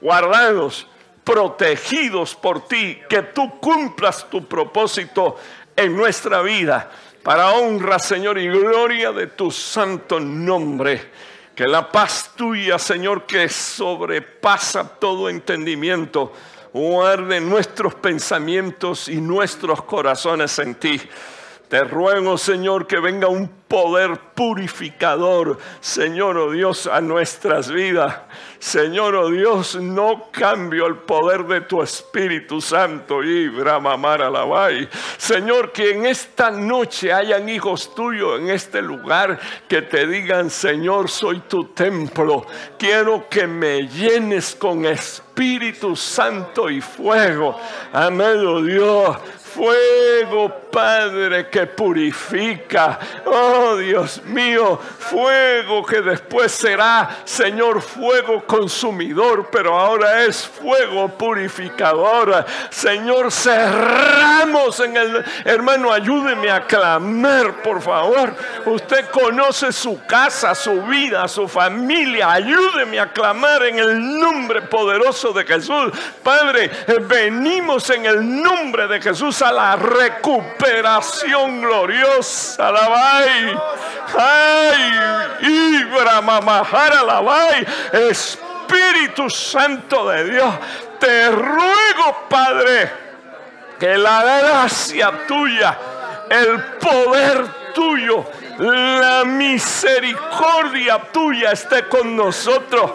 guardados, 0.02 0.88
protegidos 1.24 2.36
por 2.36 2.68
ti, 2.68 3.00
que 3.10 3.24
tú 3.24 3.60
cumplas 3.60 4.30
tu 4.30 4.48
propósito 4.48 5.38
en 5.76 5.96
nuestra 5.96 6.42
vida 6.42 6.90
para 7.26 7.54
honra, 7.54 7.98
Señor, 7.98 8.38
y 8.38 8.48
gloria 8.48 9.12
de 9.12 9.28
tu 9.28 9.50
santo 9.50 10.20
nombre. 10.20 11.12
Que 11.56 11.68
la 11.68 11.92
paz 11.92 12.32
tuya, 12.36 12.78
Señor, 12.78 13.26
que 13.26 13.50
sobrepasa 13.50 14.88
todo 15.00 15.30
entendimiento, 15.30 16.34
guarde 16.72 17.40
nuestros 17.40 17.96
pensamientos 17.96 19.08
y 19.08 19.22
nuestros 19.22 19.82
corazones 19.84 20.60
en 20.60 20.76
ti. 20.76 21.02
Te 21.70 21.84
ruego, 21.84 22.38
Señor, 22.38 22.86
que 22.86 23.00
venga 23.00 23.28
un 23.28 23.50
poder 23.68 24.20
purificador, 24.36 25.58
Señor, 25.82 26.38
oh 26.38 26.52
Dios, 26.52 26.86
a 26.88 27.02
nuestras 27.02 27.72
vidas. 27.72 28.16
Señor, 28.60 29.16
oh 29.16 29.30
Dios, 29.30 29.76
no 29.76 30.30
cambio 30.32 30.86
el 30.86 30.98
poder 30.98 31.46
de 31.46 31.62
tu 31.62 31.82
Espíritu 31.82 32.62
Santo 32.62 33.24
y 33.24 33.52
Alabai. 33.58 34.88
Señor, 35.18 35.72
que 35.72 35.92
en 35.92 36.06
esta 36.06 36.52
noche 36.52 37.12
hayan 37.12 37.50
hijos 37.50 37.94
tuyos 37.96 38.40
en 38.40 38.50
este 38.50 38.82
lugar 38.82 39.40
que 39.68 39.82
te 39.82 40.08
digan, 40.08 40.50
Señor, 40.50 41.10
soy 41.10 41.40
tu 41.42 41.66
templo. 41.66 42.46
Quiero 42.78 43.28
que 43.30 43.48
me 43.48 43.88
llenes 43.88 44.56
con 44.56 44.86
Espíritu 44.86 45.96
Santo 45.96 46.70
y 46.70 46.82
fuego. 46.82 47.60
Amado 47.92 48.64
Dios, 48.64 49.18
fuego, 49.56 50.50
Padre, 50.70 51.50
que 51.50 51.66
purifica. 51.66 53.00
Oh, 53.26 53.78
Dios 53.78 54.22
mío, 54.26 54.78
fuego 54.78 55.86
que 55.86 56.02
después 56.02 56.52
será, 56.52 57.22
Señor, 57.24 57.82
fuego 57.82 58.46
consumidor, 58.46 59.48
pero 59.50 59.80
ahora 59.80 60.26
es 60.26 60.46
fuego 60.46 61.08
purificador. 61.08 62.46
Señor, 62.70 63.32
cerramos 63.32 64.82
en 64.82 64.98
el... 64.98 65.26
Hermano, 65.46 65.92
ayúdeme 65.92 66.52
a 66.52 66.66
clamar, 66.66 67.62
por 67.62 67.82
favor. 67.82 68.36
Usted 68.66 69.06
conoce 69.10 69.72
su 69.72 70.06
casa, 70.06 70.54
su 70.54 70.82
vida, 70.84 71.28
su 71.30 71.48
familia. 71.48 72.32
Ayúdeme 72.34 73.00
a 73.00 73.14
clamar 73.14 73.64
en 73.64 73.80
el 73.80 74.20
nombre 74.20 74.64
poderoso 74.64 75.32
de 75.32 75.46
Jesús. 75.46 75.94
Padre, 76.22 76.70
venimos 77.08 77.90
en 77.92 78.06
el 78.06 78.42
nombre 78.44 78.88
de 78.88 79.02
Jesús 79.02 79.45
la 79.52 79.76
recuperación 79.76 81.62
gloriosa. 81.62 82.68
Alabai. 82.68 83.60
Ay, 84.18 85.80
Ibra 85.82 86.18
Alabai. 86.18 87.66
Espíritu 87.92 89.30
Santo 89.30 90.10
de 90.10 90.32
Dios, 90.32 90.56
te 91.00 91.30
ruego, 91.30 92.26
Padre, 92.30 92.92
que 93.80 93.98
la 93.98 94.24
gracia 94.24 95.12
tuya, 95.28 95.78
el 96.30 96.64
poder 96.80 97.46
tuyo, 97.74 98.26
la 98.58 99.24
misericordia 99.26 101.00
tuya 101.12 101.52
esté 101.52 101.88
con 101.88 102.16
nosotros. 102.16 102.92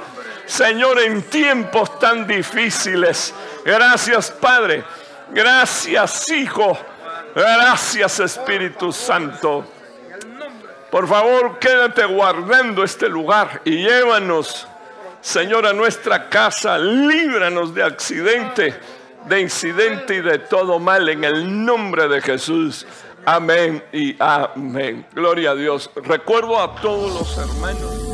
Señor, 0.46 0.98
en 0.98 1.22
tiempos 1.22 1.98
tan 2.00 2.26
difíciles. 2.26 3.32
Gracias, 3.64 4.30
Padre 4.32 4.82
Gracias, 5.32 6.30
Hijo. 6.30 6.78
Gracias 7.34 8.20
Espíritu 8.20 8.92
Santo. 8.92 9.64
Por 10.90 11.06
favor, 11.06 11.58
quédate 11.60 12.04
guardando 12.04 12.82
este 12.82 13.08
lugar 13.08 13.62
y 13.64 13.84
llévanos, 13.84 14.66
Señor, 15.20 15.66
a 15.66 15.72
nuestra 15.72 16.28
casa. 16.28 16.76
Líbranos 16.78 17.72
de 17.72 17.84
accidente, 17.84 18.74
de 19.26 19.40
incidente 19.40 20.16
y 20.16 20.20
de 20.20 20.40
todo 20.40 20.80
mal 20.80 21.08
en 21.08 21.22
el 21.22 21.64
nombre 21.64 22.08
de 22.08 22.20
Jesús. 22.20 22.86
Amén 23.24 23.84
y 23.92 24.16
amén. 24.18 25.06
Gloria 25.12 25.52
a 25.52 25.54
Dios. 25.54 25.90
Recuerdo 25.94 26.60
a 26.60 26.74
todos 26.76 27.14
los 27.14 27.38
hermanos. 27.38 28.09